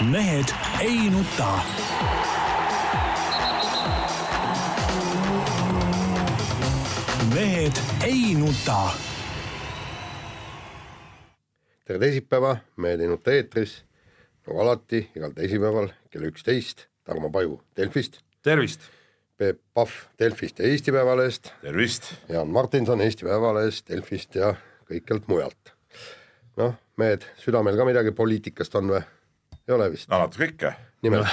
mehed 0.00 0.44
ei 0.80 1.10
nuta. 1.10 1.60
mehed 7.34 7.72
ei 8.04 8.34
nuta. 8.34 8.90
tere 11.84 11.98
teisipäeva, 11.98 12.56
Mehed 12.76 13.00
ei 13.00 13.08
nuta 13.08 13.32
eetris 13.32 13.84
nagu 14.46 14.60
alati 14.60 15.08
igal 15.16 15.32
teisipäeval 15.32 15.88
kell 16.10 16.28
üksteist 16.28 16.86
Tarmo 17.04 17.30
Paju 17.30 17.60
Delfist, 17.76 18.20
tervist! 18.42 18.80
Peep 19.36 19.60
Pahv 19.74 19.90
Delfist 20.18 20.58
ja 20.58 20.68
Eesti 20.68 20.92
Päevalehest, 20.92 21.52
tervist! 21.62 22.12
Jaan 22.28 22.48
Martinson 22.48 23.00
Eesti 23.00 23.24
Päevalehest, 23.24 23.88
Delfist 23.88 24.34
ja 24.34 24.54
kõikjalt 24.90 25.28
mujalt. 25.28 25.76
noh, 26.56 26.74
mehed, 26.96 27.24
südamel 27.40 27.76
ka 27.76 27.84
midagi 27.84 28.12
poliitikast 28.12 28.74
on 28.74 28.92
või? 28.92 29.06
Ei 29.68 29.74
ole 29.74 29.90
vist? 29.92 30.10
natuke 30.10 30.50
ikka. 30.52 30.72
nimelt 31.02 31.26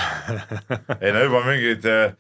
ei 1.03 1.13
no 1.13 1.23
juba 1.27 1.41
mingid 1.45 1.85
äh, 1.89 2.13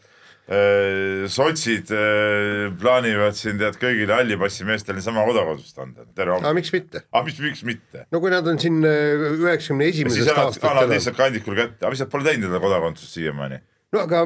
äh, 0.47 1.25
sotsid 1.31 1.91
äh, 1.93 2.69
plaanivad 2.79 3.37
siin 3.37 3.59
tead 3.61 3.77
kõigile 3.81 4.17
halli 4.19 4.37
passi 4.39 4.67
meestele 4.67 4.99
niisama 4.99 5.25
kodakondsust 5.27 5.79
anda. 5.83 6.07
aga 6.23 6.53
miks 6.57 6.73
mitte? 6.75 7.03
aga 7.11 7.25
mis, 7.27 7.39
miks 7.43 7.63
mitte? 7.67 8.07
no 8.13 8.21
kui 8.23 8.33
nad 8.33 8.47
on 8.49 8.61
siin 8.61 8.81
äh, 8.87 9.29
üheksakümne 9.41 9.89
siis 9.89 10.03
esimesest 10.03 10.33
annad, 10.33 10.49
aastast 10.51 10.69
annad 10.71 10.93
lihtsalt 10.93 11.19
kandikul 11.19 11.57
kätte, 11.59 11.81
aga 11.81 11.93
mis 11.95 12.03
nad 12.05 12.11
pole 12.13 12.29
teinud 12.29 12.49
endale 12.49 12.65
kodakondsust 12.67 13.17
siiamaani? 13.19 13.63
no 13.93 14.03
aga, 14.05 14.25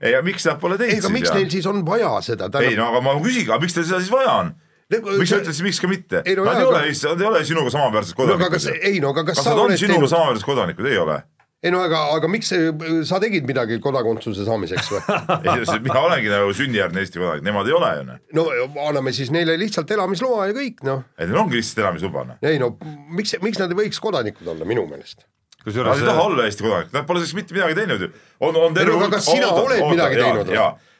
ei, 0.00 0.14
aga 0.14 0.24
miks 0.26 0.48
nad 0.48 0.62
pole 0.62 0.78
ei, 0.80 0.86
teinud 0.86 1.10
aga 1.10 1.16
miks 1.18 1.34
neil 1.36 1.50
siis 1.52 1.68
on 1.72 1.84
vaja 1.88 2.14
seda? 2.24 2.48
ei 2.64 2.78
no 2.78 2.88
aga 2.92 3.04
ma 3.04 3.18
küsin, 3.20 3.48
aga 3.50 3.60
miks 3.62 3.76
teil 3.76 3.88
seda 3.88 4.00
siis 4.00 4.14
vaja 4.14 4.40
on? 4.44 4.56
Miks 4.90 5.30
sa 5.32 5.40
ütled 5.40 5.54
siis 5.54 5.64
miks 5.66 5.80
ka 5.82 5.90
mitte? 5.90 6.22
Ei, 6.24 6.36
no 6.38 6.44
Nad 6.46 6.60
ei 6.60 6.68
ole 6.68 6.82
nad 6.94 7.22
ei 7.22 7.30
ole 7.30 7.44
sinuga 7.46 7.72
samaväärsed 7.74 8.14
no 8.14 8.20
kodanikud 8.20 8.54
kas, 8.54 8.68
ju. 8.70 8.76
ei 8.82 9.00
no 9.02 9.14
aga 9.14 9.24
kas, 9.30 9.40
kas 9.40 9.48
sa 9.48 9.54
nad 9.54 9.64
on 9.64 9.74
sinuga 9.74 9.96
teinud, 9.96 10.12
samaväärsed 10.12 10.46
kodanikud, 10.46 10.88
ei 10.90 11.00
ole? 11.02 11.18
ei 11.66 11.72
no 11.74 11.80
aga, 11.82 12.02
aga 12.14 12.28
miks 12.30 12.52
sa 13.08 13.18
tegid 13.22 13.46
midagi 13.48 13.78
kodakondsuse 13.82 14.46
saamiseks 14.46 14.90
või? 14.92 15.00
ei, 15.50 15.78
mina 15.82 16.02
olengi 16.04 16.30
nagu 16.30 16.52
sünnijärgne 16.54 17.02
Eesti 17.02 17.22
kodanik, 17.22 17.46
nemad 17.46 17.70
ei 17.70 17.76
ole 17.76 17.92
ju 17.98 18.08
noh. 18.10 18.20
no 18.38 18.46
anname 18.86 19.14
siis 19.16 19.32
neile 19.34 19.56
lihtsalt 19.60 19.90
elamisloa 19.96 20.50
ja 20.52 20.56
kõik 20.56 20.84
noh. 20.86 21.06
et 21.18 21.26
neil 21.30 21.40
ongi 21.42 21.58
lihtsalt 21.58 21.82
elamisluba 21.86 22.26
noh. 22.30 22.42
ei 22.46 22.60
no 22.62 22.74
miks, 23.16 23.34
miks 23.42 23.62
nad 23.62 23.74
ei 23.74 23.80
võiks 23.86 24.02
kodanikud 24.02 24.54
olla 24.54 24.68
minu 24.68 24.86
meelest? 24.90 25.26
Nad 25.56 25.72
kusjuures 25.72 25.98
ei 25.98 26.06
taha 26.06 26.26
olla 26.28 26.44
Eesti 26.46 26.68
kodanikud, 26.68 26.94
nad 26.94 27.08
pole 27.08 27.24
selleks 27.24 27.38
mitte 27.40 27.56
midagi 27.56 27.80
teinud 27.80 28.04
ju. 28.06 28.12
on, 28.38 28.60
on 28.68 28.76
terve 28.76 28.92
Ei 28.92 29.00
no 29.00 29.08
aga 29.08 29.16
kas 29.16 29.30
sina 29.32 29.50
oled 29.50 29.88
midagi 29.90 30.20
teinud 30.22 30.52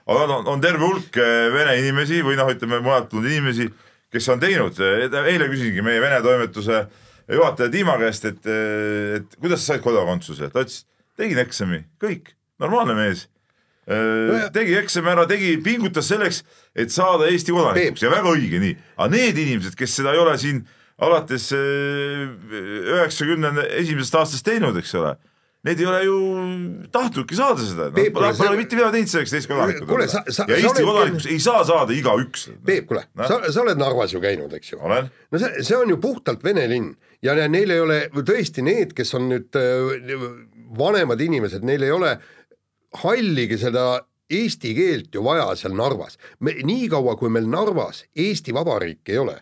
jaa, 0.07 0.27
on, 0.39 0.47
on, 0.47 0.63
terve 0.63 0.87
hulk 0.87 1.19
eh, 1.19 1.49
vene 1.55 1.77
inimesi 1.81 2.23
või 2.25 2.39
noh, 2.39 2.51
ütleme 2.53 2.81
mujalt 2.85 3.11
tulnud 3.11 3.31
inimesi, 3.31 3.69
kes 4.13 4.29
on 4.33 4.43
teinud, 4.43 4.79
eile 4.81 5.49
küsisingi 5.51 5.83
meie 5.85 6.01
Vene 6.01 6.21
toimetuse 6.25 6.85
juhataja 7.33 7.73
Dima 7.73 7.97
käest, 8.01 8.29
et, 8.29 8.45
et 8.47 9.39
kuidas 9.41 9.65
sa 9.65 9.75
said 9.75 9.83
kodakondsuse, 9.85 10.51
ta 10.53 10.63
ütles, 10.63 10.85
tegin 11.19 11.41
eksami, 11.43 11.83
kõik, 12.03 12.37
normaalne 12.63 12.95
mees. 12.99 13.27
Tegi 14.55 14.75
eksami 14.81 15.13
ära, 15.13 15.27
tegi, 15.31 15.53
pingutas 15.63 16.09
selleks, 16.11 16.41
et 16.75 16.91
saada 16.91 17.29
Eesti 17.31 17.55
kodanikuks. 17.55 18.03
Ja 18.03 18.11
väga 18.11 18.33
õige 18.35 18.59
nii, 18.63 18.75
aga 18.97 19.11
need 19.13 19.39
inimesed, 19.39 19.77
kes 19.79 19.95
seda 20.01 20.15
ei 20.15 20.23
ole 20.23 20.35
siin 20.43 20.65
alates 21.03 21.51
üheksakümne 21.55 23.53
esimesest 23.83 24.19
aastast 24.23 24.47
teinud, 24.47 24.79
eks 24.81 24.95
ole, 24.99 25.15
need 25.67 25.81
ei 25.83 25.89
ole 25.91 26.01
ju 26.05 26.17
tahtnudki 26.95 27.39
saada 27.39 27.65
seda, 27.65 27.89
nad 27.91 28.13
pole, 28.15 28.31
pole 28.39 28.59
mitte 28.61 28.79
midagi 28.79 29.01
teinud 29.01 29.13
selleks, 29.13 29.33
et 29.33 29.41
Eesti 29.41 29.53
kodanikud 29.53 29.95
olla. 29.97 30.07
ja 30.07 30.35
sa 30.37 30.47
Eesti 30.47 30.87
kodanikus 30.87 31.29
ei 31.31 31.39
saa 31.43 31.65
saada 31.67 31.97
igaüks. 31.97 32.49
Peep, 32.67 32.87
kuule 32.91 33.03
sa, 33.19 33.41
sa 33.51 33.65
oled 33.65 33.81
Narvas 33.81 34.15
ju 34.15 34.23
käinud, 34.23 34.55
eks 34.57 34.75
ju? 34.75 34.81
no 34.81 35.41
see, 35.43 35.65
see 35.67 35.79
on 35.79 35.91
ju 35.91 35.99
puhtalt 36.03 36.45
vene 36.47 36.67
linn 36.71 36.93
ja 37.25 37.35
ne- 37.39 37.49
neil 37.53 37.75
ei 37.75 37.83
ole 37.83 38.01
tõesti 38.17 38.65
need, 38.67 38.95
kes 38.97 39.15
on 39.19 39.31
nüüd 39.33 39.59
äh, 39.59 40.27
vanemad 40.79 41.23
inimesed, 41.23 41.65
neil 41.67 41.87
ei 41.87 41.95
ole 41.95 42.17
halligi 43.03 43.59
seda 43.61 43.87
eesti 44.31 44.75
keelt 44.77 45.15
ju 45.15 45.23
vaja 45.25 45.49
seal 45.59 45.75
Narvas. 45.79 46.19
me 46.41 46.55
niikaua, 46.63 47.17
kui 47.17 47.31
meil 47.31 47.49
Narvas 47.51 48.05
Eesti 48.15 48.55
Vabariik 48.55 49.09
ei 49.09 49.19
ole, 49.23 49.37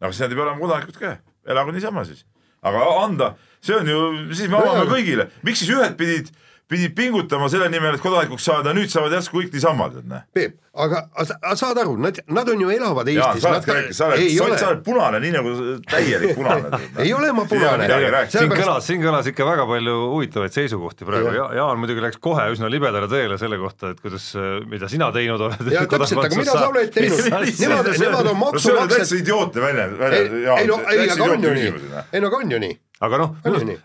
no 0.00 0.12
siis 0.12 0.24
nad 0.24 0.32
ei 0.32 0.38
pea 0.38 0.46
olema 0.48 0.60
kodanikud 0.60 1.00
ka, 1.00 1.16
elagu 1.46 1.74
niisama 1.74 2.04
siis. 2.08 2.24
Aga 2.62 2.86
anda, 3.02 3.32
see 3.64 3.74
on 3.76 3.90
ju, 3.90 4.00
siis 4.34 4.50
me 4.50 4.60
avame 4.60 4.86
kõigile, 4.90 5.28
miks 5.46 5.62
siis 5.62 5.72
ühed 5.74 5.96
pidid, 5.98 6.30
pidid 6.72 6.94
pingutama 6.96 7.48
selle 7.52 7.68
nimel, 7.72 7.96
et 7.98 8.02
kodanikuks 8.04 8.46
saada, 8.48 8.72
nüüd 8.76 8.90
saavad 8.92 9.12
järsku 9.18 9.40
kõik 9.40 9.54
niisama, 9.56 9.88
tead 9.92 10.08
näe. 10.08 10.24
Peep, 10.36 10.54
aga, 10.72 11.02
aga 11.12 11.26
sa- 11.28 11.56
saad 11.60 11.80
aru, 11.82 11.96
nad, 12.00 12.18
nad 12.32 12.48
on 12.48 12.64
ju 12.64 12.70
elavad 12.72 13.10
Jaan, 13.12 13.36
Eestis. 13.36 13.44
sa 13.44 13.52
oled 13.52 13.92
sa 13.98 14.06
oled, 14.08 14.22
ei 14.22 14.36
sa 14.36 14.44
ole 14.44 14.50
oled, 14.54 14.62
sa 14.62 14.70
oled 14.72 14.82
punane, 14.86 15.20
nii 15.22 15.32
nagu 15.34 15.52
täielik 15.90 16.34
punane. 16.38 16.80
Ei 17.04 17.12
ole 17.16 17.32
ma 17.36 17.44
punane. 17.50 17.88
siin 18.32 18.52
kõlas, 18.52 18.86
siin 18.88 19.04
kõlas 19.04 19.28
ikka 19.32 19.46
väga 19.48 19.66
palju 19.68 19.96
huvitavaid 20.14 20.56
seisukohti 20.56 21.08
praegu 21.08 21.34
ja 21.36 21.48
Jaan 21.60 21.82
muidugi 21.82 22.04
läks 22.04 22.20
kohe 22.22 22.48
üsna 22.54 22.70
libedale 22.72 23.10
teele 23.12 23.38
selle 23.40 23.60
kohta, 23.60 23.92
et 23.92 24.00
kuidas, 24.00 24.30
mida 24.70 24.88
sina 24.88 25.10
teinud 25.12 25.40
oled. 25.48 25.72
ja 25.72 25.84
täpselt, 25.86 26.24
aga 26.24 26.40
mida 26.40 26.56
sa 26.56 26.68
oled 26.70 26.94
teinud, 26.94 27.20
nemad, 27.60 27.92
nemad 28.06 28.32
on 28.32 28.40
no 28.42 28.58
see 28.58 28.72
on 28.72 28.88
täitsa 28.88 29.12
maksumaksjad. 29.12 29.18
idiootne 29.20 29.66
väljend, 29.66 29.92
ei, 29.92 30.00
väljend, 30.06 30.40
ei 30.56 30.66
no, 30.72 30.80
ei, 30.88 31.10
aga 31.10 31.30
on 31.36 31.46
ju 31.48 31.54
nii. 31.58 31.74
ei 32.12 32.24
no 32.24 32.32
aga 32.32 32.42
on 32.42 32.56
ju 32.56 32.62
nii. 32.64 32.78
Aga 33.02 33.18
noh, 33.20 33.32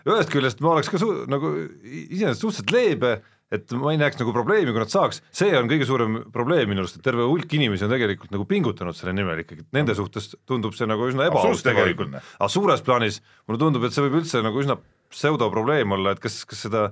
ühest 0.06 0.30
küljest 0.32 0.62
ma 0.64 0.76
oleks 0.76 0.92
ka 0.92 1.00
su- 1.02 1.24
nagu 1.30 1.50
iseenesest 1.88 2.44
suhteliselt 2.44 2.72
leebe, 2.74 3.12
et 3.54 3.72
ma 3.80 3.94
ei 3.94 3.98
näeks 4.00 4.18
nagu 4.20 4.32
probleemi, 4.36 4.74
kui 4.74 4.82
nad 4.82 4.92
saaks, 4.92 5.22
see 5.32 5.54
on 5.56 5.70
kõige 5.70 5.86
suurem 5.88 6.18
probleem 6.34 6.68
minu 6.68 6.82
arust, 6.84 6.98
et 7.00 7.04
terve 7.06 7.24
hulk 7.24 7.54
inimesi 7.56 7.86
on 7.86 7.92
tegelikult 7.94 8.34
nagu 8.34 8.44
pingutanud 8.48 8.96
selle 8.96 9.14
nimel 9.16 9.40
ikkagi, 9.42 9.64
et 9.64 9.78
nende 9.78 9.96
suhtes 9.96 10.34
tundub 10.46 10.76
see 10.76 10.86
nagu 10.90 11.08
üsna 11.08 11.30
ebaaus 11.30 11.64
tegelikult. 11.64 12.12
aga 12.36 12.50
suures 12.52 12.84
plaanis 12.84 13.22
mulle 13.48 13.62
tundub, 13.62 13.86
et 13.88 13.96
see 13.96 14.04
võib 14.04 14.20
üldse 14.20 14.44
nagu 14.44 14.60
üsna 14.60 14.76
pseudoprobleem 15.08 15.96
olla, 15.96 16.12
et 16.12 16.20
kas, 16.20 16.42
kas 16.48 16.66
seda 16.68 16.90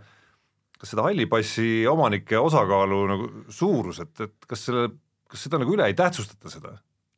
kas 0.81 0.93
seda 0.93 1.05
halli 1.07 1.25
passi 1.29 1.85
omanike 1.89 2.39
osakaalu 2.41 2.99
nagu 3.13 3.29
suurus, 3.53 4.01
et, 4.05 4.13
et 4.27 4.49
kas 4.49 4.67
selle, 4.69 4.91
kas 5.31 5.47
seda 5.47 5.61
nagu 5.63 5.73
üle 5.77 5.87
ei 5.89 5.97
tähtsustata 5.97 6.53
seda? 6.53 6.75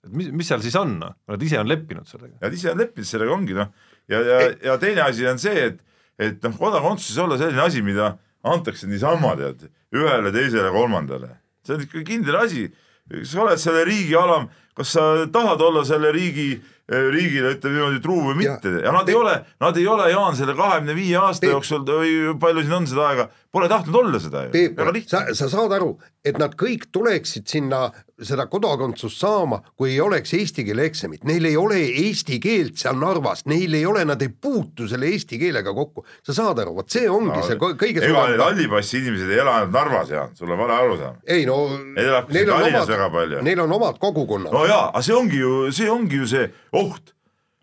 et 0.06 0.12
mis, 0.14 0.28
mis 0.30 0.46
seal 0.46 0.62
siis 0.62 0.76
on, 0.78 0.92
noh, 1.00 1.14
nad 1.30 1.42
ise 1.42 1.58
on 1.58 1.66
leppinud 1.66 2.06
sellega? 2.06 2.36
Nad 2.42 2.54
ise 2.54 2.70
on 2.70 2.78
leppinud 2.78 3.08
sellega, 3.08 3.34
ongi 3.34 3.56
noh, 3.58 3.72
ja, 4.08 4.20
ja, 4.20 4.38
ja 4.64 4.78
teine 4.78 5.04
asi 5.06 5.26
on 5.28 5.40
see, 5.42 5.66
et, 5.70 5.82
et 6.18 6.42
noh, 6.44 6.56
kodakondsus 6.58 7.18
olla 7.22 7.38
selline 7.40 7.62
asi, 7.64 7.82
mida 7.84 8.14
antakse 8.46 8.88
niisama 8.88 9.34
tead, 9.38 9.68
ühele, 9.94 10.32
teisele, 10.34 10.70
kolmandale. 10.74 11.36
see 11.66 11.76
on 11.76 11.84
ikka 11.84 12.04
kindel 12.06 12.40
asi. 12.40 12.68
sa 13.24 13.42
oled 13.44 13.60
selle 13.60 13.84
riigi 13.88 14.16
alam, 14.16 14.48
kas 14.76 14.92
sa 14.96 15.04
tahad 15.32 15.60
olla 15.64 15.84
selle 15.84 16.12
riigi 16.12 16.58
riigile 16.88 17.52
ütleme 17.52 17.76
niimoodi 17.76 18.00
truu 18.00 18.22
või 18.30 18.36
mitte 18.38 18.70
ja, 18.78 18.86
ja 18.86 18.92
nad 18.94 19.08
ei 19.12 19.16
ole, 19.16 19.34
nad 19.60 19.76
ei 19.76 19.86
ole, 19.86 20.06
Jaan, 20.08 20.36
selle 20.36 20.54
kahekümne 20.56 20.94
viie 20.96 21.18
aasta 21.20 21.44
Peep. 21.44 21.52
jooksul 21.52 21.82
või 21.84 22.14
palju 22.40 22.64
siin 22.64 22.76
on 22.78 22.88
seda 22.88 23.08
aega, 23.10 23.26
pole 23.52 23.68
tahtnud 23.68 23.94
olla 23.96 24.18
seda 24.20 24.44
ju. 24.44 24.52
Peep 24.52 24.80
sa 25.08 25.22
sa 25.34 25.48
saad 25.48 25.72
aru, 25.72 25.94
et 26.24 26.36
nad 26.40 26.52
kõik 26.58 26.88
tuleksid 26.92 27.48
sinna 27.48 27.88
seda 28.20 28.44
kodakondsust 28.50 29.20
saama, 29.22 29.60
kui 29.78 29.94
ei 29.94 30.00
oleks 30.04 30.34
eesti 30.36 30.64
keele 30.66 30.84
eksamit, 30.88 31.24
neil 31.28 31.46
ei 31.48 31.56
ole 31.56 31.78
eesti 32.02 32.38
keelt 32.42 32.76
seal 32.80 32.98
Narvas, 33.00 33.44
neil 33.48 33.74
ei 33.78 33.86
ole, 33.86 34.04
nad 34.08 34.22
ei 34.22 34.28
puutu 34.28 34.88
selle 34.90 35.08
eesti 35.12 35.38
keelega 35.40 35.72
kokku. 35.74 36.04
sa 36.26 36.34
saad 36.36 36.60
aru, 36.60 36.74
vot 36.76 36.90
see 36.90 37.08
ongi 37.08 37.36
no, 37.38 37.44
see 37.46 37.58
kõige 37.58 38.04
ega 38.04 38.26
need 38.32 38.42
halli 38.42 38.68
passi 38.68 39.00
inimesed 39.00 39.30
ei 39.32 39.42
ela 39.44 39.58
ainult 39.60 39.76
Narvas, 39.76 40.10
Jaan, 40.12 40.34
sul 40.36 40.52
on 40.52 40.58
vale 40.60 40.74
arusaam. 40.76 41.20
ei 41.26 41.46
no 41.48 41.60
Neid 41.68 42.06
elab 42.06 42.32
siin 42.32 42.50
Tallinnas 42.52 42.88
väga 42.90 43.10
palju. 43.14 43.44
neil 43.46 43.62
on 43.64 43.76
omad 43.78 44.00
kogukonnad 44.02 44.52
no 44.52 44.64
jaa, 44.68 44.88
aga 44.92 45.04
see 45.06 45.16
ongi 45.16 45.40
ju, 45.40 45.54
see 45.72 45.90
ongi 45.90 46.20
ju 46.20 46.26
see 46.26 46.48
oht. 46.72 47.14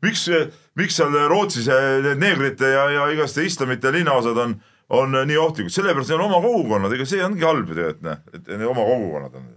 miks, 0.02 0.30
miks 0.76 0.98
seal 0.98 1.14
Rootsis 1.30 1.68
eh, 1.68 1.90
need 2.06 2.24
neegrite 2.24 2.72
ja, 2.74 2.88
ja 2.94 3.10
igaste 3.14 3.46
islamite 3.46 3.92
linnaosad 3.92 4.38
on, 4.38 4.56
on 4.90 5.16
nii 5.26 5.38
ohtlikud, 5.42 5.74
sellepärast 5.74 6.12
neil 6.14 6.22
on 6.22 6.30
oma 6.32 6.42
kogukonnad, 6.44 6.94
ega 6.94 7.06
see 7.10 7.24
ongi 7.26 7.46
halb 7.46 7.70
ju 7.72 7.78
tegelikult 7.78 8.04
noh, 8.06 8.20
et 8.34 8.50
neil 8.52 8.70
oma 8.70 8.84
kogukonnad 8.86 9.38
on. 9.40 9.48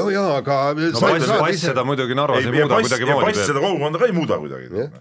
no 0.00 0.08
jaa, 0.12 0.34
aga 0.40 0.58
no 0.76 1.00
pass, 1.00 1.30
pass 1.40 1.62
seda 1.70 1.84
muidugi 1.88 2.16
Narvas 2.18 2.44
ei, 2.44 2.50
ei 2.50 2.60
muuda 2.60 2.76
pass, 2.76 2.90
ja 2.92 2.98
kuidagimoodi 3.00 3.30
pass. 3.32 3.46
seda 3.48 3.62
kogukonda 3.64 4.02
ka 4.02 4.10
ei 4.10 4.16
muuda 4.16 4.38
kuidagi. 4.42 4.68
Jah. 4.76 5.00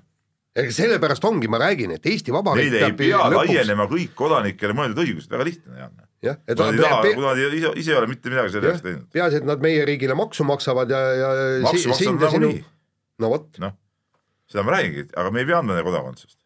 ega 0.63 0.75
sellepärast 0.75 1.27
ongi, 1.29 1.47
ma 1.51 1.59
räägin, 1.61 1.91
et 1.97 2.07
Eesti 2.09 2.33
Vabariik 2.35 2.71
Neile 2.71 2.87
ei 2.89 2.95
pea 3.03 3.19
laienema 3.35 3.85
kõik 3.91 4.15
kodanikele 4.17 4.75
mõeldud 4.79 5.03
õigused, 5.03 5.29
väga 5.35 5.45
lihtne, 5.51 5.77
Jaan. 5.83 5.93
jah, 6.25 6.39
et 6.47 6.55
kui 6.57 6.65
nad 6.65 6.79
ei 6.79 6.83
taha, 6.87 7.01
pe- 7.05 7.13
kui 7.19 7.27
nad 7.27 7.43
ise, 7.59 7.73
ise 7.83 7.93
ei 7.93 7.99
ole 7.99 8.09
mitte 8.11 8.31
midagi 8.33 8.55
selle 8.55 8.71
jaoks 8.71 8.83
teinud. 8.87 9.05
peaasi, 9.13 9.43
et 9.43 9.47
nad 9.51 9.61
meie 9.63 9.85
riigile 9.87 10.15
maksu 10.19 10.47
maksavad 10.47 10.89
ja, 10.95 11.03
ja 11.21 11.29
maksu 11.67 11.91
maksavad 11.93 12.25
ja 12.25 12.31
sinu 12.33 12.47
nagunii,, 12.47 12.65
no 13.23 13.29
vot, 13.35 13.47
noh, 13.63 13.75
seda 14.49 14.65
ma 14.67 14.73
räägingi, 14.79 15.05
aga 15.13 15.31
me 15.35 15.43
ei 15.43 15.47
pea 15.51 15.59
andma 15.61 15.77
neile 15.77 15.87
kodakondsust. 15.91 16.38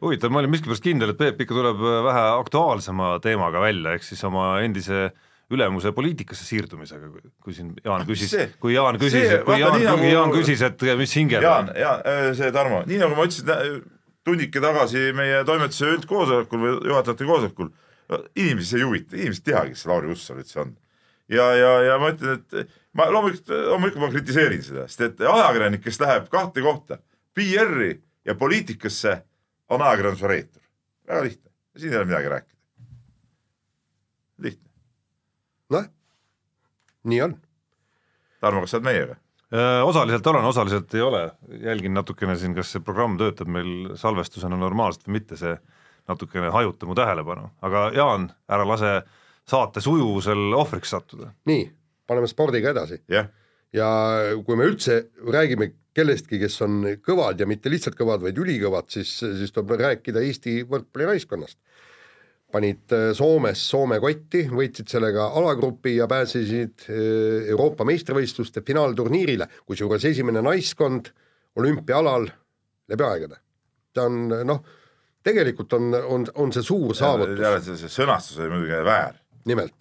huvitav, 0.00 0.32
ma 0.32 0.40
olin 0.42 0.52
miskipärast 0.52 0.84
kindel, 0.84 1.12
et 1.14 1.18
Peep 1.20 1.42
ikka 1.44 1.56
tuleb 1.56 1.82
äh, 1.82 1.98
vähe 2.06 2.24
aktuaalsema 2.40 3.18
teemaga 3.24 3.62
välja, 3.62 3.96
ehk 3.96 4.06
siis 4.06 4.22
oma 4.28 4.52
endise 4.64 5.10
ülemuse 5.50 5.90
poliitikasse 5.92 6.44
siirdumisega, 6.46 7.08
kui 7.42 7.54
siin 7.54 7.72
Jaan 7.84 8.04
küsis 8.06 8.34
kui 8.62 8.76
Jaan 8.76 9.00
küsis 9.02 9.40
kui 9.46 9.58
Jaan 9.58 9.80
nagu... 9.82 10.04
Jaan 10.06 10.34
küsis, 10.34 10.62
et 10.62 10.84
mis 10.98 11.14
hingel 11.18 11.42
Jaan, 11.42 11.72
Jaan, 11.74 12.04
see 12.38 12.52
Tarmo, 12.54 12.84
nii 12.86 13.00
nagu 13.02 13.18
ma 13.18 13.26
ütlesin 13.26 13.80
tunnike 14.26 14.62
tagasi 14.62 15.10
meie 15.16 15.40
toimetuse 15.48 15.94
üldkoosolekul 15.96 16.62
või 16.62 16.76
juhatajate 16.90 17.26
koosolekul, 17.26 17.72
inimesi 18.36 18.74
see 18.74 18.82
ei 18.82 18.86
huvita, 18.86 19.16
inimesed 19.16 19.42
ei 19.48 19.54
teagi, 19.54 19.74
kes 19.74 19.86
Lauri 19.90 20.12
Hussar 20.12 20.38
üldse 20.40 20.62
on. 20.62 20.76
ja, 21.30 21.48
ja, 21.56 21.72
ja 21.88 21.98
ma 22.02 22.12
ütlen, 22.14 22.38
et 22.38 22.76
ma 22.96 23.08
loomulikult, 23.10 23.50
loomulikult 23.72 24.04
ma 24.04 24.12
kritiseerin 24.12 24.62
seda, 24.66 24.86
sest 24.90 25.06
et 25.06 25.24
ajakirjanik, 25.24 25.82
kes 25.84 26.00
läheb 26.02 26.30
kahte 26.32 26.64
kohta, 26.64 27.00
PR-i 27.34 27.92
ja 28.26 28.36
poliitikasse, 28.38 29.20
on 29.70 29.82
ajakirjanduse 29.82 30.28
reetur. 30.30 30.62
väga 31.08 31.22
lihtne, 31.26 31.50
siin 31.76 31.92
ei 31.92 31.98
ole 31.98 32.10
midagi 32.10 32.28
rääkida. 32.28 32.60
lihtne, 34.38 34.70
noh, 35.70 35.88
nii 37.04 37.22
on. 37.22 37.36
Tarmo, 38.40 38.64
kas 38.64 38.74
sa 38.74 38.80
oled 38.80 38.88
meiega? 38.88 39.18
Osaliselt 39.84 40.26
olen, 40.30 40.44
osaliselt 40.46 40.94
ei 40.94 41.00
ole, 41.02 41.24
jälgin 41.60 41.94
natukene 41.94 42.36
siin, 42.38 42.54
kas 42.54 42.70
see 42.70 42.82
programm 42.86 43.16
töötab 43.18 43.50
meil 43.50 43.96
salvestusena 43.98 44.56
normaalselt 44.56 45.08
või 45.08 45.18
mitte, 45.18 45.36
see 45.36 45.56
natukene 46.08 46.52
hajuta 46.54 46.86
mu 46.86 46.94
tähelepanu, 46.94 47.50
aga 47.66 47.88
Jaan, 47.94 48.28
ära 48.50 48.66
lase 48.68 49.00
saate 49.50 49.82
sujuvusel 49.82 50.54
ohvriks 50.54 50.94
sattuda. 50.94 51.32
nii, 51.50 51.66
paneme 52.06 52.30
spordiga 52.30 52.70
edasi 52.70 53.02
jah, 53.10 53.26
ja 53.74 53.88
kui 54.46 54.58
me 54.58 54.70
üldse 54.70 55.02
räägime 55.26 55.72
kellestki, 55.96 56.38
kes 56.42 56.60
on 56.66 56.82
kõvad 57.04 57.40
ja 57.40 57.48
mitte 57.50 57.70
lihtsalt 57.72 57.96
kõvad, 57.98 58.22
vaid 58.24 58.38
ülikõvad, 58.38 58.90
siis, 58.92 59.16
siis 59.20 59.52
tuleb 59.54 59.74
rääkida 59.80 60.22
Eesti 60.22 60.60
võrkpallinaiskonnast. 60.70 61.58
panid 62.50 62.92
äh, 62.92 63.12
Soomes 63.14 63.60
Soome 63.70 64.00
kotti, 64.02 64.48
võitsid 64.50 64.90
sellega 64.90 65.28
alagrupi 65.38 65.96
ja 65.96 66.08
pääsesid 66.10 66.86
äh, 66.88 67.50
Euroopa 67.52 67.84
meistrivõistluste 67.86 68.62
finaalturniirile, 68.66 69.46
kusjuures 69.66 70.04
esimene 70.04 70.42
naiskond 70.42 71.12
olümpiaalal 71.56 72.26
läbi 72.90 73.06
aegade. 73.06 73.36
ta 73.94 74.06
on 74.06 74.28
noh, 74.46 74.64
tegelikult 75.22 75.72
on, 75.72 75.94
on, 75.94 76.26
on 76.34 76.52
see 76.52 76.62
suur 76.62 76.94
saavutus, 76.94 77.66
see, 77.66 77.76
see 77.84 77.94
sõnastus 78.00 78.38
oli 78.38 78.50
muidugi 78.54 78.82
väär, 78.86 79.18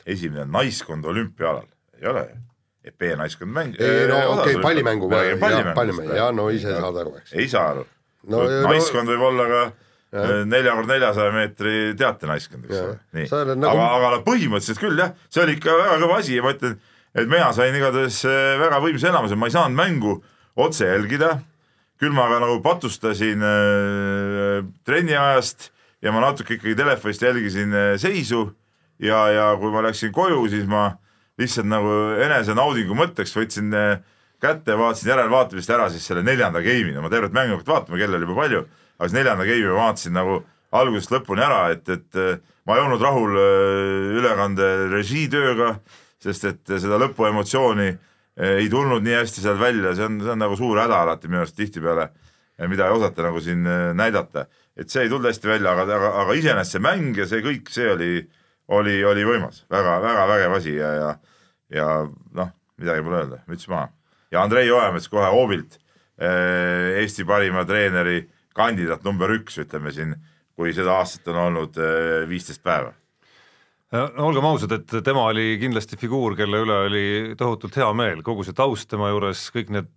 esimene 0.05 0.45
naiskond 0.49 1.05
olümpiaalal, 1.05 1.67
ei 2.01 2.07
ole 2.09 2.25
ju. 2.29 2.48
EP 2.89 3.05
naiskond 3.19 3.53
mäng. 3.55 3.75
ei 3.79 4.07
no 4.09 4.19
okei 4.33 4.55
okay,, 4.55 4.63
pallimängu, 4.63 5.09
pallimängu, 5.09 5.75
pallimängu, 5.75 6.17
ja 6.17 6.31
no 6.35 6.49
ise 6.53 6.73
saad 6.75 6.97
aru, 7.03 7.15
eks. 7.21 7.35
ei 7.37 7.47
saa 7.51 7.69
aru. 7.75 7.85
No, 8.27 8.37
no,. 8.37 8.47
no- 8.49 8.63
naiskond 8.67 9.11
võib 9.13 9.25
olla 9.31 9.47
ka 9.49 9.61
eh, 9.65 10.33
nelja 10.49 10.75
kord 10.77 10.91
neljasaja 10.91 11.35
meetri 11.35 11.75
teatenaiskond, 11.99 12.65
eks 12.67 12.81
ole, 12.83 12.97
nii. 13.17 13.29
Aga 13.29 13.57
nagu-, 13.57 13.85
aga 13.99 14.13
no 14.15 14.23
põhimõtteliselt 14.27 14.81
küll 14.81 14.99
jah, 15.05 15.13
see 15.31 15.45
oli 15.45 15.57
ikka 15.59 15.77
väga 15.83 16.01
kõva 16.03 16.19
asi 16.23 16.35
ja 16.37 16.45
ma 16.45 16.55
ütlen, 16.57 16.75
et 17.15 17.29
mina 17.29 17.53
sain 17.55 17.77
igatahes 17.77 18.23
eh, 18.29 18.57
väga 18.61 18.81
võimsa 18.83 19.13
enamuse, 19.13 19.39
ma 19.39 19.49
ei 19.49 19.55
saanud 19.55 19.79
mängu 19.79 20.19
otse 20.59 20.89
jälgida, 20.89 21.37
küll 21.99 22.15
ma 22.15 22.27
aga 22.29 22.39
nagu 22.45 22.61
patustasin 22.63 23.43
äh, 23.43 24.63
trenni 24.87 25.15
ajast 25.17 25.69
ja 26.03 26.13
ma 26.15 26.23
natuke 26.23 26.55
ikkagi 26.55 26.77
telefonist 26.79 27.23
jälgisin 27.23 27.75
äh, 27.75 27.93
seisu. 27.99 28.49
Ja, 28.99 29.29
ja 29.31 29.45
kui 29.59 29.71
ma 29.71 29.83
läksin 29.83 30.11
koju, 30.11 30.41
siis 30.51 30.65
ma 30.67 30.97
lihtsalt 31.39 31.69
nagu 31.69 31.95
enesenaudingu 32.25 32.97
mõtteks 32.97 33.35
võtsin 33.37 33.73
äh, 33.75 33.99
kätte, 34.41 34.77
vaatasin 34.77 35.13
järelvaatamist 35.13 35.73
ära 35.73 35.89
siis 35.91 36.05
selle 36.07 36.23
neljanda 36.25 36.61
game'i, 36.63 36.93
no 36.95 37.03
ma 37.03 37.11
tervet 37.11 37.35
mängu 37.35 37.57
hakanud 37.57 37.73
vaatama, 37.73 37.99
kell 37.99 38.15
oli 38.15 38.27
juba 38.27 38.37
palju, 38.41 38.63
aga 38.99 39.09
siis 39.09 39.17
neljanda 39.17 39.47
game'i 39.47 39.67
ma 39.67 39.81
vaatasin 39.83 40.15
nagu 40.15 40.39
algusest 40.79 41.13
lõpuni 41.15 41.43
ära, 41.43 41.63
et, 41.73 41.89
et 41.89 42.19
äh, 42.19 42.37
ma 42.67 42.77
ei 42.77 42.85
olnud 42.85 43.03
rahul 43.03 43.35
äh, 43.41 44.19
ülekande 44.19 44.69
režiitööga, 44.93 45.73
sest 46.21 46.47
et 46.49 46.75
seda 46.77 46.99
lõpuemotsiooni 47.01 47.89
äh, 47.89 48.55
ei 48.61 48.69
tulnud 48.71 49.03
nii 49.05 49.17
hästi 49.19 49.43
sealt 49.43 49.61
välja, 49.61 49.95
see 49.97 50.07
on, 50.07 50.19
see 50.23 50.33
on 50.35 50.43
nagu 50.43 50.57
suur 50.59 50.79
häda 50.79 51.03
alati 51.03 51.31
minu 51.31 51.43
arust 51.43 51.57
tihtipeale, 51.59 52.09
mida 52.69 52.87
ei 52.87 52.95
osata 52.95 53.25
nagu 53.27 53.41
siin 53.43 53.65
äh, 53.67 53.91
näidata. 53.97 54.47
et 54.79 54.89
see 54.89 55.03
ei 55.03 55.09
tulnud 55.11 55.27
hästi 55.27 55.47
välja, 55.49 55.73
aga, 55.73 55.83
aga, 55.95 56.11
aga 56.23 56.35
iseenesest 56.39 56.77
see 56.77 56.83
mäng 56.83 57.17
ja 57.17 57.25
see 57.27 57.41
kõik, 57.43 57.67
see 57.73 57.89
oli, 57.91 58.11
oli, 58.75 58.99
oli 59.05 59.25
võimas 59.27 59.63
väga,, 59.71 59.97
väga-väga 60.03 60.27
vägev 60.33 60.57
asi 60.59 60.75
ja, 60.77 60.89
ja, 60.93 61.09
ja 61.73 61.87
noh, 62.35 62.51
midagi 62.79 63.05
pole 63.05 63.21
öelda, 63.23 63.41
müts 63.49 63.69
maha. 63.71 63.89
ja 64.33 64.43
Andrei 64.43 64.69
Oemets 64.71 65.09
kohe 65.11 65.29
hoovilt 65.33 65.79
eh, 66.21 66.99
Eesti 67.01 67.25
parima 67.27 67.65
treeneri 67.67 68.21
kandidaat 68.55 69.05
number 69.07 69.31
üks, 69.37 69.59
ütleme 69.61 69.93
siin, 69.95 70.15
kui 70.57 70.73
seda 70.75 70.99
aastat 70.99 71.29
on 71.33 71.43
olnud 71.47 71.79
eh, 71.81 72.25
viisteist 72.29 72.63
päeva. 72.65 72.93
no 73.95 74.27
olgem 74.29 74.45
ausad, 74.51 74.75
et 74.77 74.99
tema 75.05 75.25
oli 75.31 75.55
kindlasti 75.61 75.97
figuur, 75.97 76.37
kelle 76.37 76.61
üle 76.65 76.81
oli 76.89 77.07
tohutult 77.39 77.79
hea 77.79 77.89
meel, 77.97 78.21
kogu 78.25 78.45
see 78.45 78.57
taust 78.57 78.89
tema 78.91 79.09
juures, 79.09 79.47
kõik 79.55 79.73
need, 79.73 79.95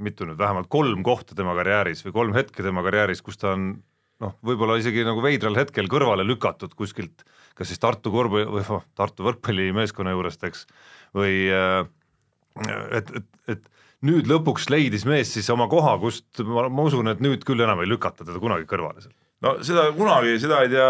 mitu 0.00 0.28
nüüd, 0.28 0.40
vähemalt 0.40 0.72
kolm 0.72 1.04
kohta 1.04 1.36
tema 1.36 1.56
karjääris 1.58 2.00
või 2.06 2.16
kolm 2.16 2.38
hetke 2.38 2.64
tema 2.64 2.84
karjääris, 2.86 3.20
kus 3.24 3.36
ta 3.42 3.52
on 3.52 3.74
noh, 4.22 4.36
võib-olla 4.44 4.78
isegi 4.80 5.04
nagu 5.06 5.22
veidral 5.24 5.58
hetkel 5.58 5.90
kõrvale 5.92 6.24
lükatud 6.26 6.72
kuskilt, 6.78 7.26
kas 7.56 7.70
siis 7.72 7.80
Tartu 7.82 8.12
korvpalli 8.14 8.46
või 8.50 8.80
Tartu 8.98 9.26
võrkpallimeeskonna 9.26 10.12
juurest, 10.14 10.44
eks, 10.46 10.66
või 11.16 11.46
äh, 11.52 11.84
et, 12.98 13.12
et, 13.20 13.28
et 13.56 13.64
nüüd 14.06 14.28
lõpuks 14.30 14.68
leidis 14.72 15.06
mees 15.08 15.32
siis 15.34 15.48
oma 15.52 15.68
koha, 15.72 15.96
kust 16.02 16.42
ma, 16.44 16.66
ma 16.68 16.88
usun, 16.88 17.08
et 17.12 17.22
nüüd 17.24 17.46
küll 17.48 17.64
enam 17.64 17.80
ei 17.82 17.90
lükata 17.90 18.26
teda 18.26 18.42
kunagi 18.42 18.68
kõrvale 18.68 19.04
seal. 19.04 19.16
no 19.44 19.56
seda 19.66 19.88
kunagi, 19.96 20.36
seda 20.42 20.62
ei 20.64 20.72
tea, 20.72 20.86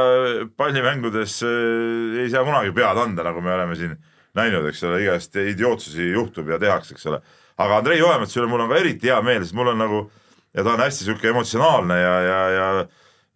pallimängudes 0.58 1.38
äh, 1.46 2.20
ei 2.24 2.28
saa 2.32 2.44
kunagi 2.46 2.74
pead 2.76 3.02
anda, 3.06 3.26
nagu 3.30 3.42
me 3.44 3.54
oleme 3.54 3.78
siin 3.78 3.96
näinud, 4.36 4.66
eks 4.68 4.84
ole, 4.84 5.00
igast 5.06 5.38
idiootsusi 5.40 6.12
juhtub 6.12 6.50
ja 6.52 6.60
tehakse, 6.60 6.96
eks 6.96 7.08
ole. 7.08 7.22
aga 7.56 7.80
Andrei 7.80 8.02
Oemetsa 8.04 8.42
üle 8.42 8.50
mul 8.50 8.66
on 8.66 8.74
ka 8.74 8.82
eriti 8.82 9.12
hea 9.12 9.22
meel, 9.24 9.46
sest 9.46 9.56
mul 9.56 9.72
on 9.72 9.80
nagu 9.80 10.06
ja 10.56 10.64
ta 10.64 10.74
on 10.74 10.82
hästi 10.82 11.06
sihuke 11.06 11.30
emotsionaalne 11.30 12.02
ja, 12.02 12.14
ja, 12.26 12.40
ja 12.58 12.70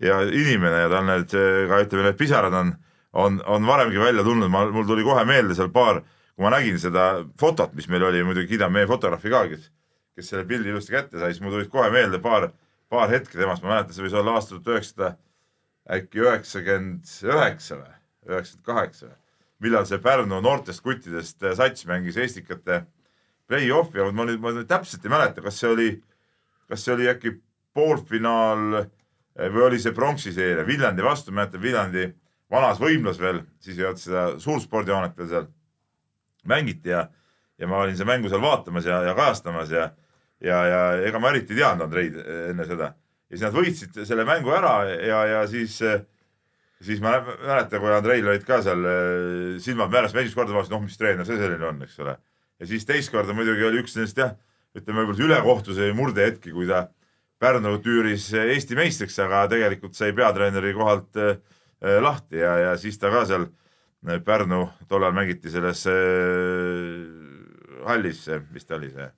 ja 0.00 0.22
inimene 0.24 0.86
ja 0.86 0.88
tal 0.88 1.04
need 1.04 1.32
ka 1.68 1.80
ütleme, 1.84 2.06
need 2.08 2.16
pisarad 2.16 2.54
on, 2.56 2.72
on, 3.12 3.40
on 3.46 3.66
varemgi 3.66 3.98
välja 3.98 4.24
tulnud, 4.24 4.50
ma, 4.50 4.64
mul 4.70 4.86
tuli 4.88 5.04
kohe 5.06 5.24
meelde 5.28 5.56
seal 5.58 5.70
paar, 5.74 6.02
kui 6.34 6.46
ma 6.46 6.52
nägin 6.54 6.78
seda 6.80 7.10
fotot, 7.40 7.72
mis 7.76 7.88
meil 7.90 8.04
oli, 8.06 8.22
muidugi 8.26 8.54
kiidame 8.54 8.80
meie 8.80 8.90
fotograafi 8.90 9.32
ka, 9.32 9.44
kes, 9.50 9.70
kes 10.16 10.30
selle 10.32 10.46
pildi 10.48 10.70
ilusti 10.72 10.94
kätte 10.94 11.18
sai, 11.18 11.34
siis 11.34 11.42
mul 11.44 11.56
tulid 11.56 11.72
kohe 11.72 11.90
meelde 11.92 12.20
paar, 12.22 12.50
paar 12.90 13.10
hetke 13.12 13.38
temast, 13.38 13.64
ma 13.64 13.74
mäletan, 13.74 13.94
see 13.96 14.06
võis 14.06 14.16
olla 14.16 14.36
aasta 14.38 14.56
tuhat 14.56 14.76
üheksasada 14.76 15.10
äkki 15.90 16.22
üheksakümmend 16.22 17.10
üheksa 17.26 17.80
või, 17.80 17.98
üheksakümmend 18.30 18.70
kaheksa 18.70 19.08
või, 19.08 19.18
millal 19.66 19.86
see 19.88 20.00
Pärnu 20.02 20.40
noortest 20.40 20.82
kuttidest 20.84 21.44
sats 21.58 21.86
mängis 21.88 22.16
Estikate 22.20 22.84
play-off'i, 23.50 24.02
ma 24.14 24.24
nüüd, 24.28 24.40
ma 24.40 24.54
nüüd 24.54 24.68
täpselt 24.70 25.04
ei 25.04 25.12
mäleta, 25.12 25.42
kas 25.44 25.58
see 25.58 25.70
oli, 25.70 25.90
kas 26.70 26.86
see 26.86 26.94
oli 26.94 27.10
äkki 27.10 27.34
poolfinaal 27.74 28.84
või 29.50 29.64
oli 29.66 29.80
see 29.82 29.94
pronksi 29.96 30.32
seeria 30.34 30.64
Viljandi 30.66 31.04
vastu, 31.04 31.34
mäletan 31.34 31.62
Viljandi 31.62 32.06
vanas 32.50 32.80
võimlas 32.82 33.18
veel, 33.20 33.42
siis 33.62 33.78
ei 33.78 33.86
olnud 33.86 34.02
seda 34.02 34.26
suurspordihoonet 34.42 35.16
veel 35.18 35.30
seal, 35.30 35.48
mängiti 36.50 36.92
ja, 36.92 37.04
ja 37.60 37.68
ma 37.70 37.82
olin 37.84 37.98
seda 37.98 38.08
mängu 38.10 38.30
seal 38.32 38.42
vaatamas 38.42 38.86
ja, 38.88 39.02
ja 39.06 39.14
kajastamas 39.18 39.72
ja, 39.74 39.90
ja, 40.42 40.60
ja 40.66 40.80
ega 41.06 41.20
ma 41.22 41.32
eriti 41.34 41.54
ei 41.54 41.60
teadnud 41.60 41.86
Andreid 41.86 42.16
enne 42.50 42.66
seda. 42.68 42.94
ja 43.30 43.36
siis 43.36 43.44
nad 43.46 43.56
võitsid 43.56 44.00
selle 44.08 44.24
mängu 44.28 44.54
ära 44.56 44.74
ja, 44.88 45.20
ja 45.28 45.42
siis, 45.50 45.76
siis 46.80 47.02
ma 47.04 47.18
mäletan, 47.22 47.82
kui 47.82 47.92
Andreil 47.94 48.30
olid 48.32 48.46
ka 48.48 48.62
seal 48.64 48.86
eh, 48.88 49.58
silmad 49.62 49.92
määras, 49.92 50.16
ma 50.16 50.24
esimest 50.24 50.38
korda 50.38 50.56
vaatasin, 50.56 50.76
noh, 50.78 50.86
mis 50.86 50.98
treener 51.00 51.28
see 51.28 51.38
selline 51.40 51.68
on, 51.68 51.82
eks 51.86 52.00
ole. 52.02 52.16
ja 52.60 52.70
siis 52.72 52.88
teist 52.88 53.12
korda 53.12 53.36
muidugi 53.36 53.68
oli 53.68 53.84
üks 53.84 53.98
nendest 53.98 54.18
jah, 54.18 54.34
ütleme 54.76 55.04
võib-olla 55.04 55.28
ülekohtuse 55.28 55.92
murdehetki, 55.98 56.54
kui 56.56 56.68
ta 56.70 56.88
Pärnu 57.40 57.78
tüüris 57.80 58.26
Eesti 58.36 58.76
meistriks, 58.76 59.14
aga 59.22 59.46
tegelikult 59.48 59.94
sai 59.96 60.10
peatreeneri 60.12 60.74
kohalt 60.76 61.16
äh, 61.16 61.38
lahti 61.80 62.36
ja, 62.40 62.56
ja 62.58 62.76
siis 62.76 62.98
ta 62.98 63.10
ka 63.12 63.24
seal 63.28 63.46
äh, 64.06 64.20
Pärnu, 64.24 64.66
tollal 64.88 65.14
mängiti 65.16 65.50
selles 65.52 65.86
äh, 65.88 65.94
hallis, 67.86 68.26
mis 68.52 68.66
ta 68.66 68.76
oli 68.76 68.90
see? 68.92 69.08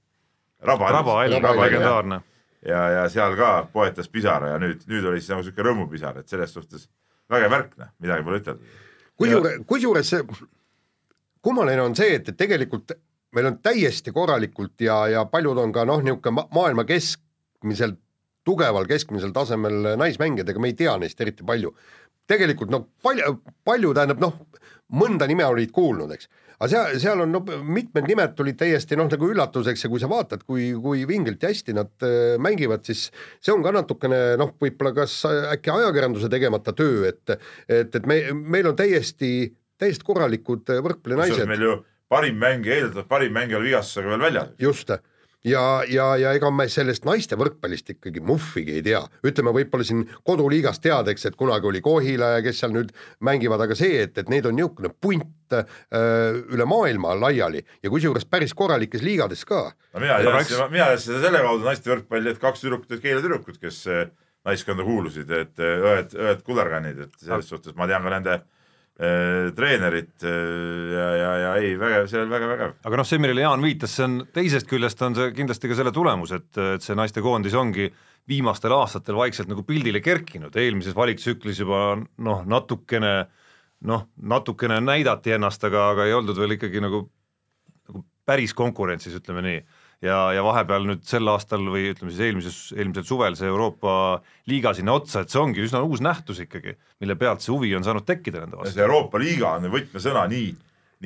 rabahall, 0.63 0.95
Rabahall, 0.95 1.61
legendaarne. 1.65 2.21
ja, 2.67 2.83
ja 2.97 3.09
seal 3.11 3.37
ka 3.37 3.67
poetas 3.73 4.09
pisara 4.09 4.55
ja 4.55 4.59
nüüd, 4.63 4.85
nüüd 4.87 5.07
oli 5.11 5.21
siis 5.21 5.33
nagu 5.35 5.43
sihuke 5.43 5.65
rõõmupisar, 5.67 6.21
et 6.23 6.31
selles 6.31 6.55
suhtes 6.55 6.89
vägev 7.31 7.51
värk, 7.51 7.73
noh, 7.81 7.91
midagi 8.03 8.27
pole 8.27 8.43
ütelda. 8.43 8.77
kusjuures, 9.19 9.65
kusjuures 9.67 10.13
see 10.15 10.23
kummaline 11.43 11.83
on 11.83 11.97
see, 11.99 12.15
et, 12.21 12.29
et 12.31 12.39
tegelikult 12.39 12.95
meil 13.35 13.49
on 13.51 13.59
täiesti 13.65 14.13
korralikult 14.15 14.81
ja, 14.85 15.03
ja 15.11 15.25
paljud 15.27 15.59
on 15.59 15.75
ka 15.75 15.87
noh, 15.89 16.03
niisugune 16.05 16.39
ma- 16.39 16.49
maailma 16.55 16.85
keskmiselt 16.87 17.99
tugeval 18.47 18.87
keskmisel 18.91 19.31
tasemel 19.35 19.95
naismängijad, 19.99 20.49
ega 20.51 20.63
me 20.63 20.73
ei 20.73 20.79
tea 20.79 20.97
neist 20.99 21.21
eriti 21.23 21.45
palju. 21.47 21.71
Tegelikult 22.31 22.73
noh, 22.73 22.87
palju, 23.03 23.37
palju 23.67 23.93
tähendab 23.97 24.23
noh, 24.23 24.39
mõnda 24.99 25.27
nime 25.29 25.45
olid 25.49 25.73
kuulnud, 25.75 26.13
eks. 26.15 26.29
aga 26.59 26.69
seal, 26.71 26.99
seal 27.03 27.23
on 27.25 27.33
no 27.35 27.41
mitmed 27.45 28.09
nimed 28.09 28.35
tulid 28.39 28.59
täiesti 28.61 28.99
noh, 28.99 29.09
nagu 29.11 29.31
üllatuseks 29.33 29.87
ja 29.87 29.91
kui 29.93 30.03
sa 30.03 30.11
vaatad, 30.11 30.45
kui, 30.49 30.71
kui 30.83 31.07
vingelt 31.09 31.43
ja 31.43 31.53
hästi 31.53 31.77
nad 31.77 32.07
äh, 32.07 32.35
mängivad, 32.43 32.85
siis 32.89 33.09
see 33.41 33.55
on 33.55 33.65
ka 33.65 33.75
natukene 33.75 34.21
noh, 34.41 34.53
võib-olla 34.61 34.95
kas 35.03 35.23
äkki 35.29 35.73
ajakirjanduse 35.75 36.31
tegemata 36.33 36.77
töö, 36.77 37.07
et 37.11 37.37
et, 37.69 37.95
et 37.95 38.05
me, 38.07 38.21
meil 38.33 38.69
on 38.71 38.77
täiesti, 38.79 39.53
täiesti 39.81 40.07
korralikud 40.07 40.75
äh, 40.75 40.83
võrkpallinaised. 40.85 41.49
meil 41.51 41.67
ju 41.69 41.79
parim 42.13 42.37
mängija, 42.41 42.77
eeldatavalt 42.79 43.09
parim 43.09 43.33
mängija 43.37 43.59
oli 43.59 43.73
vigastusega 43.73 44.13
veel 44.13 44.27
väljas. 44.27 44.55
just, 44.61 44.93
ja, 45.45 45.83
ja, 45.89 46.07
ja 46.21 46.33
ega 46.37 46.51
me 46.55 46.67
sellest 46.71 47.07
naiste 47.09 47.37
võrkpallist 47.39 47.93
ikkagi 47.95 48.23
muhvigi 48.25 48.77
ei 48.79 48.85
tea, 48.87 49.03
ütleme 49.27 49.55
võib-olla 49.57 49.87
siin 49.87 50.05
koduliigas 50.27 50.81
tead, 50.83 51.11
eks, 51.13 51.27
et 51.31 51.39
kunagi 51.39 51.69
oli 51.71 51.83
Kohila 51.85 52.37
ja 52.37 52.45
kes 52.45 52.63
seal 52.63 52.75
nüüd 52.77 52.93
mängivad, 53.25 53.65
aga 53.67 53.77
see, 53.79 54.05
et, 54.07 54.17
et 54.19 54.33
neid 54.33 54.47
on 54.49 54.57
niisugune 54.59 54.93
punt 55.03 55.57
äh, 55.57 55.67
üle 56.55 56.67
maailma 56.69 57.17
laiali 57.19 57.65
ja 57.83 57.93
kusjuures 57.93 58.27
päris 58.31 58.55
korralikes 58.59 59.05
liigades 59.05 59.45
ka. 59.49 59.65
no 59.95 60.05
mina 60.05 60.21
teadsin 60.23 60.67
mina 60.71 60.91
teadsin 60.93 61.17
seda 61.17 61.27
selle 61.27 61.45
kaudu 61.45 61.69
naiste 61.69 61.95
võrkpalli, 61.95 62.35
et 62.35 62.43
kaks 62.43 62.65
tüdrukut 62.65 62.95
olid 62.95 63.05
Keila 63.05 63.25
tüdrukud, 63.25 63.61
kes 63.63 63.85
eh, 63.91 64.09
naiskonda 64.47 64.87
kuulusid, 64.87 65.31
et 65.43 65.63
äh, 65.63 65.87
õed, 65.93 66.19
õed 66.19 66.47
kullerkannid, 66.47 67.07
et 67.09 67.23
selles 67.27 67.51
suhtes 67.51 67.75
ma 67.79 67.91
tean 67.91 68.07
ka 68.07 68.15
nende 68.15 68.39
äh, 68.39 68.51
treenerit 69.57 70.25
äh, 70.29 70.33
ja, 70.93 71.07
ja, 71.17 71.31
ja 71.43 71.53
ei, 71.61 71.75
väga, 71.81 72.05
see 72.11 72.21
on 72.23 72.33
väga 72.33 72.49
vägev. 72.51 72.75
aga 72.85 73.01
noh, 73.01 73.09
see, 73.09 73.21
millele 73.23 73.45
Jaan 73.45 73.65
viitas, 73.65 73.95
see 73.97 74.05
on 74.05 74.19
teisest 74.37 74.69
küljest 74.71 75.01
on 75.07 75.17
see 75.17 75.31
kindlasti 75.37 75.71
ka 75.71 75.79
selle 75.79 75.95
tulemus, 75.97 76.35
et, 76.37 76.51
et 76.77 76.85
see 76.85 76.97
naistekoondis 76.99 77.57
ongi 77.59 77.89
viimastel 78.29 78.75
aastatel 78.77 79.17
vaikselt 79.19 79.49
nagu 79.51 79.65
pildile 79.67 80.03
kerkinud, 80.05 80.55
eelmises 80.55 80.95
valiktsüklis 80.95 81.63
juba 81.65 81.97
noh, 81.99 82.45
natukene 82.47 83.15
noh, 83.89 84.07
natukene 84.23 84.79
näidati 84.85 85.35
ennast, 85.35 85.65
aga, 85.67 85.89
aga 85.95 86.07
ei 86.07 86.15
oldud 86.15 86.39
veel 86.39 86.55
ikkagi 86.59 86.83
nagu 86.85 87.07
nagu 87.89 88.05
päris 88.29 88.55
konkurentsis, 88.55 89.17
ütleme 89.19 89.43
nii. 89.47 89.63
ja, 90.03 90.19
ja 90.35 90.43
vahepeal 90.45 90.87
nüüd 90.89 91.05
sel 91.07 91.31
aastal 91.31 91.65
või 91.73 91.87
ütleme 91.93 92.13
siis 92.13 92.25
eelmises, 92.27 92.59
eelmisel 92.77 93.07
suvel 93.07 93.37
see 93.39 93.49
Euroopa 93.51 93.95
liiga 94.51 94.75
sinna 94.77 94.97
otsa, 94.99 95.23
et 95.23 95.33
see 95.33 95.41
ongi 95.43 95.63
üsna 95.65 95.83
uus 95.87 96.03
nähtus 96.05 96.43
ikkagi, 96.43 96.75
mille 97.03 97.17
pealt 97.21 97.45
see 97.45 97.55
huvi 97.55 97.73
on 97.79 97.87
saanud 97.87 98.07
tekkida 98.09 98.43
nende 98.43 98.59
vastu. 98.59 98.75
see 98.77 98.85
Euroopa 98.87 99.21
liiga 99.23 99.55
on 99.59 99.71
võtmesõna 99.73 100.27
nii, 100.33 100.51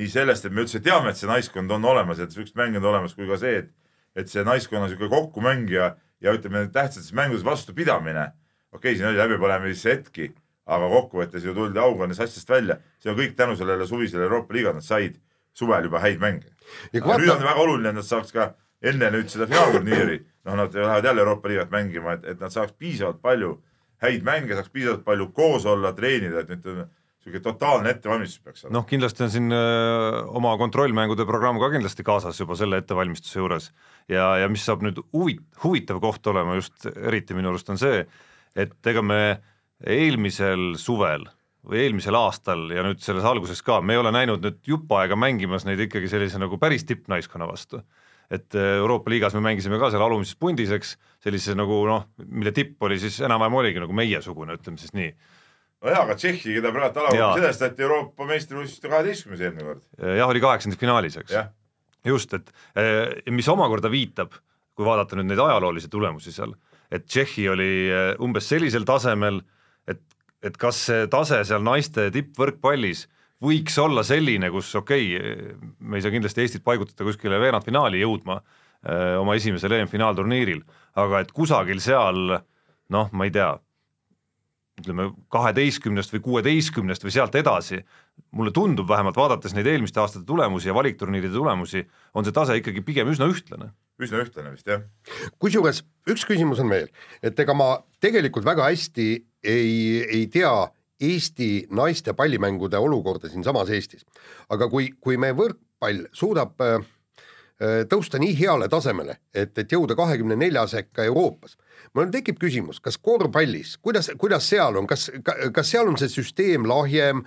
nii 0.01 0.09
sellest, 0.13 0.47
et 0.47 0.55
me 0.55 0.65
üldse 0.65 0.81
teame, 0.83 1.13
et 1.13 1.19
see 1.19 1.29
naiskond 1.29 1.71
on 1.77 1.85
olemas, 1.93 2.21
et 2.23 2.33
siuksed 2.33 2.57
mängijad 2.57 2.83
on 2.83 2.95
olemas, 2.95 3.15
kui 3.17 3.29
ka 3.29 3.39
see, 3.41 3.63
et 3.63 3.73
et 4.17 4.31
see 4.31 4.41
naiskonna 4.41 4.87
sihuke 4.89 5.11
kokkumängija 5.11 5.91
ja 6.25 6.33
ütleme, 6.33 6.63
tähtsates 6.73 7.13
mängudes 7.13 7.43
vastupidamine, 7.45 8.31
okei 8.71 8.79
okay,, 8.79 8.97
siin 8.97 9.11
oli 9.11 9.19
läbipõlemise 9.19 9.91
hetki, 9.93 10.31
aga 10.65 10.89
kokkuvõttes 10.89 11.45
ju 11.45 11.53
tuldi 11.53 11.77
auga 11.79 12.07
nendest 12.07 12.23
asjadest 12.25 12.49
välja, 12.49 12.79
see 12.97 13.11
on 13.13 13.19
kõik 13.19 13.35
tänu 13.37 13.55
sellele 13.59 13.85
suvisele 13.85 14.25
Euroopa 14.25 14.57
liigale, 14.57 14.81
nad 14.81 14.87
said 14.87 15.19
suvel 15.57 15.85
juba 15.85 16.01
häid 16.01 16.17
mänge. 16.21 16.49
Aga 16.89 17.03
nüüd 17.03 17.29
vaata- 17.29 17.35
on 17.37 17.45
väga 17.45 17.61
oluline, 17.61 17.93
et 17.93 17.99
nad 18.01 18.07
saaks 18.07 18.33
ka 18.33 18.55
enne 18.81 19.09
nüüd 19.13 19.31
seda 19.31 19.47
finaalturniiri, 19.49 20.19
noh, 20.45 20.59
nad 20.59 20.75
lähevad 20.75 21.05
jälle 21.09 21.23
Euroopa 21.23 21.49
liigat 21.49 21.73
mängima, 21.73 22.17
et, 22.17 22.25
et 22.33 22.39
nad 22.43 22.53
saaks 22.53 22.75
piisavalt 22.77 23.21
palju 23.21 23.57
häid 24.03 24.25
mänge, 24.25 24.55
saaks 24.55 24.69
piisavalt 24.73 25.03
palju 25.05 25.31
koos 25.35 25.65
olla, 25.65 25.93
treenida, 25.97 26.43
et 26.43 26.51
nüüd 26.53 26.87
niisugune 27.27 27.43
totaalne 27.43 27.91
ettevalmistus 27.91 28.39
peaks 28.43 28.63
olema. 28.63 28.77
noh, 28.77 28.85
kindlasti 28.87 29.23
on 29.25 29.31
siin 29.33 29.51
öö, 29.51 30.21
oma 30.39 30.53
kontrollmängude 30.57 31.25
programm 31.25 31.59
ka 31.59 31.71
kindlasti 31.73 32.05
kaasas 32.07 32.39
juba 32.39 32.55
selle 32.55 32.79
ettevalmistuse 32.79 33.39
juures 33.39 33.71
ja, 34.07 34.37
ja 34.43 34.47
mis 34.49 34.63
saab 34.65 34.85
nüüd 34.85 35.01
huvit-, 35.13 35.43
huvitav 35.63 35.99
koht 36.03 36.27
olema 36.31 36.55
just 36.55 36.87
eriti 36.95 37.35
minu 37.35 37.51
arust 37.51 37.69
on 37.73 37.81
see, 37.81 38.05
et 38.55 38.91
ega 38.93 39.03
me 39.03 39.21
eelmisel 39.83 40.77
suvel 40.79 41.27
või 41.67 41.83
eelmisel 41.83 42.15
aastal 42.15 42.69
ja 42.71 42.83
nüüd 42.85 43.01
selles 43.03 43.27
alguses 43.27 43.61
ka, 43.65 43.81
me 43.81 43.97
ei 43.97 44.01
ole 44.01 44.13
näinud 44.15 44.43
nüüd 44.43 44.61
jupp 44.67 44.91
aega 44.95 45.17
mängimas 45.19 45.67
neid 45.67 45.81
ikkagi 45.83 46.09
sellise 46.11 46.39
nagu 46.39 46.59
päris 46.61 46.87
tippnaiskonna 46.87 47.49
vastu. 47.49 47.81
Et 48.31 48.55
öö, 48.55 48.77
Euroopa 48.81 49.11
liigas 49.11 49.35
me 49.37 49.41
mängisime 49.45 49.79
ka 49.79 49.89
seal 49.93 50.03
alumises 50.03 50.35
pundis, 50.39 50.71
eks, 50.75 50.95
sellise 51.23 51.55
nagu 51.55 51.79
noh, 51.87 52.07
mille 52.27 52.51
tipp 52.55 52.81
oli 52.83 52.99
siis 52.99 53.21
enam-vähem 53.23 53.55
oligi 53.61 53.83
nagu 53.83 53.95
meiesugune, 53.95 54.57
ütleme 54.59 54.81
siis 54.81 54.93
nii 54.97 55.11
nojah, 55.85 56.01
aga 56.03 56.17
Tšehhi, 56.17 56.57
keda 56.57 56.73
praegu 56.75 56.99
Jaa. 56.99 57.07
alagrupis 57.07 57.45
edestati 57.45 57.85
Euroopa 57.85 58.27
meistrivõistluste 58.27 58.91
kaheteistkümnes 58.91 59.43
eelmine 59.45 59.67
kord. 59.69 59.83
jah, 60.01 60.27
oli 60.27 60.43
kaheksandas 60.43 61.21
eks 61.21 61.35
jah, 61.35 61.51
just, 62.05 62.33
et 62.33 62.51
eh, 62.75 63.31
mis 63.31 63.47
omakorda 63.47 63.91
viitab, 63.93 64.35
kui 64.77 64.85
vaadata 64.85 65.17
nüüd 65.17 65.31
neid 65.31 65.41
ajaloolisi 65.41 65.89
tulemusi 65.89 66.33
seal, 66.35 66.55
et 66.91 67.05
Tšehhi 67.05 67.47
oli 67.49 67.71
umbes 68.23 68.49
sellisel 68.49 68.85
tasemel, 68.87 69.41
et, 69.87 70.01
et 70.43 70.57
kas 70.57 70.87
see 70.89 71.07
tase 71.11 71.43
seal 71.47 71.63
naiste 71.63 72.09
tippvõrkpallis 72.15 73.07
võiks 73.43 73.77
olla 73.81 74.03
selline, 74.07 74.49
kus 74.53 74.73
okei 74.79 75.11
okay,, 75.17 75.53
me 75.79 75.99
ei 75.99 76.05
saa 76.05 76.13
kindlasti 76.13 76.43
Eestit 76.43 76.65
paigutada 76.65 77.05
kuskile 77.07 77.39
veerandfinaali 77.41 78.01
jõudma 78.01 78.39
eh, 78.39 79.15
oma 79.19 79.37
esimesel 79.37 79.77
EM-finaalturniiril, 79.79 80.63
aga 80.97 81.21
et 81.23 81.33
kusagil 81.35 81.81
seal 81.83 82.39
noh, 82.93 83.09
ma 83.11 83.27
ei 83.27 83.33
tea, 83.35 83.51
ütleme 84.77 85.09
kaheteistkümnest 85.33 86.13
või 86.13 86.23
kuueteistkümnest 86.27 87.05
või 87.05 87.13
sealt 87.13 87.35
edasi, 87.39 87.79
mulle 88.37 88.53
tundub 88.53 88.89
vähemalt 88.89 89.17
vaadates 89.17 89.55
neid 89.57 89.67
eelmiste 89.69 90.01
aastate 90.01 90.25
tulemusi 90.27 90.69
ja 90.69 90.75
valikturniiride 90.77 91.33
tulemusi, 91.33 91.83
on 92.13 92.25
see 92.25 92.35
tase 92.35 92.57
ikkagi 92.59 92.83
pigem 92.85 93.09
üsna 93.09 93.29
ühtlane. 93.31 93.71
üsna 94.01 94.21
ühtlane 94.21 94.53
vist 94.53 94.69
jah. 94.69 94.83
kusjuures 95.41 95.81
üks 96.09 96.25
küsimus 96.29 96.61
on 96.61 96.69
veel, 96.69 96.89
et 97.25 97.39
ega 97.39 97.55
ma 97.57 97.71
tegelikult 98.01 98.45
väga 98.45 98.69
hästi 98.69 99.07
ei, 99.43 100.03
ei 100.05 100.27
tea 100.33 100.53
Eesti 101.01 101.67
naiste 101.69 102.13
pallimängude 102.17 102.77
olukorda 102.77 103.29
siinsamas 103.29 103.69
Eestis. 103.69 104.05
aga 104.49 104.69
kui, 104.69 104.89
kui 105.01 105.17
meie 105.17 105.35
võrkpall 105.37 106.07
suudab 106.11 106.61
äh, 106.61 106.79
äh, 107.61 107.83
tõusta 107.89 108.17
nii 108.21 108.33
heale 108.39 108.69
tasemele, 108.69 109.19
et, 109.33 109.57
et 109.57 109.71
jõuda 109.71 109.95
kahekümne 109.95 110.35
nelja 110.35 110.65
sekka 110.67 111.05
Euroopas, 111.05 111.57
mul 111.93 112.09
tekib 112.13 112.39
küsimus, 112.41 112.81
kas 112.81 112.97
korvpallis, 112.97 113.77
kuidas, 113.77 114.09
kuidas 114.17 114.49
seal 114.49 114.81
on, 114.81 114.89
kas, 114.89 115.11
kas 115.53 115.69
seal 115.69 115.87
on 115.87 116.01
see 116.01 116.09
süsteem 116.09 116.65
lahjem, 116.65 117.23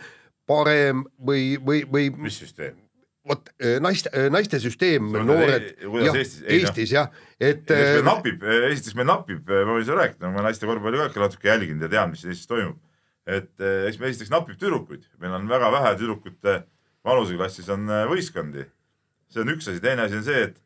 parem 0.50 1.06
või, 1.26 1.54
või, 1.62 1.84
või 1.86 2.10
mis 2.18 2.42
süsteem? 2.42 2.78
vot 3.30 3.50
äh, 3.62 3.76
naiste, 3.84 4.10
naiste 4.32 4.58
süsteem, 4.58 5.12
noored 5.12 5.74
kuidas 5.84 6.08
jah, 6.08 6.16
Eestis? 6.18 6.44
Eestis 6.56 6.92
jah, 6.96 7.10
et 7.38 7.68
napib, 8.02 8.42
esiteks 8.72 8.96
meil 8.98 9.12
napib, 9.12 9.44
ma 9.46 9.76
võin 9.76 9.84
sulle 9.84 10.02
rääkida, 10.02 10.30
ma 10.34 10.42
naiste 10.48 10.66
korvpalli 10.66 11.10
ka 11.14 11.28
natuke 11.28 11.52
jälginud 11.52 11.84
ja 11.84 11.92
tean, 11.92 12.16
mis 12.16 12.24
Eestis 12.24 12.48
toimub. 12.50 12.80
Et 13.30 13.62
eh, 13.62 13.87
eks 13.88 14.00
meil 14.00 14.12
esiteks 14.12 14.32
napib 14.32 14.58
tüdrukuid, 14.60 15.06
meil 15.22 15.37
on 15.37 15.49
väga 15.50 15.70
vähe 15.75 15.94
tüdrukute 16.00 16.60
vanuseklassis 17.06 17.70
on 17.72 17.87
eh, 17.88 18.04
võistkondi. 18.10 18.66
see 19.30 19.44
on 19.44 19.52
üks 19.54 19.68
asi, 19.70 19.82
teine 19.82 20.06
asi 20.06 20.18
on 20.18 20.25
see, 20.26 20.46
et, 20.49 20.56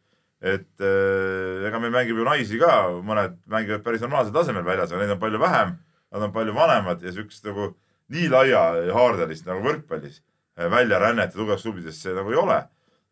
et 0.54 0.84
eh, 0.84 1.66
ega 1.68 1.80
meil 1.82 1.92
mängib 1.94 2.20
ju 2.20 2.26
naisi 2.26 2.60
ka, 2.60 2.74
mõned 3.04 3.36
mängivad 3.50 3.84
päris 3.84 4.04
normaalsel 4.04 4.34
tasemel 4.36 4.64
väljas, 4.66 4.92
aga 4.92 5.02
neid 5.02 5.16
on 5.16 5.22
palju 5.22 5.40
vähem. 5.42 5.74
Nad 6.14 6.22
on 6.28 6.32
palju 6.32 6.52
vanemad 6.54 7.02
ja 7.02 7.10
siukest 7.10 7.42
nagu 7.48 7.72
nii 8.14 8.28
laiahaardelist 8.30 9.48
nagu 9.48 9.64
võrkpallis 9.64 10.20
väljarännet 10.54 11.32
ja 11.32 11.34
tugevaks 11.34 11.64
klubidesse 11.66 12.12
nagu 12.14 12.30
ei 12.30 12.38
ole 12.38 12.60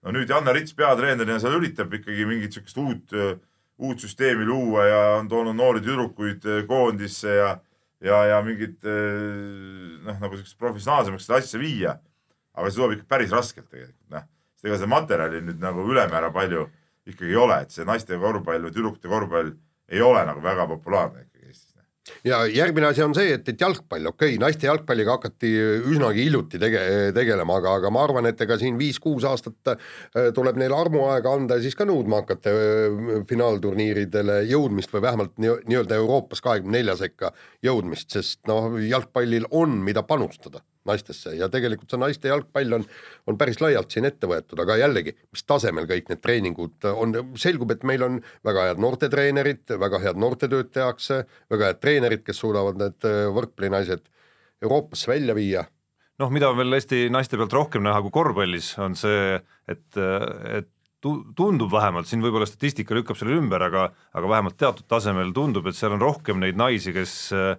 no 0.07 0.13
nüüd 0.15 0.31
Janne 0.31 0.53
Rits 0.55 0.77
peatreenerina 0.79 1.41
seal 1.43 1.57
üritab 1.57 1.91
ikkagi 1.97 2.27
mingit 2.29 2.55
siukest 2.55 2.79
uut, 2.79 3.17
uut 3.83 4.05
süsteemi 4.05 4.47
luua 4.47 4.85
ja 4.87 5.01
on 5.17 5.27
toonud 5.33 5.59
noori 5.59 5.83
tüdrukuid 5.83 6.47
koondisse 6.71 7.35
ja, 7.41 7.49
ja, 8.03 8.21
ja 8.31 8.39
mingit 8.45 8.85
eh, 8.85 9.99
noh, 10.05 10.19
nagu 10.19 10.39
siukest 10.39 10.59
professionaalsemaks 10.61 11.29
seda 11.29 11.41
asja 11.41 11.61
viia. 11.63 11.97
aga 12.53 12.69
see 12.69 12.81
tuleb 12.83 12.99
ikka 12.99 13.09
päris 13.09 13.33
raskelt 13.33 13.69
tegelikult 13.71 14.13
noh, 14.13 14.25
sest 14.57 14.69
ega 14.69 14.79
seda 14.81 14.93
materjali 14.93 15.43
nüüd 15.47 15.61
nagu 15.63 15.85
ülemäära 15.89 16.33
palju 16.35 16.67
ikkagi 17.09 17.33
ei 17.33 17.39
ole, 17.41 17.63
et 17.65 17.75
see 17.75 17.87
naiste 17.89 18.19
korvpall 18.21 18.67
või 18.67 18.75
tüdrukute 18.75 19.11
korvpall 19.11 19.55
ei 19.93 20.03
ole 20.05 20.23
nagu 20.27 20.43
väga 20.43 20.67
populaarne. 20.71 21.27
Ja 22.25 22.43
järgmine 22.47 22.89
asi 22.91 23.05
on 23.05 23.15
see, 23.17 23.33
et, 23.37 23.49
et 23.49 23.61
jalgpall, 23.61 24.09
okei 24.11 24.35
okay,, 24.35 24.41
naiste 24.43 24.69
jalgpalliga 24.69 25.17
hakati 25.19 25.53
üsnagi 25.93 26.27
hiljuti 26.27 26.61
tege-, 26.63 27.13
tegelema, 27.17 27.59
aga, 27.61 27.77
aga 27.81 27.93
ma 27.95 28.05
arvan, 28.07 28.29
et 28.31 28.41
ega 28.45 28.59
siin 28.61 28.79
viis-kuus 28.81 29.27
aastat 29.29 29.75
äh, 29.75 30.31
tuleb 30.35 30.61
neile 30.61 30.79
armuaega 30.79 31.37
anda 31.37 31.59
ja 31.59 31.67
siis 31.67 31.79
ka 31.79 31.87
nõudma 31.89 32.23
hakata 32.23 32.53
äh, 32.53 33.23
finaalturniiridele 33.29 34.43
jõudmist 34.51 34.93
või 34.95 35.07
vähemalt 35.09 35.37
nii- 35.43 35.61
nii-öelda 35.69 36.01
Euroopas 36.01 36.45
kahekümne 36.45 36.79
nelja 36.79 36.99
sekka 37.01 37.33
jõudmist, 37.65 38.11
sest 38.15 38.41
noh, 38.51 38.73
jalgpallil 38.81 39.49
on, 39.51 39.81
mida 39.85 40.05
panustada 40.07 40.65
naistesse 40.89 41.35
ja 41.39 41.49
tegelikult 41.53 41.93
see 41.93 42.01
naiste 42.01 42.31
jalgpall 42.31 42.79
on, 42.79 42.87
on 43.31 43.39
päris 43.41 43.61
laialt 43.63 43.93
siin 43.95 44.09
ette 44.09 44.29
võetud, 44.31 44.59
aga 44.65 44.79
jällegi, 44.81 45.15
mis 45.33 45.45
tasemel 45.47 45.87
kõik 45.91 46.11
need 46.11 46.23
treeningud 46.25 46.89
on, 46.93 47.15
selgub, 47.39 47.75
et 47.75 47.87
meil 47.89 48.07
on 48.07 48.19
väga 48.47 48.69
head 48.71 48.83
noortetreenerid, 48.83 49.77
väga 49.83 50.03
head 50.03 50.21
noortetööd 50.23 50.73
tehakse, 50.75 51.23
väga 51.53 51.71
head 51.71 51.83
treenerid, 51.85 52.27
kes 52.27 52.43
suudavad 52.43 52.81
need 52.81 53.09
äh, 53.09 53.25
võrkpallinaised 53.37 54.09
Euroopasse 54.63 55.11
välja 55.11 55.35
viia. 55.35 55.65
noh, 56.23 56.31
mida 56.31 56.53
on 56.53 56.59
veel 56.61 56.77
Eesti 56.77 57.09
naiste 57.11 57.39
pealt 57.39 57.55
rohkem 57.57 57.83
näha 57.83 58.03
kui 58.05 58.15
korvpallis, 58.15 58.77
on 58.79 58.95
see, 58.99 59.41
et, 59.71 59.89
et 59.99 60.71
tu- 61.03 61.25
tundub 61.37 61.73
vähemalt, 61.73 62.07
siin 62.07 62.23
võib-olla 62.23 62.47
statistika 62.47 62.95
lükkab 62.95 63.19
selle 63.19 63.35
ümber, 63.41 63.65
aga 63.67 63.89
aga 64.15 64.31
vähemalt 64.31 64.59
teatud 64.61 64.87
tasemel 64.89 65.33
tundub, 65.35 65.67
et 65.67 65.79
seal 65.79 65.97
on 65.97 66.03
rohkem 66.03 66.39
neid 66.43 66.59
naisi, 66.59 66.95
kes 66.95 67.15
äh, 67.35 67.57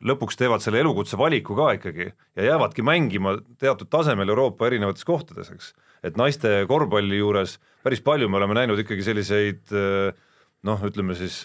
lõpuks 0.00 0.38
teevad 0.40 0.64
selle 0.64 0.80
elukutse 0.80 1.18
valiku 1.20 1.56
ka 1.58 1.72
ikkagi 1.76 2.08
ja 2.08 2.50
jäävadki 2.52 2.84
mängima 2.86 3.36
teatud 3.60 3.90
tasemel 3.92 4.32
Euroopa 4.32 4.66
erinevates 4.70 5.04
kohtades, 5.04 5.50
eks. 5.52 5.72
et 6.02 6.16
naiste 6.16 6.62
korvpalli 6.68 7.20
juures 7.20 7.58
päris 7.84 8.00
palju 8.00 8.28
me 8.28 8.40
oleme 8.40 8.56
näinud 8.62 8.80
ikkagi 8.80 9.04
selliseid 9.04 9.74
äh, 9.76 10.14
noh, 10.66 10.86
ütleme 10.88 11.16
siis 11.18 11.44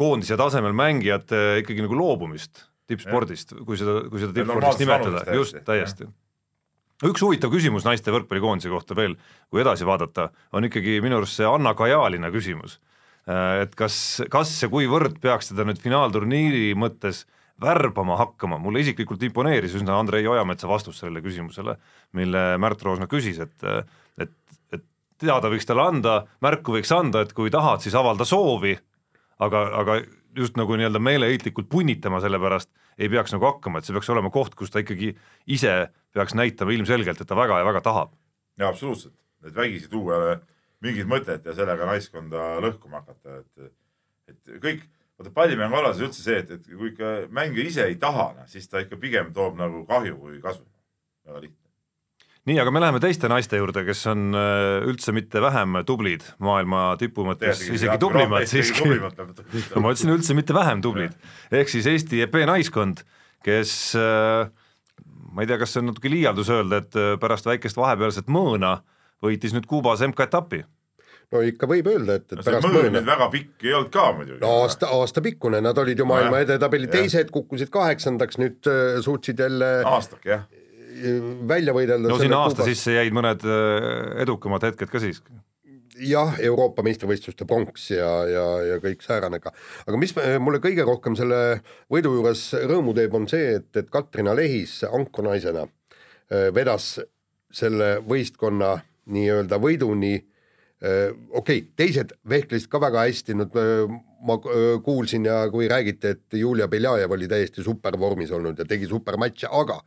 koondise 0.00 0.36
tasemel 0.40 0.74
mängijate 0.76 1.60
ikkagi 1.62 1.84
nagu 1.84 1.98
loobumist 1.98 2.66
tippspordist, 2.90 3.54
kui 3.66 3.78
seda, 3.78 4.00
kui 4.10 4.22
seda 4.22 4.34
tippspordiks 4.34 4.80
nimetada 4.82 5.22
just, 5.36 5.58
täiesti. 5.66 6.08
üks 7.06 7.22
huvitav 7.24 7.52
küsimus 7.52 7.86
naiste 7.86 8.12
võrkpallikoondise 8.14 8.72
kohta 8.72 8.96
veel, 8.98 9.16
kui 9.52 9.62
edasi 9.62 9.86
vaadata, 9.88 10.30
on 10.56 10.66
ikkagi 10.66 10.98
minu 11.04 11.20
arust 11.20 11.38
see 11.38 11.48
Anna 11.48 11.74
Kajalina 11.78 12.32
küsimus. 12.34 12.80
et 13.62 13.76
kas, 13.78 14.22
kas 14.32 14.56
ja 14.64 14.70
kuivõrd 14.72 15.20
peaks 15.22 15.52
teda 15.52 15.66
nüüd 15.68 15.78
finaalturniiri 15.78 16.72
mõttes 16.74 17.26
värbama 17.60 18.16
hakkama, 18.20 18.58
mulle 18.58 18.82
isiklikult 18.84 19.22
imponeeris 19.26 19.74
üsna 19.78 19.98
Andrei 20.00 20.26
Ojametsa 20.28 20.68
vastus 20.68 21.00
sellele 21.02 21.22
küsimusele, 21.24 21.76
mille 22.16 22.44
Märt 22.62 22.82
Roosna 22.82 23.08
küsis, 23.10 23.40
et 23.42 23.66
et, 24.20 24.32
et 24.72 24.84
teada 25.20 25.50
võiks 25.52 25.68
talle 25.68 25.84
anda, 25.84 26.14
märku 26.40 26.76
võiks 26.78 26.92
anda, 26.96 27.24
et 27.24 27.34
kui 27.36 27.52
tahad, 27.52 27.82
siis 27.84 27.96
avalda 27.98 28.24
soovi, 28.28 28.76
aga, 29.44 29.64
aga 29.82 30.00
just 30.36 30.56
nagu 30.60 30.76
nii-öelda 30.78 31.02
meeleheitlikult 31.02 31.68
punnitama 31.70 32.20
selle 32.22 32.40
pärast 32.40 32.70
ei 33.00 33.08
peaks 33.08 33.32
nagu 33.34 33.48
hakkama, 33.48 33.80
et 33.80 33.88
see 33.88 33.96
peaks 33.96 34.10
olema 34.12 34.30
koht, 34.32 34.54
kus 34.58 34.72
ta 34.72 34.82
ikkagi 34.82 35.14
ise 35.50 35.74
peaks 36.14 36.36
näitama 36.38 36.74
ilmselgelt, 36.76 37.20
et 37.20 37.28
ta 37.28 37.38
väga 37.38 37.60
ja 37.60 37.66
väga 37.66 37.82
tahab. 37.84 38.14
jaa, 38.60 38.68
absoluutselt, 38.68 39.16
et 39.46 39.54
vägisi 39.56 39.88
tuua 39.88 40.38
mingit 40.84 41.08
mõtet 41.08 41.44
ja 41.44 41.54
sellega 41.56 41.86
naiskonda 41.88 42.56
lõhkuma 42.64 43.02
hakata, 43.02 43.40
et, 43.40 43.72
et 44.32 44.60
kõik, 44.62 44.84
vaata 45.20 45.32
pallimängu 45.36 45.76
alas 45.76 46.00
üldse 46.00 46.24
see, 46.24 46.40
et, 46.40 46.52
et 46.56 46.68
kui 46.72 46.94
ikka 46.94 47.14
mängija 47.36 47.68
ise 47.68 47.88
ei 47.90 47.96
taha, 48.00 48.32
siis 48.50 48.68
ta 48.70 48.80
ikka 48.80 48.96
pigem 49.00 49.34
toob 49.36 49.58
nagu 49.60 49.84
kahju 49.88 50.16
kui 50.16 50.40
kasu. 50.40 50.64
väga 51.28 51.42
lihtne 51.44 51.58
nii, 52.48 52.56
aga 52.62 52.72
me 52.72 52.80
läheme 52.80 53.02
teiste 53.04 53.28
naiste 53.28 53.60
juurde, 53.60 53.84
kes 53.84 54.00
on 54.10 54.30
äh, 54.32 54.80
üldse 54.88 55.12
mitte 55.12 55.42
vähem 55.44 55.76
tublid 55.86 56.24
maailma 56.40 56.94
tipu 57.00 57.26
mõttes, 57.28 57.60
isegi 57.68 57.98
tublimad 58.00 58.48
siiski. 58.48 58.88
no 58.88 59.10
ma 59.84 59.92
ütlesin 59.92 60.14
üldse 60.14 60.36
mitte 60.38 60.56
vähem 60.56 60.80
tublid, 60.84 61.14
ehk 61.52 61.68
siis 61.72 61.88
Eesti 61.90 62.24
EP 62.24 62.40
naiskond, 62.48 63.04
kes 63.44 63.74
äh, 64.00 64.48
ma 65.30 65.44
ei 65.44 65.50
tea, 65.50 65.60
kas 65.60 65.74
see 65.74 65.84
on 65.84 65.90
natuke 65.92 66.12
liialdus 66.12 66.50
öelda, 66.52 66.80
et 66.80 66.96
äh, 66.96 67.12
pärast 67.20 67.46
väikest 67.48 67.76
vahepealset 67.78 68.32
mõõna 68.32 68.78
võitis 69.20 69.52
nüüd 69.52 69.68
Kuubas 69.68 70.00
MK-etapi 70.08 70.64
no 71.34 71.42
ikka 71.46 71.68
võib 71.70 71.90
öelda, 71.90 72.18
et, 72.18 72.26
et 72.32 72.38
no 72.40 72.44
see 72.46 72.62
mõõn 72.64 72.94
nüüd 72.96 73.06
väga 73.06 73.28
pikk 73.32 73.66
ei 73.66 73.74
olnud 73.78 73.92
ka 73.94 74.06
muidugi. 74.16 74.38
no 74.42 74.54
aasta, 74.64 74.90
aastapikkune, 74.96 75.60
nad 75.64 75.78
olid 75.78 76.00
ju 76.02 76.06
maailma 76.08 76.42
edetabeli 76.44 76.90
teised, 76.90 77.30
kukkusid 77.34 77.70
kaheksandaks, 77.74 78.40
nüüd 78.42 78.70
äh, 78.70 78.96
suutsid 79.04 79.42
jälle 79.42 79.76
aastake, 79.88 80.34
jah 80.34 80.48
välja 81.48 81.72
võidelda. 81.72 82.10
no 82.10 82.18
sinna 82.20 82.42
aasta 82.44 82.60
Kuubas. 82.60 82.74
sisse 82.74 82.96
jäid 82.96 83.14
mõned 83.16 83.44
äh, 83.46 84.18
edukamad 84.24 84.66
hetked 84.66 84.90
ka 84.90 85.00
siis. 85.00 85.22
jah, 86.00 86.34
Euroopa 86.44 86.82
meistrivõistluste 86.84 87.46
pronks 87.48 87.90
ja, 87.92 88.10
ja, 88.28 88.44
ja 88.72 88.80
kõik 88.82 89.04
säärane 89.06 89.40
ka. 89.40 89.54
aga 89.86 90.00
mis 90.00 90.12
mulle 90.42 90.60
kõige 90.60 90.84
rohkem 90.88 91.16
selle 91.16 91.60
võidu 91.92 92.12
juures 92.18 92.42
rõõmu 92.66 92.94
teeb, 92.98 93.14
on 93.16 93.28
see, 93.30 93.54
et, 93.60 93.70
et 93.76 93.88
Katrina 93.90 94.34
Lehis 94.36 94.80
ankurnaisena 94.90 95.64
äh, 95.66 96.50
vedas 96.54 96.96
selle 97.50 97.96
võistkonna 98.06 98.76
nii-öelda 99.10 99.58
võiduni 99.62 100.18
äh, 100.18 100.29
okei 100.80 101.58
okay,, 101.60 101.64
teised 101.76 102.14
vehklesid 102.28 102.70
ka 102.72 102.80
väga 102.80 103.04
hästi, 103.08 103.36
nüüd 103.36 103.58
ma 104.24 104.36
kuulsin 104.84 105.26
ja 105.28 105.42
kui 105.52 105.68
räägiti, 105.68 106.14
et 106.14 106.38
Julia 106.40 106.68
Beljajev 106.68 107.12
oli 107.16 107.28
täiesti 107.28 107.64
supervormis 107.64 108.32
olnud 108.32 108.58
ja 108.58 108.64
tegi 108.68 108.88
supermatše, 108.88 109.48
aga 109.50 109.80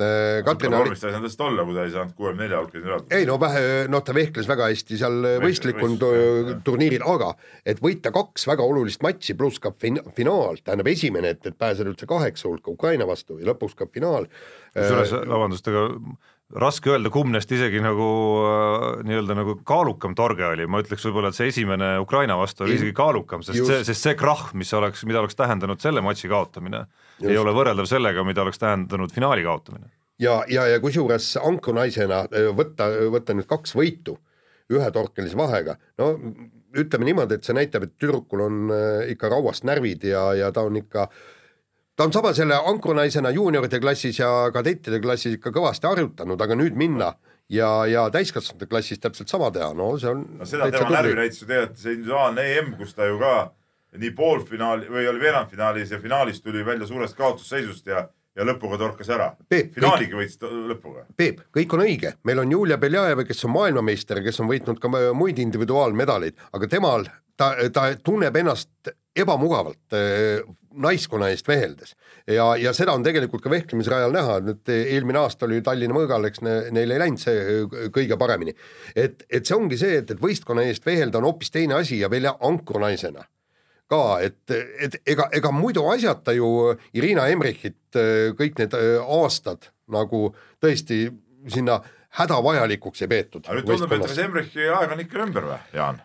Äh, 0.00 0.42
Katrin 0.44 0.74
oli. 0.74 0.80
vormis 0.82 0.98
ta 0.98 1.06
ei 1.06 1.12
saanud 1.14 1.30
tõesti 1.30 1.44
olla, 1.46 1.64
kui 1.68 1.74
ta 1.76 1.82
ei 1.86 1.92
saanud 1.94 2.14
kuuekümne 2.18 2.42
nelja 2.42 2.58
hulka 2.58 2.80
sinna 2.80 2.96
üle. 2.96 3.04
ei 3.14 3.26
no 3.28 3.36
vähe, 3.38 3.60
noh, 3.86 4.02
ta 4.02 4.14
vehkles 4.16 4.48
väga 4.50 4.66
hästi 4.72 4.96
seal 4.98 5.28
võistlikul 5.38 5.94
turniiril, 6.66 7.04
aga 7.12 7.28
et 7.62 7.78
võita 7.78 8.10
kaks 8.16 8.48
väga 8.50 8.66
olulist 8.66 9.04
matši 9.06 9.36
pluss 9.38 9.62
ka 9.62 9.70
fin 9.78 10.00
finaal, 10.16 10.58
tähendab 10.66 10.90
esimene, 10.90 11.36
et, 11.36 11.46
et 11.46 11.54
pääseda 11.54 11.92
üldse 11.92 12.10
kaheksa 12.10 12.50
hulka 12.50 12.74
Ukraina 12.74 13.06
vastu 13.06 13.38
ja 13.38 13.52
lõpuks 13.52 13.78
ka 13.78 13.86
finaal. 13.86 14.26
kusjuures, 14.74 15.14
vabandust, 15.30 15.70
aga 15.70 15.86
raske 16.60 16.92
öelda, 16.92 17.10
kumb 17.12 17.34
neist 17.34 17.50
isegi 17.52 17.80
nagu 17.82 18.06
äh, 18.44 18.84
nii-öelda 19.06 19.36
nagu 19.38 19.56
kaalukam 19.66 20.14
torge 20.18 20.46
oli, 20.46 20.66
ma 20.70 20.80
ütleks 20.84 21.06
võib-olla, 21.08 21.32
et 21.32 21.38
see 21.38 21.50
esimene 21.50 21.94
Ukraina 22.02 22.36
vastu 22.38 22.66
oli 22.66 22.76
isegi 22.78 22.94
kaalukam, 22.96 23.42
sest 23.46 23.58
Just. 23.58 23.72
see, 23.72 23.86
sest 23.90 24.08
see 24.08 24.16
krahh, 24.18 24.52
mis 24.58 24.70
oleks, 24.76 25.04
mida 25.08 25.22
oleks 25.22 25.38
tähendanud 25.38 25.82
selle 25.82 26.04
matši 26.04 26.30
kaotamine, 26.30 26.84
ei 27.24 27.38
ole 27.40 27.54
võrreldav 27.56 27.88
sellega, 27.90 28.24
mida 28.26 28.44
oleks 28.44 28.62
tähendanud 28.62 29.14
finaali 29.14 29.46
kaotamine. 29.46 29.90
ja, 30.22 30.40
ja, 30.48 30.68
ja 30.70 30.80
kusjuures 30.82 31.34
ankurnaisena 31.42 32.24
äh, 32.30 32.50
võtta, 32.56 32.90
võtta 33.14 33.36
nüüd 33.36 33.50
kaks 33.50 33.74
võitu 33.74 34.18
ühetorkelise 34.72 35.36
vahega, 35.36 35.76
no 36.00 36.14
ütleme 36.74 37.06
niimoodi, 37.10 37.36
et 37.38 37.46
see 37.46 37.54
näitab, 37.54 37.84
et 37.86 37.98
tüdrukul 37.98 38.46
on 38.46 38.66
äh, 38.74 39.08
ikka 39.14 39.30
rauast 39.34 39.66
närvid 39.66 40.06
ja, 40.06 40.28
ja 40.38 40.54
ta 40.54 40.64
on 40.66 40.78
ikka 40.80 41.08
äh, 41.10 41.24
ta 41.96 42.04
on 42.04 42.12
samas 42.12 42.38
jälle 42.38 42.58
ankurnaisena 42.70 43.30
juunioride 43.30 43.80
klassis 43.80 44.18
ja 44.18 44.50
kadettide 44.52 45.00
klassis 45.00 45.38
ikka 45.38 45.52
kõvasti 45.54 45.86
harjutanud, 45.86 46.40
aga 46.40 46.56
nüüd 46.58 46.74
minna 46.78 47.12
ja, 47.48 47.86
ja 47.86 48.08
täiskasvanute 48.10 48.66
klassis 48.66 49.00
täpselt 49.02 49.28
sama 49.28 49.50
teha, 49.54 49.72
no 49.74 49.92
see 49.98 50.10
on 50.10 50.24
no 50.40 50.48
seda 50.48 50.70
tema 50.74 50.90
närvi 50.98 51.14
näitas 51.20 51.42
ju 51.42 51.48
tegelikult 51.50 51.84
see 51.84 51.96
individuaalne 51.98 52.48
EM, 52.56 52.74
kus 52.80 52.94
ta 52.98 53.06
ju 53.10 53.20
ka 53.22 53.36
nii 54.00 54.10
poolfinaali 54.16 54.90
või 54.90 55.06
oli 55.06 55.22
veerandfinaalis 55.22 55.94
ja 55.94 56.02
finaalis 56.02 56.42
tuli 56.42 56.66
välja 56.66 56.86
suurest 56.86 57.16
kaotusseisust 57.16 57.86
ja 57.86 58.08
ja 58.34 58.42
lõpuga 58.42 58.78
torkas 58.78 59.10
ära. 59.14 59.28
finaaligi 59.50 60.16
võitis 60.18 60.40
lõpuga. 60.42 61.04
Peep, 61.16 61.44
kõik 61.54 61.76
on 61.76 61.84
õige, 61.84 62.14
meil 62.26 62.42
on 62.42 62.50
Julia 62.50 62.78
Beljajev, 62.82 63.22
kes 63.28 63.44
on 63.46 63.54
maailmameister, 63.54 64.18
kes 64.24 64.40
on 64.42 64.50
võitnud 64.50 64.80
ka 64.82 64.90
muid 65.14 65.38
individuaalmedaleid, 65.38 66.40
aga 66.58 66.68
temal, 66.70 67.06
ta, 67.38 67.52
ta 67.70 67.92
tunneb 68.02 68.36
ennast 68.42 68.90
ebamugavalt 69.16 69.94
äh, 69.94 70.42
naiskonna 70.74 71.28
eest 71.30 71.46
veheldes 71.48 71.94
ja, 72.26 72.48
ja 72.58 72.72
seda 72.74 72.94
on 72.96 73.04
tegelikult 73.06 73.44
ka 73.44 73.52
vehklemisrajal 73.52 74.14
näha, 74.14 74.40
nüüd 74.42 74.72
eelmine 74.74 75.20
aasta 75.22 75.46
oli 75.46 75.60
Tallinna 75.64 75.94
mõõgal, 75.96 76.26
eks 76.28 76.42
ne, 76.42 76.56
neil 76.74 76.94
ei 76.94 77.02
läinud 77.04 77.22
see 77.22 77.36
äh, 77.54 77.76
kõige 77.94 78.18
paremini. 78.20 78.56
et, 78.94 79.22
et 79.30 79.46
see 79.46 79.56
ongi 79.56 79.78
see, 79.80 80.00
et, 80.02 80.10
et 80.10 80.22
võistkonna 80.22 80.66
eest 80.66 80.86
vehelda 80.86 81.20
on 81.20 81.28
hoopis 81.30 81.54
teine 81.54 81.78
asi 81.78 82.00
ja 82.02 82.10
veel 82.10 82.30
ankurnaisena 82.32 83.26
ka, 83.90 84.02
et, 84.24 84.40
et 84.82 84.98
ega, 85.06 85.28
ega 85.36 85.52
muidu 85.54 85.86
asjata 85.92 86.34
ju 86.34 86.48
Irina 86.96 87.28
Emrichit 87.30 88.00
äh, 88.00 88.32
kõik 88.38 88.58
need 88.62 88.74
aastad 89.04 89.70
nagu 89.94 90.30
tõesti 90.64 91.06
sinna 91.52 91.78
hädavajalikuks 92.18 93.04
ei 93.04 93.10
peetud. 93.10 93.46
aga 93.46 93.60
nüüd 93.60 93.70
tundub, 93.70 93.94
et 93.94 94.08
kas 94.08 94.18
Emrichi 94.24 94.66
aeg 94.70 94.94
on 94.94 95.02
ikka 95.04 95.22
ümber 95.26 95.48
või, 95.50 95.60
Jaan? 95.76 96.02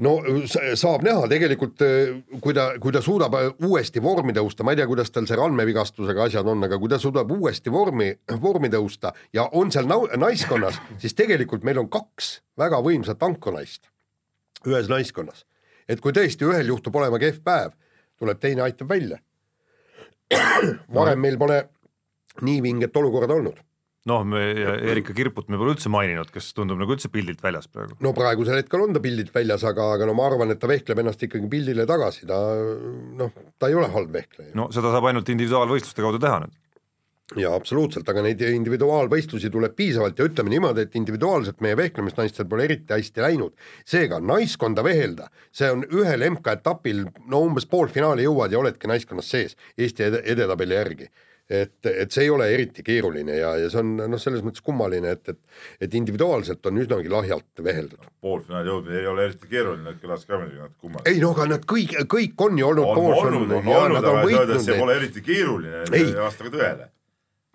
No 0.00 0.12
saab 0.48 1.04
näha 1.04 1.26
tegelikult, 1.28 1.82
eh, 1.84 2.12
kui 2.40 2.54
ta, 2.56 2.68
kui 2.80 2.92
ta 2.94 3.02
suudab 3.04 3.34
eh, 3.36 3.48
uuesti 3.66 4.00
vormi 4.02 4.32
tõusta, 4.36 4.64
ma 4.64 4.72
ei 4.72 4.80
tea, 4.80 4.86
kuidas 4.88 5.12
tal 5.12 5.26
see 5.28 5.36
randmevigastusega 5.36 6.28
asjad 6.28 6.48
on, 6.48 6.64
aga 6.64 6.78
kui 6.80 6.88
ta 6.88 6.98
suudab 7.02 7.30
uuesti 7.34 7.72
vormi, 7.72 8.08
vormi 8.40 8.70
tõusta 8.72 9.12
ja 9.36 9.48
on 9.58 9.72
seal 9.74 9.90
naiskonnas, 10.16 10.80
siis 11.02 11.16
tegelikult 11.18 11.66
meil 11.68 11.82
on 11.82 11.90
kaks 11.92 12.38
väga 12.58 12.80
võimsat 12.84 13.22
ankonaist 13.22 13.90
ühes 14.66 14.88
naiskonnas. 14.88 15.44
et 15.88 16.00
kui 16.00 16.12
tõesti 16.12 16.46
ühel 16.46 16.68
juhtub 16.70 16.96
olema 16.96 17.18
kehv 17.18 17.42
päev, 17.44 17.72
tuleb 18.16 18.38
teine, 18.40 18.62
aitab 18.62 18.88
välja. 18.88 19.18
varem 20.94 21.20
meil 21.20 21.36
pole 21.36 21.58
nii 22.40 22.62
vinget 22.62 22.96
olukorda 22.96 23.34
olnud 23.34 23.58
noh, 24.10 24.24
me 24.26 24.40
Erika 24.92 25.14
Kirput 25.14 25.50
me 25.52 25.58
pole 25.60 25.76
üldse 25.76 25.90
maininud, 25.92 26.30
kes 26.34 26.50
tundub 26.56 26.80
nagu 26.80 26.94
üldse 26.94 27.10
pildilt 27.12 27.42
väljas 27.44 27.68
praegu. 27.70 27.98
no 28.02 28.14
praegusel 28.16 28.58
hetkel 28.58 28.82
on 28.86 28.96
ta 28.96 29.02
pildilt 29.02 29.30
väljas, 29.34 29.66
aga, 29.68 29.92
aga 29.96 30.08
no 30.08 30.16
ma 30.18 30.26
arvan, 30.30 30.54
et 30.54 30.60
ta 30.62 30.70
vehkleb 30.70 31.04
ennast 31.04 31.22
ikkagi 31.22 31.50
pildile 31.52 31.86
tagasi, 31.88 32.26
ta 32.30 32.40
noh, 33.20 33.30
ta 33.58 33.70
ei 33.70 33.78
ole 33.78 33.92
halb 33.92 34.10
vehkleja. 34.18 34.56
no 34.58 34.68
seda 34.74 34.92
saab 34.94 35.08
ainult 35.10 35.30
individuaalvõistluste 35.34 36.04
kaudu 36.04 36.22
teha 36.22 36.42
nüüd. 36.42 36.58
jaa, 37.38 37.54
absoluutselt, 37.54 38.08
aga 38.10 38.26
neid 38.26 38.42
individuaalvõistlusi 38.48 39.52
tuleb 39.54 39.78
piisavalt 39.78 40.18
ja 40.18 40.26
ütleme 40.26 40.50
niimoodi, 40.56 40.88
et 40.88 40.98
individuaalselt 40.98 41.62
meie 41.64 41.78
vehklemisnaistel 41.78 42.50
pole 42.50 42.66
eriti 42.66 42.96
hästi 42.96 43.22
läinud. 43.22 43.54
seega 43.86 44.18
naiskonda 44.18 44.82
vehelda, 44.82 45.30
see 45.54 45.70
on 45.70 45.86
ühel 45.86 46.26
MK-etapil 46.32 47.06
no 47.30 47.46
umbes 47.46 47.70
poolfinaali 47.70 48.26
jõuad 48.26 48.50
ja 48.50 48.64
oledki 48.66 48.90
naiskonnas 48.90 49.30
sees 49.30 49.60
Eesti 49.78 50.10
edetabeli 50.10 50.74
järgi 50.74 51.14
et, 51.52 51.86
et 51.86 52.12
see 52.14 52.24
ei 52.26 52.30
ole 52.32 52.46
eriti 52.54 52.84
keeruline 52.86 53.36
ja, 53.36 53.52
ja 53.60 53.68
see 53.72 53.82
on 53.82 53.92
noh, 54.00 54.20
selles 54.20 54.42
mõttes 54.44 54.64
kummaline, 54.64 55.12
et, 55.16 55.34
et 55.34 55.86
et 55.86 55.94
individuaalselt 55.98 56.64
on 56.70 56.80
üsnagi 56.82 57.12
lahjalt 57.12 57.62
veheldud. 57.64 58.08
poolfinaali 58.24 58.72
jõudmine 58.72 59.00
ei 59.02 59.08
ole 59.10 59.26
eriti 59.28 59.50
keeruline, 59.50 59.94
kõlas 60.02 60.24
ka 60.28 60.38
muidugi 60.40 60.62
natuke 60.62 60.80
kummaliselt. 60.86 61.12
ei 61.12 61.22
no 61.22 61.32
aga 61.36 61.48
nad 61.52 61.66
kõik, 61.74 61.94
kõik 62.14 62.44
on 62.46 62.58
ju 62.58 62.68
olnud 62.70 62.88
on 62.88 63.00
olnud, 63.18 63.54
on 63.58 63.70
olnud, 63.76 64.10
aga 64.12 64.26
öelda, 64.26 64.58
et 64.58 64.66
see 64.66 64.78
pole 64.80 64.98
eriti 65.00 65.24
keeruline, 65.26 65.84
ei 65.92 66.12
vasta 66.16 66.48
ka 66.48 66.54
tõele. 66.56 66.90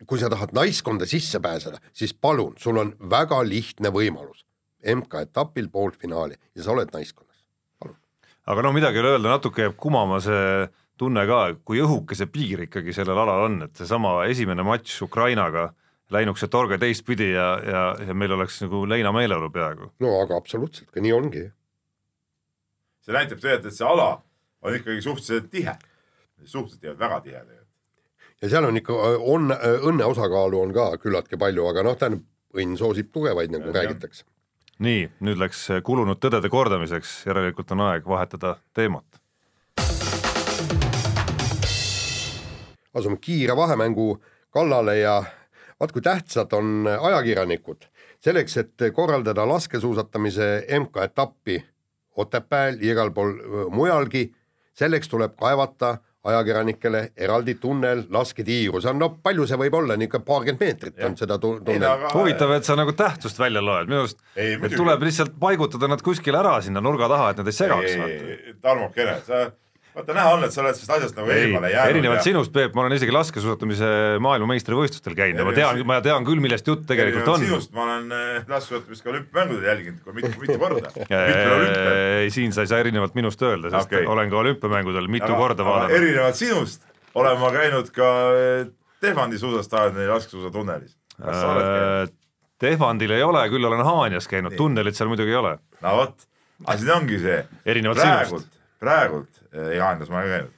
kui 0.06 0.22
sa 0.22 0.30
tahad 0.30 0.54
naiskonda 0.54 1.10
sisse 1.10 1.42
pääseda, 1.42 1.82
siis 1.94 2.14
palun, 2.14 2.54
sul 2.62 2.78
on 2.78 2.94
väga 3.10 3.42
lihtne 3.48 3.90
võimalus. 3.90 4.44
MK-etapil 4.88 5.72
poolfinaali 5.74 6.36
ja 6.56 6.64
sa 6.64 6.76
oled 6.76 6.92
naiskonnas, 6.94 7.40
palun. 7.82 7.98
aga 8.46 8.68
no 8.68 8.76
midagi 8.76 9.02
ei 9.02 9.04
ole 9.04 9.16
öelda, 9.16 9.32
natuke 9.34 9.66
jääb 9.66 9.80
kumama 9.82 10.22
see 10.24 10.68
tunne 10.98 11.24
ka, 11.30 11.42
kui 11.66 11.82
õhuke 11.84 12.16
see 12.18 12.30
piir 12.32 12.64
ikkagi 12.68 12.94
sellel 12.96 13.20
alal 13.24 13.46
on, 13.48 13.60
et 13.68 13.80
seesama 13.80 14.20
esimene 14.30 14.66
matš 14.66 15.02
Ukrainaga 15.06 15.70
läinuks 16.14 16.44
see 16.44 16.52
torge 16.52 16.78
teistpidi 16.82 17.32
ja, 17.34 17.48
ja, 17.64 17.84
ja 18.08 18.16
meil 18.16 18.34
oleks 18.38 18.62
nagu 18.64 18.84
leinameeleolu 18.90 19.50
peaaegu. 19.54 19.92
no 20.04 20.14
aga 20.22 20.38
absoluutselt, 20.40 20.90
ka 20.92 21.04
nii 21.04 21.14
ongi. 21.16 21.44
see 23.04 23.16
näitab 23.16 23.44
tegelikult, 23.44 23.72
et 23.72 23.78
see 23.80 23.88
ala 23.88 24.08
on 24.62 24.80
ikkagi 24.80 25.04
suhteliselt 25.04 25.52
tihe, 25.52 25.76
suhteliselt 26.44 26.82
tihe, 26.82 26.96
väga 27.00 27.20
tihe 27.26 27.44
tegelikult. 27.44 27.68
ja 28.42 28.50
seal 28.56 28.70
on 28.70 28.82
ikka, 28.82 28.98
on, 29.36 29.54
õnne 29.92 30.10
osakaalu 30.16 30.64
on 30.64 30.74
ka 30.76 30.90
küllaltki 31.04 31.40
palju, 31.40 31.68
aga 31.74 31.86
noh, 31.88 32.00
tähendab, 32.00 32.26
õnn 32.58 32.80
soosib 32.80 33.12
tugevaid, 33.14 33.52
nagu 33.54 33.70
ja, 33.70 33.78
räägitakse. 33.82 34.26
nii, 34.80 35.08
nüüd 35.28 35.40
läks 35.44 35.68
kulunud 35.84 36.24
tõdede 36.24 36.50
kordamiseks, 36.54 37.20
järelikult 37.28 37.76
on 37.76 37.88
aeg 37.92 38.08
vahetada 38.08 38.58
teemat 38.78 39.27
asume 42.98 43.18
kiire 43.22 43.56
vahemängu 43.56 44.18
kallale 44.54 44.98
ja 45.00 45.22
vaat 45.80 45.92
kui 45.94 46.02
tähtsad 46.02 46.54
on 46.58 46.88
ajakirjanikud. 46.88 47.86
Selleks, 48.20 48.58
et 48.58 48.88
korraldada 48.94 49.46
laskesuusatamise 49.48 50.66
MK-etappi 50.80 51.62
Otepääl 52.18 52.80
ja 52.82 52.96
igal 52.96 53.12
pool 53.14 53.36
mujalgi, 53.70 54.24
selleks 54.74 55.10
tuleb 55.10 55.36
kaevata 55.38 55.98
ajakirjanikele 56.28 57.02
eraldi 57.18 57.54
tunnel, 57.62 58.02
lasketiiru, 58.12 58.82
see 58.82 58.90
on 58.92 58.98
no 59.00 59.10
palju 59.24 59.46
see 59.48 59.60
võib 59.62 59.78
olla, 59.80 59.96
niisugune 60.00 60.26
paarkümmend 60.28 60.64
meetrit 60.66 60.98
on 61.06 61.16
seda 61.20 61.38
tu- 61.40 61.54
tunnelit. 61.64 62.10
huvitav, 62.18 62.52
et 62.58 62.68
sa 62.68 62.76
nagu 62.76 62.92
tähtsust 62.98 63.40
välja 63.40 63.62
loed, 63.64 63.88
minu 63.88 64.02
arust 64.04 64.76
tuleb 64.76 65.06
lihtsalt 65.08 65.38
paigutada 65.40 65.88
nad 65.88 66.02
kuskile 66.04 66.42
ära 66.42 66.58
sinna 66.66 66.82
nurga 66.84 67.08
taha, 67.14 67.30
et 67.32 67.38
nad 67.44 67.48
ei 67.48 67.56
segaks. 67.56 67.96
Tarmokene, 68.66 69.16
sa, 69.30 69.46
vaata 69.98 70.14
näha 70.14 70.34
on, 70.36 70.44
et 70.46 70.54
sa 70.54 70.62
oled 70.62 70.78
sellest 70.78 70.94
asjast 70.94 71.18
nagu 71.18 71.32
eemale 71.34 71.72
jäänud. 71.72 71.92
erinevalt 71.96 72.26
sinust, 72.26 72.52
Peep, 72.54 72.76
ma 72.78 72.84
olen 72.84 72.96
isegi 72.98 73.14
laskesuusatamise 73.16 73.90
maailmameistrivõistlustel 74.24 75.16
käinud 75.18 75.42
ja 75.42 75.46
ma 75.48 75.54
tean, 75.58 75.82
ma 75.90 76.00
tean 76.06 76.28
küll, 76.28 76.42
millest 76.44 76.68
jutt 76.70 76.84
tegelikult 76.90 77.32
on. 77.34 77.46
sinust 77.46 77.74
ma 77.78 77.86
olen 77.88 78.12
äh, 78.14 78.44
laskesuusatamist 78.50 79.06
ka 79.06 79.12
olümpiamängudel 79.14 79.70
jälginud, 79.72 80.12
mitu, 80.18 80.34
mitu 80.44 80.58
korda. 80.62 80.92
siin 82.36 82.54
sa 82.54 82.66
ei 82.66 82.70
saa 82.70 82.84
erinevalt 82.84 83.18
minust 83.18 83.42
öelda, 83.42 83.72
sest 83.74 83.90
okay. 83.90 84.06
olen 84.06 84.30
ka 84.34 84.42
olümpiamängudel 84.44 85.10
mitu 85.12 85.32
korda 85.38 85.66
vaadanud. 85.66 85.96
erinevalt 85.98 86.38
sinust 86.40 86.86
olen 87.18 87.40
ma 87.42 87.52
käinud 87.56 87.90
ka 87.96 88.12
äh, 88.36 88.68
Tehvandi 89.02 89.38
suusastaadioni 89.38 90.08
laskesuusatunnelis. 90.10 90.94
kas 91.18 91.42
sa 91.42 91.50
oled 91.54 91.68
käinud? 91.72 92.14
Tehvandil 92.58 93.12
ei 93.14 93.22
ole, 93.22 93.44
küll 93.54 93.66
olen 93.70 93.84
Haanjas 93.86 94.26
käinud, 94.30 94.56
tunnelit 94.58 94.98
seal 94.98 95.10
muidugi 95.10 95.34
ei 95.34 95.42
ole. 95.42 95.58
no 95.82 95.98
vot, 96.00 96.30
aga 96.66 96.78
siin 96.82 96.94
ongi 96.96 97.20
see. 97.22 97.42
Erinevalt 97.66 98.02
sinust., 98.02 98.57
praegult, 98.80 99.42
ei 99.54 99.80
Haanjas 99.80 100.12
ma 100.14 100.24
ei 100.24 100.34
käinud. 100.34 100.54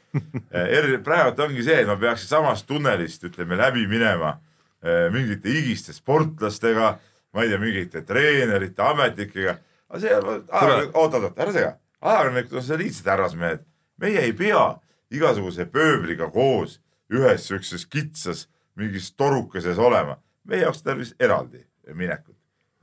eri, 0.52 0.98
praegult 1.06 1.40
ongi 1.46 1.64
see, 1.66 1.84
et 1.84 1.90
ma 1.90 1.98
peaks 2.00 2.26
samast 2.30 2.68
tunnelist, 2.70 3.24
ütleme 3.30 3.58
läbi 3.60 3.86
minema 3.90 4.36
eh, 4.84 5.08
mingite 5.14 5.52
higiste 5.54 5.94
sportlastega, 5.94 6.96
ma 7.34 7.46
ei 7.46 7.52
tea, 7.52 7.62
mingite 7.62 8.04
treenerite, 8.08 8.82
ametnikega. 8.84 9.58
aga 9.90 10.02
see, 10.02 10.18
oot, 10.18 10.54
oot, 10.94 11.18
oot, 11.20 11.32
ära 11.38 11.56
sega, 11.56 11.74
ajakirjanikud 12.02 12.62
on 12.62 12.68
soliidsed 12.70 13.10
härrasmehed, 13.12 13.66
meie 14.02 14.24
ei 14.26 14.34
pea 14.34 14.64
igasuguse 15.14 15.66
pööbliga 15.70 16.30
koos 16.34 16.80
ühes 17.14 17.48
siukses 17.50 17.86
kitsas 17.90 18.48
mingis 18.80 19.12
torukeses 19.18 19.80
olema, 19.82 20.20
meie 20.46 20.64
jaoks 20.64 20.84
tarvis 20.86 21.16
eraldi 21.20 21.66
minekut. 21.94 22.36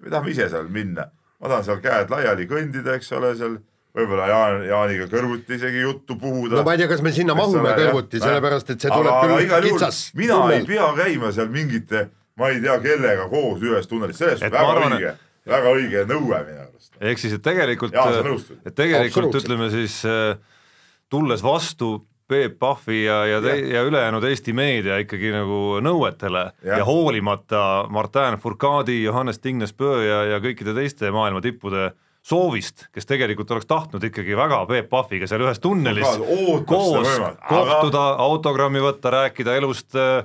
me 0.02 0.10
tahame 0.10 0.30
ise 0.30 0.48
seal 0.50 0.68
minna, 0.68 1.10
ma 1.40 1.48
tahan 1.48 1.64
seal 1.64 1.80
käed 1.82 2.10
laiali 2.10 2.46
kõndida, 2.50 2.96
eks 2.98 3.12
ole, 3.16 3.32
seal 3.38 3.58
võib-olla 3.96 4.28
Jaan, 4.30 4.64
Jaaniga 4.68 5.08
kõrvuti 5.10 5.56
isegi 5.56 5.82
juttu 5.84 6.16
puhuda 6.20 6.58
no 6.58 6.64
ma 6.66 6.74
ei 6.76 6.82
tea, 6.82 6.88
kas 6.90 7.02
me 7.04 7.12
sinna 7.16 7.36
mahume 7.38 7.62
ole, 7.64 7.76
kõrvuti, 7.80 8.20
sellepärast 8.22 8.72
et 8.74 8.84
see 8.84 8.92
tuleb 8.92 9.12
Aga- 9.12 9.38
küll 9.40 9.70
kitsas 9.70 10.00
mina 10.18 10.40
ei 10.50 10.64
tunnel. 10.64 10.66
pea 10.72 10.88
käima 10.98 11.30
seal 11.36 11.52
mingite, 11.52 12.02
ma 12.36 12.50
ei 12.52 12.60
tea 12.64 12.76
kellega 12.84 13.28
koos 13.32 13.62
ühes 13.64 13.88
tunnelis, 13.90 14.20
selles 14.20 14.42
ma 14.44 14.50
väga 14.52 14.74
arvan, 14.74 14.98
õige, 14.98 15.14
väga 15.52 15.78
õige 15.78 16.04
nõue 16.10 16.42
minu 16.50 16.66
arust. 16.66 16.92
ehk 17.00 17.24
siis, 17.24 17.38
et 17.38 17.46
tegelikult 17.46 17.96
nõustud?, 17.96 18.60
et 18.66 18.76
tegelikult 18.76 19.40
ütleme 19.40 19.70
siis 19.72 20.02
äh, 20.08 20.36
tulles 21.08 21.44
vastu 21.44 21.96
Peep 22.26 22.56
Pahvi 22.58 23.04
ja, 23.04 23.20
ja, 23.30 23.38
ja. 23.38 23.54
ja 23.54 23.82
ülejäänud 23.86 24.24
Eesti 24.26 24.50
meedia 24.52 24.96
ikkagi 24.98 25.30
nagu 25.30 25.78
nõuetele 25.78 26.48
ja, 26.66 26.80
ja 26.80 26.84
hoolimata 26.84 27.86
Martin 27.94 28.34
Fourcadi, 28.42 28.98
Johannes 29.04 29.38
Tingnes-Pöö 29.38 30.00
ja, 30.02 30.24
ja 30.32 30.40
kõikide 30.42 30.74
teiste 30.74 31.12
maailma 31.14 31.40
tippude 31.44 31.92
soovist, 32.26 32.88
kes 32.94 33.06
tegelikult 33.06 33.50
oleks 33.54 33.68
tahtnud 33.70 34.02
ikkagi 34.08 34.34
väga 34.38 34.64
Peep 34.70 34.90
Pahviga 34.90 35.28
seal 35.30 35.44
ühes 35.46 35.62
tunnelis 35.62 36.18
koos 36.66 37.12
kohtuda, 37.46 38.08
autogrammi 38.24 38.82
võtta, 38.82 39.12
rääkida 39.14 39.54
elust 39.60 39.94
äh, 39.98 40.24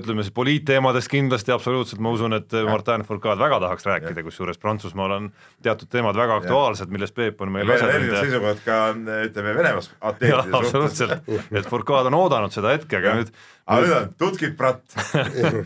ütleme 0.00 0.24
siis 0.24 0.34
poliitteemadest 0.34 1.10
kindlasti 1.12 1.52
absoluutselt, 1.54 2.00
ma 2.02 2.10
usun, 2.16 2.34
et 2.34 2.54
Martin 2.66 3.04
Fourcade 3.06 3.38
väga 3.38 3.60
tahaks 3.62 3.86
rääkida, 3.86 4.24
kusjuures 4.26 4.58
Prantsusmaal 4.58 5.14
on 5.18 5.28
teatud 5.62 5.90
teemad 5.92 6.18
väga 6.18 6.40
aktuaalsed, 6.40 6.90
millest 6.90 7.14
Peep 7.14 7.42
on 7.44 7.52
meil 7.54 7.70
erinevad 7.76 8.24
seisukohad 8.24 8.64
ka 8.64 8.80
ütleme 9.28 9.54
Venemaa 9.60 9.84
jah, 9.84 9.90
atleetide 10.00 10.42
suhtes. 10.42 10.60
absoluutselt, 10.62 11.32
et 11.52 11.70
Fourcade 11.70 12.10
on 12.10 12.18
oodanud 12.24 12.56
seda 12.56 12.74
hetke, 12.74 12.98
aga 12.98 13.20
nüüd 13.20 13.34
aga 13.70 13.84
nüüd 13.84 13.94
on 13.96 14.08
tutkid 14.18 14.56
pratt, 14.58 14.82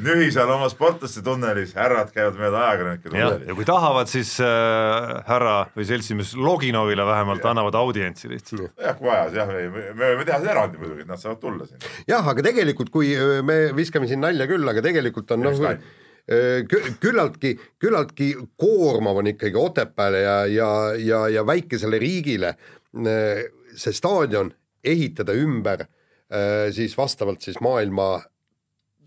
nühi 0.04 0.28
seal 0.34 0.50
oma 0.52 0.68
sportlaste 0.72 1.22
tunnelis, 1.24 1.72
härrad 1.78 2.12
käivad 2.14 2.36
mööda 2.40 2.60
ajakirjanike 2.68 3.10
jah, 3.10 3.16
ja 3.16 3.30
tunnelis. 3.32 3.56
kui 3.58 3.68
tahavad, 3.68 4.10
siis 4.12 4.34
äh, 4.44 5.10
härra 5.28 5.56
või 5.76 5.88
seltsimees 5.88 6.34
Loginovile 6.36 7.06
vähemalt 7.08 7.48
annavad 7.48 7.78
audientsi 7.80 8.30
lihtsalt. 8.32 8.68
jah, 8.82 8.96
kui 8.98 9.08
vaja, 9.08 9.26
jah, 9.40 9.50
me 9.50 9.90
me 9.94 10.12
võime 10.12 10.28
teha 10.28 10.40
seda 10.42 10.54
erandi 10.54 10.80
muidugi, 10.80 11.04
et 11.06 11.12
nad 11.14 11.22
saavad 11.22 11.42
tulla 11.42 11.68
siin. 11.68 11.90
jah, 12.10 12.30
aga 12.34 12.46
tegelikult, 12.50 12.92
kui 12.94 13.14
öö, 13.16 13.42
me 13.46 13.58
viskame 13.76 14.10
siin 14.10 14.22
nalja 14.24 14.48
küll, 14.50 14.68
aga 14.70 14.84
tegelikult 14.84 15.36
on 15.36 15.46
noh 15.48 15.60
nalja?, 15.66 16.00
küllaltki, 16.24 17.50
küllaltki 17.76 18.30
koormav 18.56 19.18
on 19.20 19.26
ikkagi 19.28 19.58
Otepääle 19.60 20.22
ja, 20.22 20.36
ja, 20.48 20.68
ja, 20.96 21.18
ja 21.28 21.42
väikesele 21.44 21.98
riigile 22.00 22.54
öö, 22.96 23.42
see 23.76 23.92
staadion 23.92 24.52
ehitada 24.84 25.34
ümber 25.36 25.84
siis 26.74 26.96
vastavalt 26.98 27.44
siis 27.44 27.60
maailma, 27.60 28.22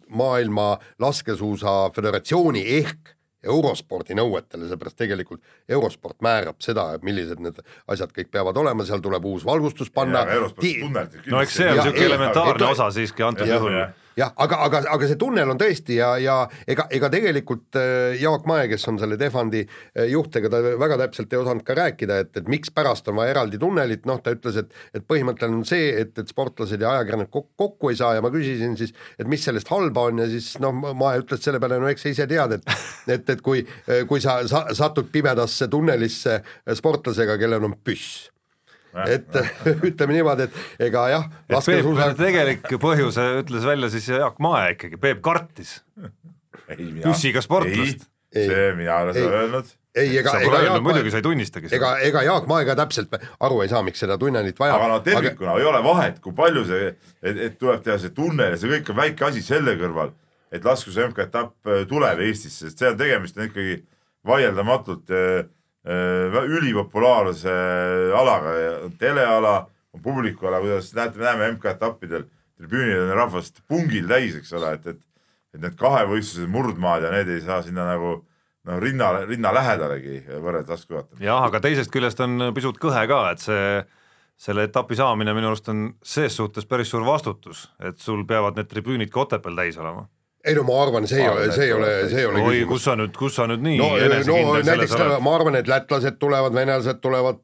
maailma 0.10 0.78
laskesuusa 1.00 1.90
föderatsiooni 1.96 2.64
ehk 2.78 3.14
eurospordi 3.48 4.16
nõuetele, 4.18 4.68
seepärast 4.70 4.98
tegelikult 5.00 5.44
eurosport 5.70 6.22
määrab 6.26 6.62
seda, 6.64 6.90
millised 7.06 7.42
need 7.44 7.60
asjad 7.88 8.12
kõik 8.16 8.32
peavad 8.34 8.58
olema, 8.58 8.86
seal 8.88 9.04
tuleb 9.04 9.26
uus 9.30 9.46
valgustus 9.46 9.92
panna. 9.94 10.26
no 11.32 11.42
eks 11.44 11.60
see 11.60 11.70
on 11.70 11.80
niisugune 11.80 12.10
elementaarne 12.10 12.72
osa 12.74 12.90
siiski 12.96 13.26
antud 13.28 13.50
juhul 13.50 13.78
jah. 14.18 14.34
aga, 14.36 14.60
aga, 14.66 14.82
aga 14.94 15.10
see 15.10 15.20
tunnel 15.20 15.54
on 15.54 15.60
tõesti 15.60 15.98
ja, 16.00 16.10
ja 16.22 16.38
ega, 16.70 16.88
ega 16.94 17.10
tegelikult 17.14 17.78
äh, 17.80 18.18
Jaak 18.22 18.48
Mae, 18.50 18.68
kes 18.72 18.88
on 18.92 19.00
selle 19.02 19.18
Tehvandi 19.20 19.64
äh, 19.64 20.08
juht, 20.12 20.36
ega 20.40 20.52
ta 20.54 20.62
väga 20.80 21.00
täpselt 21.04 21.34
ei 21.34 21.42
osanud 21.42 21.66
ka 21.68 21.78
rääkida, 21.78 22.20
et, 22.26 22.34
et 22.42 22.52
mikspärast 22.52 23.10
on 23.12 23.20
vaja 23.22 23.36
eraldi 23.36 23.60
tunnelit, 23.62 24.06
noh, 24.10 24.22
ta 24.24 24.34
ütles, 24.36 24.60
et, 24.64 24.74
et 24.98 25.06
põhimõte 25.08 25.50
on 25.50 25.62
see, 25.68 25.90
et, 26.04 26.14
et 26.18 26.34
sportlased 26.34 26.82
ja 26.82 26.96
ajakirjanikud 26.98 27.34
kokku, 27.38 27.54
kokku 27.68 27.92
ei 27.92 28.00
saa 28.00 28.16
ja 28.18 28.24
ma 28.24 28.32
küsisin 28.34 28.78
siis, 28.80 28.94
et 29.20 29.28
mis 29.30 29.44
sellest 29.44 29.70
halba 29.74 30.08
on 30.12 30.24
ja 30.24 30.30
siis 30.32 30.56
noh, 30.64 30.74
Mae 30.98 31.22
ütles 31.22 31.42
selle 31.44 31.60
peale, 31.62 31.80
no 31.82 31.90
eks 31.92 32.06
sa 32.06 32.14
ise 32.14 32.28
tead, 32.30 32.58
et 32.58 32.74
et, 33.18 33.30
et 33.30 33.44
kui, 33.44 33.64
kui 34.10 34.24
sa, 34.24 34.40
sa 34.50 34.66
satud 34.76 35.12
pimedasse 35.12 35.70
tunnelisse 35.72 36.40
sportlasega, 36.80 37.38
kellel 37.40 37.68
on 37.68 37.78
püss 37.84 38.28
et 39.08 39.40
ütleme 39.90 40.18
niimoodi, 40.18 40.48
et 40.48 40.86
ega 40.90 41.08
jah, 41.12 41.26
laskesuusa 41.52 42.12
tegelik 42.26 42.68
põhjuse 42.82 43.26
ütles 43.42 43.66
välja 43.68 43.90
siis 43.94 44.08
Jaak 44.14 44.40
Mae 44.44 44.74
ikkagi, 44.76 45.00
Peep 45.02 45.24
kartis 45.26 45.80
püssiga 46.68 47.44
sportlast. 47.44 48.08
Ei. 48.36 48.44
see 48.44 48.72
mina 48.76 48.92
ei 48.92 49.06
ole 49.06 49.14
seda 49.16 49.28
Ei. 49.28 49.36
öelnud. 49.42 49.70
ei, 49.96 50.10
ega, 50.20 50.34
ega 50.44 50.60
Jaak 50.66 50.82
muidugi 50.84 51.12
sa 51.14 51.22
ei 51.22 51.26
tunnistagi 51.26 51.70
ega 51.72 51.94
seda., 51.94 52.08
ega 52.10 52.24
Jaak 52.28 52.48
Mae 52.50 52.66
ka 52.68 52.76
täpselt 52.76 53.14
aru 53.16 53.62
ei 53.64 53.72
saa, 53.72 53.80
miks 53.88 54.04
seda 54.04 54.18
tunnelit 54.20 54.60
vaja 54.60 54.76
aga 54.76 54.90
no 54.92 54.98
tervikuna 55.06 55.56
ei 55.62 55.68
ole 55.70 55.80
vahet, 55.86 56.20
kui 56.24 56.36
palju 56.36 56.66
see, 56.68 56.90
et, 57.24 57.40
et 57.48 57.56
tuleb 57.62 57.86
teha 57.86 57.96
see 58.04 58.12
tunnel 58.16 58.52
ja 58.54 58.60
see 58.60 58.72
kõik 58.74 58.92
on 58.92 59.00
väike 59.00 59.30
asi 59.30 59.44
selle 59.46 59.78
kõrval, 59.80 60.12
et 60.52 60.68
laskuse 60.68 61.08
MK-etapp 61.08 61.72
äh, 61.72 61.86
tuleb 61.90 62.20
Eestisse, 62.28 62.68
sest 62.68 62.84
see 62.84 62.92
on 62.92 63.00
tegemist 63.00 63.40
on 63.40 63.48
ikkagi 63.48 63.80
vaieldamatult 64.28 65.16
äh, 65.16 65.48
ülipopulaarse 65.88 67.54
alaga, 68.18 68.54
teleala, 69.00 69.56
publikuala, 70.04 70.60
kuidas 70.64 70.92
näete, 70.96 71.18
me 71.18 71.26
näeme 71.26 71.52
MK-etappidel, 71.56 72.26
tribüünil 72.58 73.06
on 73.06 73.14
rahvast 73.18 73.62
pungil 73.68 74.10
täis, 74.10 74.36
eks 74.38 74.52
ole, 74.58 74.74
et, 74.78 74.90
et 74.92 75.04
et 75.58 75.64
need 75.64 75.78
kahevõistlused, 75.80 76.50
murdmaad 76.52 77.08
ja 77.08 77.14
need 77.14 77.32
ei 77.34 77.44
saa 77.44 77.62
sinna 77.66 77.88
nagu 77.90 78.18
noh, 78.18 78.80
rinna, 78.84 79.12
rinna 79.26 79.54
lähedalegi 79.56 80.20
võrreldes 80.30 80.74
laskejuhatamisega. 80.76 81.24
jah, 81.26 81.46
aga 81.48 81.62
teisest 81.64 81.94
küljest 81.94 82.22
on 82.24 82.52
pisut 82.56 82.80
kõhe 82.82 83.06
ka, 83.10 83.22
et 83.34 83.44
see 83.44 83.70
selle 84.38 84.68
etapi 84.68 84.98
saamine 85.00 85.34
minu 85.34 85.50
arust 85.50 85.72
on 85.74 85.88
ses 86.06 86.36
suhtes 86.38 86.68
päris 86.70 86.92
suur 86.94 87.06
vastutus, 87.08 87.66
et 87.82 87.98
sul 88.02 88.22
peavad 88.30 88.60
need 88.60 88.70
tribüünid 88.70 89.10
ka 89.14 89.24
Otepääl 89.26 89.58
täis 89.64 89.80
olema. 89.82 90.06
Ei 90.48 90.56
no 90.56 90.64
ma 90.68 90.78
arvan, 90.84 91.08
see 91.10 91.20
ei 91.24 91.30
ole, 91.30 91.50
see 91.52 91.66
ei 91.68 91.74
ole, 91.76 91.90
see 92.12 92.22
ei 92.24 92.30
ole 92.30 92.46
oi, 92.48 92.62
kus 92.70 92.88
sa 92.88 92.96
nüüd, 93.00 93.16
kus 93.18 93.36
sa 93.40 93.48
nüüd 93.50 93.66
nii 93.66 93.82
no, 93.82 93.90
no 94.32 94.56
näiteks 94.64 94.96
oled? 94.96 95.20
ma 95.26 95.36
arvan, 95.36 95.60
et 95.60 95.68
lätlased 95.72 96.18
tulevad, 96.22 96.56
venelased 96.56 97.04
tulevad, 97.04 97.44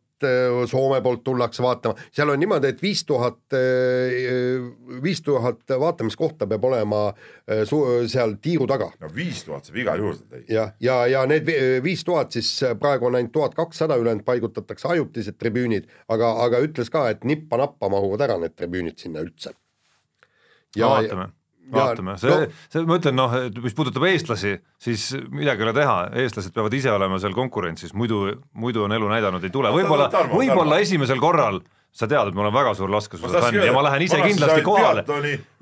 Soome 0.71 1.01
poolt 1.03 1.19
tullakse 1.25 1.59
vaatama, 1.63 1.99
seal 2.15 2.29
on 2.31 2.39
niimoodi, 2.39 2.69
et 2.71 2.79
viis 2.79 3.01
tuhat, 3.03 3.41
viis 5.03 5.19
tuhat 5.25 5.73
vaatamiskohta 5.79 6.47
peab 6.47 6.63
olema 6.69 7.01
eh, 7.11 7.65
su- 7.67 8.07
seal 8.07 8.37
tiiru 8.39 8.67
taga 8.69 8.87
no 9.01 9.09
viis 9.15 9.41
tuhat 9.43 9.67
saab 9.67 9.81
igal 9.83 9.99
juhul 9.99 10.15
sealt 10.15 10.29
täis. 10.31 10.45
ja, 10.53 10.69
ja, 10.79 11.01
ja 11.11 11.25
need 11.27 11.43
vi- 11.49 11.57
viis 11.83 12.05
tuhat 12.07 12.31
siis 12.37 12.53
praegu 12.79 13.09
on 13.09 13.19
ainult 13.19 13.33
tuhat 13.35 13.57
kakssada, 13.57 13.97
ülejäänud 13.99 14.23
paigutatakse 14.23 14.87
ajutised 14.95 15.35
tribüünid, 15.41 15.91
aga, 16.07 16.31
aga 16.45 16.63
ütles 16.63 16.93
ka, 16.93 17.09
et 17.11 17.27
nippa-nappa 17.27 17.91
mahuvad 17.91 18.23
ära 18.23 18.39
need 18.39 18.55
tribüünid 18.55 19.03
sinna 19.03 19.25
üldse. 19.27 19.51
no 20.77 20.89
vaatame, 20.95 21.33
vaatame, 21.71 22.17
see 22.19 22.29
no- 22.29 22.47
see 22.73 22.83
ma 22.89 22.97
ütlen 22.99 23.15
noh, 23.15 23.33
et 23.47 23.59
mis 23.63 23.73
puudutab 23.77 24.03
eestlasi, 24.09 24.57
siis 24.81 25.05
midagi 25.31 25.63
ei 25.63 25.67
ole 25.69 25.73
teha, 25.77 25.95
eestlased 26.23 26.53
peavad 26.55 26.73
ise 26.73 26.91
olema 26.91 27.19
seal 27.23 27.33
konkurentsis, 27.37 27.93
muidu, 27.93 28.25
muidu 28.53 28.83
on 28.83 28.91
elu 28.97 29.07
näidanud, 29.13 29.43
ei 29.43 29.49
tule, 29.53 29.71
võib-olla, 29.73 30.09
võib-olla 30.33 30.79
esimesel 30.83 31.19
korral 31.23 31.61
sa 31.93 32.07
tead, 32.09 32.31
et 32.31 32.33
ma 32.33 32.41
olen 32.41 32.53
väga 32.55 32.71
suur 32.73 32.89
laskesuusa 32.89 33.35
tahtsingi 33.37 33.59
fänn 33.61 33.69
ja 33.69 33.73
ma 33.75 33.83
lähen 33.85 34.01
ise 34.01 34.17
kindlasti 34.17 34.63
kohale. 34.65 35.03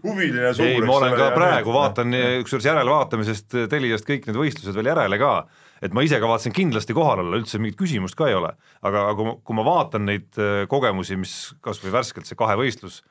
huviline 0.03 0.53
suur. 0.55 0.65
ei, 0.67 0.79
ma 0.87 0.93
olen 0.95 1.15
ka 1.19 1.25
praegu, 1.35 1.73
vaatan 1.75 2.13
ükskord 2.39 2.63
järelvaatamisest 2.69 3.57
Teliast 3.69 4.07
kõik 4.07 4.29
need 4.29 4.39
võistlused 4.39 4.75
veel 4.79 4.87
järele 4.93 5.19
ka, 5.19 5.33
et 5.83 5.91
ma 5.93 6.05
ise 6.07 6.19
kavatsen 6.23 6.55
kindlasti 6.55 6.95
kohal 6.95 7.19
olla, 7.25 7.35
üldse 7.41 7.59
mingit 7.59 7.75
küsimust 7.79 8.15
ka 8.15 8.29
ei 8.31 8.37
ole. 8.39 8.53
aga, 8.81 9.09
kui 9.15 9.25
ma- 9.27 9.35
kui 9.43 9.55
ma 9.59 9.65
vaatan 9.67 10.05
neid 10.07 10.39
äh, 10.39 10.63
kogemusi, 10.71 11.17
mis 11.19 11.35
kas 11.61 11.83
või 11.83 11.91
värskelt 11.99 12.25
see 12.25 12.39
kahevõistlus 12.39 13.01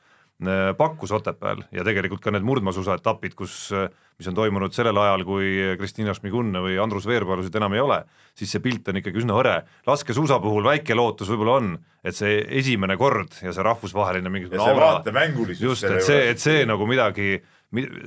pakkus 0.77 1.11
Otepääl 1.13 1.59
ja 1.71 1.83
tegelikult 1.85 2.23
ka 2.23 2.31
need 2.33 2.45
murdmaasuusaetapid, 2.47 3.35
kus, 3.37 3.69
mis 4.17 4.29
on 4.31 4.37
toimunud 4.37 4.73
sellel 4.73 4.97
ajal, 4.97 5.23
kui 5.27 5.51
Kristina 5.77 6.15
Šmigunne 6.17 6.63
või 6.63 6.79
Andrus 6.81 7.05
Veerpalusid 7.09 7.55
enam 7.59 7.75
ei 7.77 7.83
ole, 7.83 7.99
siis 8.37 8.53
see 8.55 8.63
pilt 8.63 8.89
on 8.89 8.97
ikkagi 9.01 9.21
üsna 9.21 9.37
hõre. 9.37 9.59
laskesuusa 9.87 10.39
puhul 10.41 10.65
väike 10.65 10.97
lootus 10.97 11.29
võib-olla 11.29 11.59
on, 11.61 11.75
et 12.03 12.17
see 12.17 12.39
esimene 12.61 12.97
kord 12.97 13.37
ja 13.43 13.53
see 13.53 13.65
rahvusvaheline 13.65 14.25
ja 14.25 14.33
mingisugune 14.33 14.63
see 14.63 14.73
aura 14.73 14.93
vaatemängulisus. 14.95 15.61
just, 15.61 15.85
et 15.85 16.01
see, 16.07 16.23
et 16.33 16.41
see 16.41 16.65
nagu 16.65 16.89
midagi, 16.89 17.35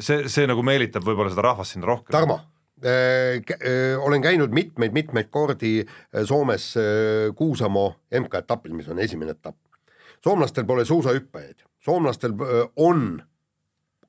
see, 0.00 0.26
see 0.26 0.50
nagu 0.50 0.66
meelitab 0.66 1.06
võib-olla 1.06 1.30
seda 1.30 1.46
rahvast 1.52 1.76
sinna 1.76 1.92
rohkem. 1.92 2.12
Tarmo, 2.16 2.40
olen 3.98 4.22
käinud 4.22 4.52
mitmeid-mitmeid 4.52 5.30
kordi 5.30 5.80
äh, 5.80 6.24
Soomes 6.24 6.74
äh, 6.76 7.34
Kuusamo 7.34 7.94
MK-etapil, 8.20 8.74
mis 8.74 8.88
on 8.88 8.98
esimene 8.98 9.30
etapp. 9.30 9.56
soomlastel 10.24 10.64
pole 10.64 10.84
suusahüppajaid, 10.84 11.64
soomlastel 11.84 12.34
on 12.76 13.22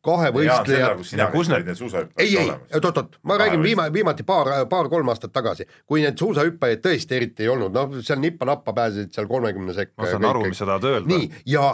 kahevõistleja 0.05 0.93
kus 0.99 1.11
sina 1.13 1.27
kus 1.33 1.49
need- 1.49 1.71
suusahüppajad 1.75 2.21
ei, 2.21 2.37
ei, 2.37 2.77
oot-oot, 2.77 3.19
ma 3.23 3.37
räägin 3.41 3.63
viima-, 3.63 3.87
viimati 3.93 4.23
paar, 4.27 4.51
paar-kolm 4.69 5.09
aastat 5.13 5.33
tagasi, 5.33 5.65
kui 5.89 6.03
need 6.05 6.17
suusahüppajaid 6.21 6.83
tõesti 6.85 7.17
eriti 7.17 7.45
ei 7.45 7.53
olnud, 7.53 7.73
noh, 7.75 8.01
seal 8.05 8.21
nippa-nappa 8.21 8.73
pääsesid 8.77 9.15
seal 9.15 9.29
kolmekümne 9.31 9.73
sekka. 9.73 10.01
ma 10.03 10.11
saan 10.11 10.27
aru, 10.29 10.45
mis 10.49 10.61
sa 10.61 10.69
tahad 10.69 10.89
öelda. 10.91 11.09
nii, 11.09 11.31
ja 11.55 11.71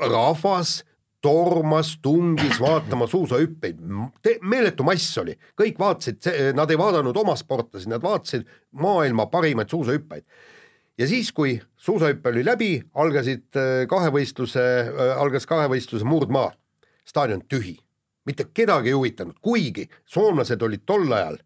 rahvas 0.00 0.82
tormas, 1.24 1.94
tungis 2.04 2.58
vaatama 2.60 3.06
suusahüppeid, 3.08 3.78
meeletu 4.44 4.84
mass 4.84 5.18
oli, 5.22 5.38
kõik 5.56 5.78
vaatasid, 5.80 6.28
nad 6.56 6.70
ei 6.70 6.78
vaadanud 6.78 7.16
oma 7.16 7.36
sportlasi, 7.40 7.88
nad 7.88 8.04
vaatasid 8.04 8.44
maailma 8.76 9.26
parimaid 9.32 9.72
suusahüppajaid. 9.72 10.26
Ja 10.98 11.08
siis, 11.10 11.32
kui 11.32 11.56
suusahüpe 11.76 12.30
oli 12.30 12.44
läbi, 12.46 12.70
algasid 12.94 13.58
äh, 13.58 13.72
kahevõistluse, 13.90 14.62
algas 15.16 15.48
kahevõistluse 15.50 16.06
murdmaa, 16.08 16.52
staadion 17.08 17.44
tühi, 17.48 17.76
mitte 18.24 18.48
kedagi 18.54 18.92
ei 18.92 18.96
huvitanud, 18.96 19.38
kuigi 19.42 19.88
soomlased 20.08 20.62
olid 20.62 20.84
tol 20.86 21.10
ajal, 21.12 21.38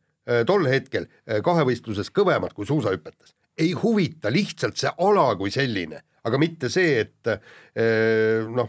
tol 0.46 0.68
hetkel 0.68 1.08
äh, 1.08 1.40
kahevõistluses 1.44 2.12
kõvemad 2.14 2.54
kui 2.56 2.68
suusahüpetes. 2.68 3.34
ei 3.58 3.72
huvita 3.72 4.30
lihtsalt 4.30 4.76
see 4.76 4.90
ala 4.98 5.32
kui 5.36 5.50
selline, 5.50 6.02
aga 6.24 6.38
mitte 6.38 6.68
see, 6.70 7.00
et 7.00 7.26
äh, 7.32 8.44
noh, 8.46 8.68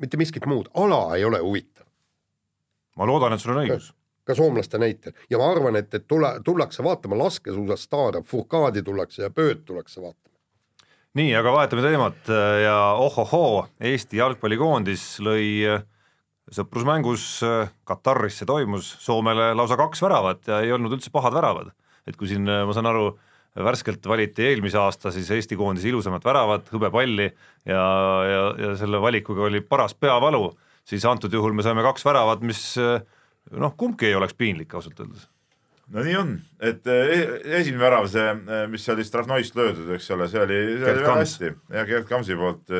mitte 0.00 0.18
miskit 0.18 0.46
muud, 0.46 0.72
ala 0.74 1.16
ei 1.16 1.24
ole 1.24 1.38
huvitav 1.38 1.84
ma 2.96 3.06
loodan, 3.08 3.34
et 3.34 3.42
sul 3.42 3.54
on 3.54 3.62
õigus. 3.64 3.90
Ka 4.24 4.34
soomlaste 4.34 4.78
näitel 4.80 5.14
ja 5.30 5.38
ma 5.40 5.50
arvan, 5.52 5.76
et, 5.80 5.92
et 5.94 6.06
tule, 6.08 6.30
tullakse 6.44 6.84
vaatama 6.84 7.18
laskesuusastaare, 7.18 8.22
Furkaadi 8.26 8.82
tullakse 8.82 9.26
ja 9.26 9.30
Pööd 9.30 9.64
tullakse 9.66 10.02
vaatama. 10.02 10.32
nii, 11.14 11.34
aga 11.38 11.52
vahetame 11.52 11.84
teemat 11.84 12.30
äh, 12.32 12.62
ja 12.64 12.78
ohohoo, 13.00 13.66
Eesti 13.80 14.20
jalgpallikoondis 14.22 15.04
lõi 15.24 15.46
äh, 15.74 15.84
sõprusmängus 16.52 17.28
äh, 17.46 17.70
Kataris 17.84 18.40
see 18.40 18.48
toimus, 18.48 18.90
Soomele 19.04 19.52
lausa 19.54 19.78
kaks 19.80 20.02
väravat 20.04 20.50
ja 20.50 20.60
ei 20.64 20.72
olnud 20.72 20.96
üldse 20.96 21.12
pahad 21.14 21.36
väravad. 21.36 21.72
et 22.06 22.16
kui 22.20 22.28
siin, 22.28 22.44
ma 22.44 22.72
saan 22.76 22.84
aru, 22.84 23.14
värskelt 23.56 24.06
valiti 24.06 24.44
eelmise 24.44 24.78
aasta 24.78 25.12
siis 25.14 25.30
Eesti 25.30 25.56
koondise 25.56 25.88
ilusamat 25.88 26.24
väravat, 26.24 26.68
hõbepalli 26.74 27.28
ja, 27.64 27.84
ja, 28.28 28.42
ja 28.58 28.72
selle 28.76 29.00
valikuga 29.00 29.46
oli 29.46 29.62
paras 29.64 29.94
peavalu, 29.94 30.50
siis 30.84 31.04
antud 31.08 31.32
juhul 31.32 31.54
me 31.54 31.62
saime 31.62 31.84
kaks 31.86 32.04
väravat, 32.04 32.42
mis 32.44 32.74
äh, 32.82 32.98
noh, 33.52 33.76
kumbki 33.76 34.10
ei 34.10 34.18
oleks 34.18 34.36
piinlik 34.38 34.74
ausalt 34.74 35.00
öeldes. 35.00 35.28
no 35.92 36.02
nii 36.04 36.16
on, 36.16 36.34
et 36.64 36.86
eh, 36.90 37.14
esimene 37.60 37.82
värav, 37.82 38.08
see, 38.10 38.34
mis 38.72 38.88
oli 38.88 39.04
Strahnoist 39.04 39.56
löödud, 39.58 39.90
eks 39.96 40.10
ole, 40.16 40.28
see 40.32 40.40
oli, 40.40 40.60
see 40.72 40.84
Gerd 40.84 41.00
oli 41.00 41.06
väga 41.06 41.16
hästi. 41.20 41.54
Ja 41.76 41.86
Gerd 41.88 42.08
Kamsi 42.08 42.38
poolt, 42.40 42.72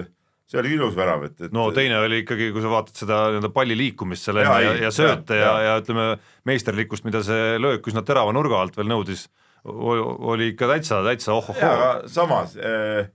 see 0.49 0.61
oli 0.61 0.75
ilus 0.79 0.97
värav, 0.97 1.27
et, 1.29 1.37
et 1.49 1.55
no 1.55 1.67
teine 1.77 1.99
oli 2.01 2.23
ikkagi, 2.25 2.51
kui 2.55 2.65
sa 2.65 2.73
vaatad 2.73 3.05
seda 3.05 3.21
nii-öelda 3.29 3.53
palli 3.55 3.77
liikumist 3.79 4.29
seal 4.29 4.41
enne 4.41 4.57
ja, 4.65 4.75
ei, 4.75 4.83
ja 4.87 4.93
sööte 4.95 5.39
ja, 5.39 5.53
ja, 5.53 5.69
ja 5.69 5.79
ütleme 5.83 6.09
meisterlikkust, 6.49 7.07
mida 7.09 7.23
see 7.27 7.59
löök 7.61 7.93
üsna 7.93 8.05
terava 8.07 8.33
nurga 8.37 8.63
alt 8.65 8.77
veel 8.81 8.89
nõudis, 8.89 9.29
oli 9.65 10.53
ikka 10.53 10.69
täitsa, 10.69 11.01
täitsa 11.05 11.33
ja 11.33 11.39
ohohoo. 11.39 11.71
aga 11.71 12.09
samas 12.13 12.57
eh, 12.61 13.09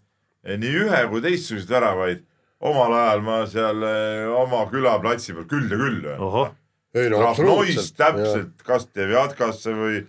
nii 0.58 0.86
ühe 0.86 1.04
kui 1.12 1.22
teistsuguseid 1.26 1.70
väravaid 1.76 2.26
omal 2.60 2.96
ajal 2.98 3.22
ma 3.24 3.44
seal 3.50 3.86
eh, 3.88 4.26
oma 4.34 4.66
külaplatsi 4.72 5.36
peal 5.38 5.46
küll 5.50 5.70
ja 5.70 5.80
küll 5.80 6.02
ei 6.94 7.10
no 7.10 7.18
Trahnoist 7.22 7.96
täpselt, 7.98 8.64
kas 8.66 8.88
Devjatkasse 8.96 9.74
või 9.78 10.00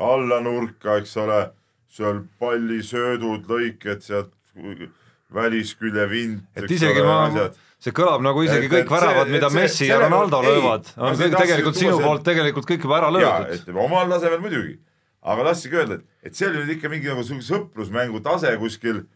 alla 0.00 0.40
nurka, 0.42 0.96
eks 0.98 1.16
ole, 1.22 1.50
seal 1.94 2.24
pallisöödud, 2.42 3.46
lõiked 3.46 4.00
sealt 4.02 4.32
väliskülje 5.34 6.06
vint. 6.10 6.42
et 6.56 6.70
isegi 6.70 7.02
ma, 7.02 7.48
see 7.82 7.92
kõlab 7.94 8.22
nagu 8.22 8.42
isegi 8.44 8.66
Et- 8.66 8.72
kõik 8.72 8.84
et 8.86 8.90
väravad, 8.90 9.26
see- 9.26 9.32
mida 9.32 9.50
see- 9.50 9.60
Messi 9.60 9.86
ja 9.88 9.98
Ronaldo 10.00 10.40
ei, 10.42 10.48
löövad, 10.48 10.90
on 10.96 11.14
kõik 11.16 11.36
tegelikult 11.38 11.76
sinu 11.76 11.90
selle- 11.96 12.04
poolt 12.04 12.24
tegelikult 12.24 12.66
kõik 12.66 12.82
juba 12.82 12.98
ära 12.98 13.10
löödud. 13.12 13.54
ütleme 13.60 13.80
omal 13.84 14.08
tasemel 14.10 14.40
muidugi, 14.40 14.78
aga 15.22 15.44
tahtsingi 15.44 15.76
öelda, 15.76 15.94
et, 15.94 16.04
et 16.22 16.34
see 16.34 16.48
oli 16.48 16.58
nüüd 16.64 16.76
ikka 16.76 16.88
mingi 16.88 17.06
nagu 17.08 17.22
sihuke 17.22 17.46
sõprusmängu 17.46 18.22
tase 18.22 18.56
kuskil 18.58 19.06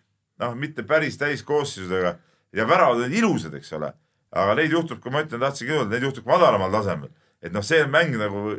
noh, 0.41 0.55
mitte 0.55 0.83
päris 0.83 1.17
täiskoosseisudega. 1.19 2.17
Ja 2.53 2.65
väravad 2.65 2.97
olid 3.03 3.13
ilusad, 3.13 3.55
eks 3.55 3.73
ole, 3.73 3.93
aga 4.33 4.55
neid 4.55 4.73
juhtub, 4.73 5.01
kui 5.01 5.11
ma 5.13 5.23
ütlen, 5.25 5.41
tahtsingi 5.41 5.73
öelda, 5.73 5.91
neid 5.95 6.03
juhtub 6.09 6.27
madalamal 6.29 6.73
tasemel. 6.73 7.11
et 7.43 7.53
noh, 7.53 7.63
see 7.63 7.85
mäng 7.87 8.17
nagu 8.19 8.51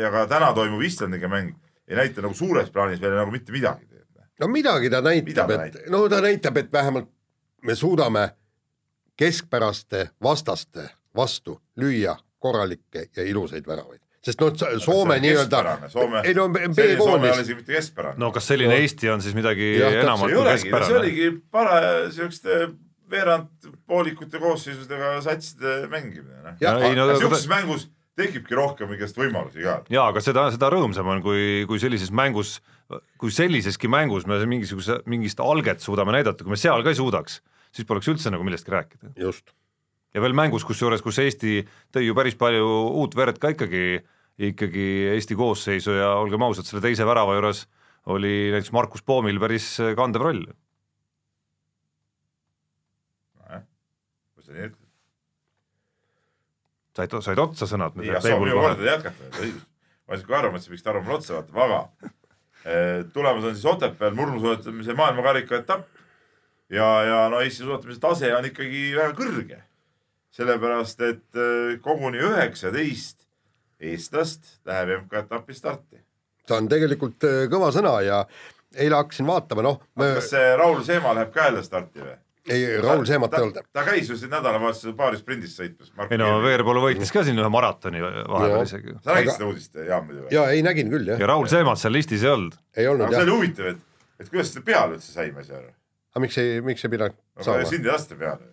ja 0.00 0.10
ka 0.12 0.26
täna 0.30 0.52
toimuv 0.54 0.82
Islandiga 0.84 1.28
mäng 1.28 1.54
ei 1.88 1.96
näita 1.96 2.22
nagu 2.22 2.34
suures 2.34 2.70
plaanis 2.70 3.00
veel 3.00 3.14
nagu 3.16 3.30
mitte 3.30 3.52
midagi. 3.52 3.86
no 4.40 4.48
midagi 4.48 4.90
ta 4.90 5.00
näitab 5.00 5.50
et 5.50 5.58
näitab? 5.58 5.86
no 5.90 6.08
ta 6.08 6.20
näitab, 6.20 6.56
et 6.56 6.72
vähemalt 6.72 7.08
me 7.62 7.74
suudame 7.74 8.28
keskpäraste 9.16 10.08
vastaste 10.22 10.88
vastu 11.16 11.60
lüüa 11.80 12.16
korralikke 12.38 13.08
ja 13.16 13.24
ilusaid 13.24 13.66
väravaid, 13.66 14.00
sest 14.22 14.40
noh, 14.40 14.52
Soome 14.84 15.16
nii-öelda, 15.20 15.62
ei 16.24 16.34
no 16.34 16.50
keskpärane. 17.66 18.18
no 18.18 18.32
kas 18.32 18.46
selline 18.52 18.74
No. 18.74 18.80
Eesti 18.80 19.10
on 19.10 19.22
siis 19.22 19.34
midagi 19.34 19.78
täpselt. 19.80 20.02
enamat 20.02 20.30
kui 20.30 20.36
olegi, 20.36 20.60
see 20.60 20.70
keskpärane? 20.70 20.98
oligi 21.00 21.30
para-, 21.50 22.10
siukeste 22.12 22.68
veerand 23.10 23.68
poolikute 23.86 24.40
koosseisudega 24.42 25.16
satside 25.24 25.84
mängimine, 25.92 26.40
noh. 26.44 27.18
Siukeses 27.20 27.48
mängus 27.50 27.86
tekibki 28.16 28.56
rohkem 28.56 28.94
igast 28.96 29.18
võimalusi 29.18 29.64
ka. 29.64 29.76
jaa, 29.92 30.08
aga 30.10 30.22
seda, 30.24 30.46
seda 30.54 30.70
rõõmsam 30.72 31.08
on, 31.12 31.20
kui, 31.24 31.66
kui 31.68 31.80
sellises 31.82 32.12
mängus, 32.14 32.56
kui 33.20 33.34
selliseski 33.34 33.90
mängus 33.92 34.26
me 34.28 34.38
mingisuguse, 34.48 35.02
mingist 35.10 35.42
alget 35.44 35.84
suudame 35.84 36.16
näidata, 36.16 36.44
kui 36.44 36.54
me 36.54 36.60
seal 36.60 36.84
ka 36.84 36.92
ei 36.92 36.98
suudaks, 36.98 37.40
siis 37.76 37.88
poleks 37.88 38.08
üldse 38.12 38.32
nagu 38.32 38.46
millestki 38.46 38.72
rääkida. 38.72 39.12
just, 39.20 39.52
ja 40.16 40.24
veel 40.24 40.36
mängus, 40.36 40.64
kusjuures, 40.64 41.04
kus 41.04 41.20
Eesti 41.20 41.60
tõi 41.92 42.06
ju 42.08 42.16
päris 42.16 42.38
palju 42.40 42.68
uut 43.02 43.16
verd 43.18 43.40
ka 43.42 43.52
ikkagi, 43.52 44.00
ikkagi 44.52 44.86
Eesti 45.12 45.36
koosseisu 45.36 45.98
ja 45.98 46.14
olgem 46.16 46.44
ausad, 46.48 46.68
selle 46.68 46.84
teise 46.84 47.04
värava 47.08 47.36
juures 47.36 47.66
oli 48.12 48.52
näiteks 48.54 48.72
Markus 48.72 49.02
Poomil 49.02 49.40
päris 49.42 49.74
kandev 49.98 50.24
roll. 50.24 50.46
Sa 54.46 54.54
nii 54.54 54.68
ütled. 54.70 54.84
said, 56.96 57.18
said 57.28 57.42
otsa 57.42 57.68
sõnad 57.68 57.98
nii, 57.98 58.12
ja 58.14 58.22
soo 58.24 58.38
minu 58.42 58.56
korda 58.60 58.88
jätkata, 58.88 59.30
õigus. 59.42 59.66
ma 60.06 60.16
siis 60.16 60.28
kohe 60.30 60.38
arvan, 60.40 60.56
et 60.56 60.64
sa 60.64 60.72
peaksid 60.72 61.02
mulle 61.02 61.18
otsa 61.18 61.36
vaatama, 61.36 61.66
aga 61.66 62.10
eh, 62.64 63.04
tulemas 63.12 63.44
on 63.44 63.54
siis 63.58 63.68
Otepääl 63.74 64.16
murnusuusatamise 64.16 64.96
maailmakarika 64.96 65.60
etapp 65.60 66.02
ja, 66.70 66.88
ja 67.04 67.22
no 67.32 67.42
Eesti 67.44 67.64
suusatamise 67.64 68.02
tase 68.02 68.32
on 68.36 68.48
ikkagi 68.48 68.88
väga 68.96 69.14
kõrge. 69.18 69.62
sellepärast, 70.36 71.00
et 71.00 71.38
eh, 71.40 71.78
koguni 71.80 72.20
üheksateist 72.20 73.26
eestlast 73.80 74.58
läheb 74.66 75.02
MK-etapi 75.02 75.54
starti. 75.54 76.00
ta 76.46 76.60
on 76.60 76.68
tegelikult 76.68 77.24
äh, 77.26 77.44
kõva 77.52 77.72
sõna 77.74 77.98
ja 78.04 78.22
eile 78.76 78.98
hakkasin 79.00 79.26
vaatama, 79.26 79.64
noh, 79.66 79.80
kas 79.96 80.30
see 80.32 80.54
Raul 80.56 80.82
Seema 80.84 81.14
läheb 81.16 81.32
ka 81.34 81.48
jälle 81.48 81.64
starti 81.64 82.04
või? 82.04 82.16
ei, 82.48 82.80
Raul 82.82 83.04
Seemat 83.08 83.34
ei 83.34 83.44
olnud. 83.44 83.68
ta 83.74 83.84
käis 83.86 84.10
ju 84.10 84.16
siin 84.18 84.30
nädalavahetusel 84.32 84.94
paari 84.98 85.18
sprindis 85.20 85.56
sõitmas. 85.58 85.90
ei 86.10 86.18
no 86.20 86.28
Veerpalu 86.44 86.82
võitis 86.84 87.12
ka 87.14 87.24
siin 87.26 87.38
ühe 87.40 87.48
maratoni 87.52 88.02
vahepeal 88.02 88.54
Jaa. 88.54 88.66
isegi. 88.68 88.94
sa 89.04 89.16
nägid 89.16 89.32
seda 89.34 89.48
uudist, 89.48 89.78
Jaan 89.88 90.06
muidu 90.06 90.24
või? 90.24 90.34
ja 90.34 90.46
ei 90.54 90.62
nägin 90.66 90.92
küll 90.92 91.10
jah 91.12 91.22
ja, 91.22 91.30
Raul 91.30 91.48
Seemat 91.50 91.80
seal 91.82 91.96
listis 91.96 92.24
ei 92.26 92.32
olnud. 92.32 92.58
ei 92.76 92.88
olnud 92.90 93.08
aga 93.08 93.16
see 93.16 93.22
jah, 93.22 93.28
oli 93.28 93.36
huvitav, 93.36 93.70
et, 93.72 93.82
et 94.20 94.32
kuidas 94.32 94.52
seda 94.52 94.66
peale 94.70 94.98
üldse 94.98 95.12
sai, 95.12 95.32
ma 95.34 95.42
ei 95.42 95.50
saa 95.50 95.60
aru. 95.60 95.72
aga 96.14 96.24
miks 96.26 96.40
ei, 96.42 96.60
miks 96.70 96.86
ei 96.86 96.94
pidanud 96.96 97.18
aga 97.18 97.48
saama, 97.50 97.68
sind 97.72 97.86
ei 97.88 97.92
lasta 97.92 98.18
peale. 98.22 98.50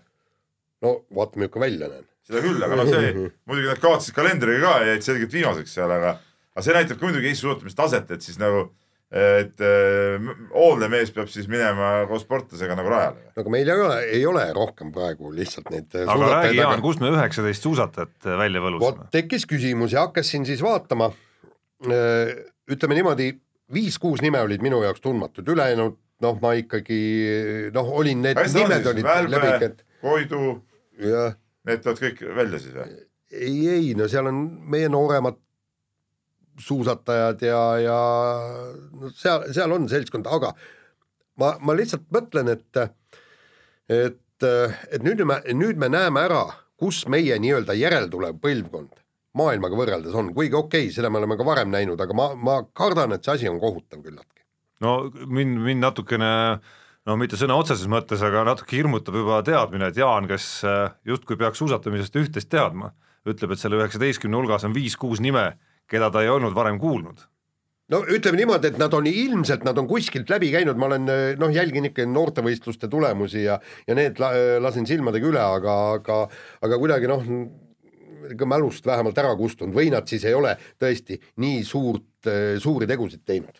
no 0.83 0.95
vaata, 1.13 1.39
milline 1.39 1.65
välja 1.67 1.91
näen. 1.95 2.07
seda 2.27 2.45
küll, 2.45 2.61
aga 2.69 2.79
noh, 2.81 2.93
see 2.93 3.15
muidugi 3.49 3.71
nad 3.71 3.83
kaotasid 3.83 4.17
kalendriga 4.17 4.63
ka 4.67 4.77
ja 4.81 4.93
jäid 4.93 5.09
selgelt 5.09 5.37
viimaseks 5.39 5.77
seal, 5.79 5.97
aga, 5.99 6.17
aga 6.55 6.65
see 6.65 6.79
näitab 6.79 7.01
ka 7.01 7.09
muidugi 7.09 7.31
Eesti 7.31 7.47
suusatamise 7.47 7.79
taset, 7.79 8.17
et 8.17 8.25
siis 8.25 8.41
nagu 8.41 8.71
et 9.13 9.61
äh, 9.61 10.29
hooldemees 10.55 11.11
peab 11.13 11.29
siis 11.29 11.45
minema 11.51 12.07
koos 12.09 12.23
sportlasega 12.25 12.73
nagu 12.79 12.89
rajale. 12.89 13.27
no 13.35 13.43
aga 13.43 13.53
meil 13.53 13.69
ei 13.69 13.83
ole, 13.85 13.97
ei 14.17 14.23
ole 14.25 14.45
rohkem 14.57 14.89
praegu 14.95 15.29
lihtsalt 15.35 15.69
neid 15.73 15.93
äh, 15.99 16.09
aga 16.09 16.31
räägi, 16.31 16.57
Jaan, 16.57 16.73
aga 16.73 16.85
kus 16.85 16.97
me 17.03 17.11
üheksateist 17.13 17.67
suusatajat 17.67 18.29
välja 18.41 18.63
võlusime 18.63 18.87
vot? 18.87 19.03
tekkis 19.13 19.45
küsimus 19.49 19.93
ja 19.93 20.07
hakkasin 20.07 20.47
siis 20.49 20.63
vaatama. 20.65 21.11
ütleme 21.83 22.97
niimoodi, 22.97 23.29
viis-kuus 23.73 24.23
nime 24.23 24.41
olid 24.41 24.63
minu 24.65 24.81
jaoks 24.81 25.03
tundmatud, 25.03 25.45
ülejäänud 25.51 25.99
noh, 26.23 26.37
ma 26.41 26.55
ikkagi 26.57 26.99
noh, 27.75 27.93
olin 27.99 28.23
need 28.23 28.39
hästi 28.39 28.63
on 28.63 28.69
nimed 28.69 28.81
siis, 28.81 28.93
olid 28.93 29.09
Välbe 29.11 29.41
läbi, 29.43 29.71
Koidu, 30.03 30.43
need 30.97 31.83
tulevad 31.83 32.01
kõik 32.01 32.23
välja 32.33 32.63
siis 32.63 32.77
või? 32.79 33.01
ei, 33.33 33.57
ei 33.75 33.93
no 33.97 34.09
seal 34.09 34.29
on 34.31 34.41
meie 34.73 34.89
nooremad 34.89 35.37
suusatajad 36.59 37.41
ja, 37.45 37.61
ja 37.81 37.99
no 38.93 39.11
seal, 39.15 39.47
seal 39.53 39.71
on 39.75 39.87
seltskond, 39.91 40.27
aga 40.27 40.53
ma, 41.41 41.55
ma 41.61 41.77
lihtsalt 41.77 42.05
mõtlen, 42.13 42.51
et, 42.53 42.83
et, 43.89 44.47
et 44.47 45.05
nüüd 45.05 45.23
me, 45.27 45.39
nüüd 45.53 45.81
me 45.81 45.89
näeme 45.93 46.27
ära, 46.27 46.43
kus 46.79 47.05
meie 47.09 47.37
nii-öelda 47.39 47.77
järeltulev 47.77 48.37
põlvkond 48.43 48.99
maailmaga 49.37 49.77
võrreldes 49.77 50.13
on, 50.17 50.29
kuigi 50.35 50.55
okei 50.57 50.87
okay,, 50.87 50.93
seda 50.93 51.09
me 51.09 51.21
oleme 51.21 51.37
ka 51.39 51.45
varem 51.47 51.71
näinud, 51.73 52.01
aga 52.01 52.15
ma, 52.17 52.29
ma 52.37 52.59
kardan, 52.75 53.15
et 53.15 53.25
see 53.25 53.37
asi 53.37 53.49
on 53.49 53.59
kohutav 53.61 54.03
küllaltki. 54.05 54.43
no 54.85 54.97
mind, 55.25 55.57
mind 55.63 55.81
natukene 55.81 56.31
no 57.09 57.17
mitte 57.19 57.39
sõna 57.39 57.57
otseses 57.59 57.89
mõttes, 57.91 58.21
aga 58.25 58.45
natuke 58.47 58.77
hirmutab 58.77 59.17
juba 59.17 59.41
teadmine, 59.45 59.89
et 59.89 59.99
Jaan, 59.99 60.29
kes 60.29 60.47
äh, 60.67 60.93
justkui 61.09 61.39
peaks 61.39 61.61
suusatamisest 61.63 62.19
üht-teist 62.21 62.51
teadma, 62.53 62.93
ütleb, 63.27 63.55
et 63.55 63.61
selle 63.61 63.79
üheksateistkümne 63.79 64.37
hulgas 64.37 64.67
on 64.67 64.75
viis-kuus 64.75 65.23
nime, 65.23 65.53
keda 65.89 66.09
ta 66.11 66.21
ei 66.23 66.29
olnud 66.29 66.55
varem 66.55 66.79
kuulnud. 66.79 67.25
no 67.93 67.99
ütleme 68.09 68.39
niimoodi, 68.39 68.71
et 68.71 68.77
nad 68.81 68.93
on 68.93 69.05
ilmselt, 69.09 69.65
nad 69.67 69.77
on 69.77 69.87
kuskilt 69.87 70.29
läbi 70.31 70.49
käinud, 70.53 70.79
ma 70.79 70.87
olen 70.87 71.09
noh, 71.39 71.51
jälgin 71.53 71.89
ikka 71.91 72.05
noortevõistluste 72.09 72.87
tulemusi 72.89 73.43
ja, 73.43 73.59
ja 73.87 73.95
need 73.97 74.21
la, 74.23 74.31
lasin 74.63 74.87
silmadega 74.89 75.29
üle, 75.29 75.43
aga, 75.43 75.75
aga, 75.99 76.23
aga 76.63 76.79
kuidagi 76.81 77.11
noh, 77.11 77.27
ikka 78.31 78.47
mälust 78.47 78.85
vähemalt 78.87 79.17
ära 79.19 79.35
kustunud 79.35 79.75
või 79.75 79.91
nad 79.91 80.07
siis 80.09 80.23
ei 80.25 80.33
ole 80.33 80.55
tõesti 80.79 81.19
nii 81.43 81.61
suurt, 81.67 82.31
suuri 82.63 82.87
tegusid 82.87 83.21
teinud. 83.27 83.59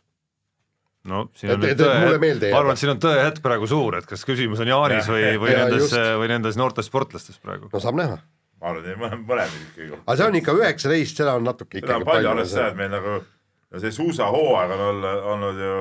no 1.12 1.25
siin 1.36 1.51
on 1.51 1.59
Et- 1.59 1.73
nüüd 1.73 1.81
tõe, 1.83 2.51
ma 2.53 2.59
arvan, 2.62 2.71
et 2.77 2.79
siin 2.79 2.93
on 2.93 3.01
tõehetk 3.03 3.43
praegu 3.43 3.67
suur, 3.67 3.97
et 3.99 4.07
kas 4.07 4.23
küsimus 4.23 4.63
on 4.63 4.71
Jaanis 4.71 5.09
või, 5.12 5.33
või 5.41 5.51
Ja 5.51 5.65
nendes 5.65 5.91
või 5.91 6.31
nendes 6.31 6.55
noortes 6.57 6.88
sportlastes 6.88 7.38
praegu. 7.43 7.67
no 7.73 7.79
saab 7.83 7.99
näha, 7.99 8.21
ma 8.63 8.71
arvan, 8.71 8.86
et 8.88 8.99
mõlemad 9.02 9.26
mõlemad 9.28 9.65
ikkagi. 9.67 9.97
aga 9.99 10.15
see 10.19 10.30
on 10.30 10.39
ikka 10.39 10.56
üheksateist, 10.62 11.19
seda 11.19 11.36
on 11.39 11.47
natuke 11.49 11.82
seda 11.82 11.97
on 11.97 12.06
ikkagi 12.06 12.12
palju, 12.12 12.30
arvestades 12.32 12.56
seda, 12.56 12.69
et 12.71 12.80
meil 12.80 12.93
nagu 12.93 13.17
no 13.19 13.84
see 13.84 13.91
suusahooaeg 13.97 14.73
on 14.78 14.86
olnud, 14.88 15.28
olnud 15.34 15.62
ju 15.65 15.76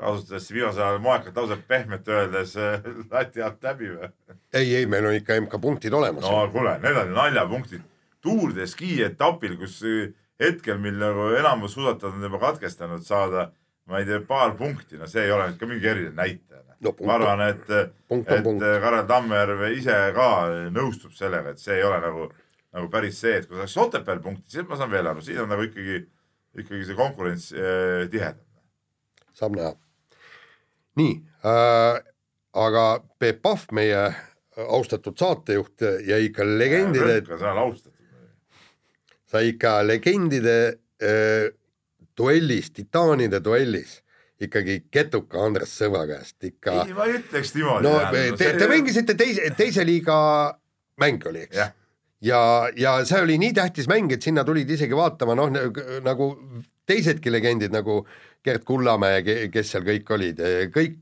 ausalt 0.00 0.30
öeldes 0.32 0.50
viimasel 0.52 0.84
ajal 0.84 1.02
moekalt 1.04 1.36
lausa 1.36 1.58
pehmelt 1.68 2.08
öeldes 2.08 2.56
äh, 2.60 2.88
lati 3.10 3.44
alt 3.44 3.64
läbi 3.64 3.92
või? 3.94 4.10
ei, 4.52 4.74
ei, 4.74 4.86
meil 4.86 5.08
on 5.08 5.16
ikka 5.16 5.40
MK-punktid 5.46 5.96
olemas 5.96 6.24
no 6.24 6.44
kuule, 6.52 6.76
need 6.84 7.00
on 7.04 7.14
naljapunktid. 7.16 7.86
Tour 8.20 8.52
de 8.52 8.66
Ski 8.68 8.98
etapil, 9.04 9.56
kus 9.60 9.78
äh, 9.88 10.12
hetkel, 10.40 10.80
mil 10.80 10.98
nagu 11.00 11.30
enamus 11.38 11.76
suusatajad 11.76 12.16
on 12.16 12.28
juba 12.28 12.40
katkestanud 12.42 13.04
saada, 13.06 13.50
ma 13.88 14.00
ei 14.00 14.08
tea, 14.08 14.20
paar 14.28 14.56
punkti, 14.58 15.00
no 15.00 15.08
see 15.10 15.24
ei 15.26 15.32
ole 15.34 15.50
nüüd 15.50 15.60
ka 15.60 15.68
mingi 15.68 15.88
eriline 15.92 16.16
näitaja. 16.16 16.69
No 16.80 16.94
ma 17.04 17.16
arvan, 17.18 17.42
et, 17.44 17.66
et. 17.76 18.60
Karel 18.80 19.02
Tammjärv 19.08 19.66
ise 19.74 19.96
ka 20.16 20.28
nõustub 20.72 21.12
sellega, 21.12 21.52
et 21.52 21.60
see 21.60 21.76
ei 21.76 21.84
ole 21.84 21.98
nagu, 22.00 22.28
nagu 22.72 22.88
päris 22.92 23.20
see, 23.20 23.34
et 23.36 23.48
kui 23.48 23.58
saaks 23.58 23.76
Otepääl 23.82 24.22
punkti, 24.24 24.48
siis 24.54 24.64
ma 24.68 24.78
saan 24.80 24.92
veel 24.92 25.10
aru, 25.10 25.20
siin 25.24 25.42
on 25.42 25.52
nagu 25.52 25.66
ikkagi, 25.66 25.98
ikkagi 26.62 26.88
see 26.88 26.96
konkurents 26.96 27.50
äh, 27.52 28.06
tihedam. 28.12 28.40
saab 29.36 29.58
näha. 29.58 29.74
nii 31.00 31.14
äh,, 31.52 32.00
aga 32.64 32.86
Peep 33.20 33.44
Pahv, 33.44 33.68
meie 33.76 34.08
austatud 34.56 35.20
saatejuht 35.20 35.84
jäi 36.08 36.24
ikka 36.30 36.48
legendide, 36.48 37.20
sa 37.28 37.52
oled 37.52 37.64
austatud. 37.66 37.96
sai 39.28 39.52
ikka 39.52 39.82
legendide 39.84 40.60
äh, 40.96 41.50
duellis, 42.16 42.72
titaanide 42.72 43.44
duellis 43.44 44.00
ikkagi 44.46 44.76
ketuka 44.92 45.42
Andres 45.44 45.74
Sõbra 45.76 46.06
käest 46.08 46.48
ikka. 46.48 46.78
ei, 46.84 46.94
ma 46.96 47.08
ei 47.08 47.18
ütleks 47.18 47.54
niimoodi. 47.56 47.88
no 47.88 48.36
te, 48.40 48.52
te 48.58 48.70
mängisite 48.70 49.16
teise, 49.18 49.52
teise 49.58 49.84
liiga 49.86 50.16
mäng 51.00 51.26
oli, 51.30 51.44
eks 51.48 51.60
Jah.? 51.60 51.74
ja, 52.24 52.40
ja 52.76 52.96
see 53.08 53.22
oli 53.24 53.38
nii 53.40 53.54
tähtis 53.56 53.88
mäng, 53.90 54.12
et 54.12 54.24
sinna 54.24 54.44
tulid 54.46 54.70
isegi 54.70 54.96
vaatama 54.96 55.36
noh, 55.38 55.52
nagu 56.04 56.32
teisedki 56.88 57.32
legendid 57.32 57.72
nagu 57.74 58.02
Gerd 58.44 58.64
Kullamäe, 58.68 59.22
kes 59.52 59.74
seal 59.74 59.84
kõik 59.86 60.12
olid, 60.16 60.40
kõik, 60.74 60.96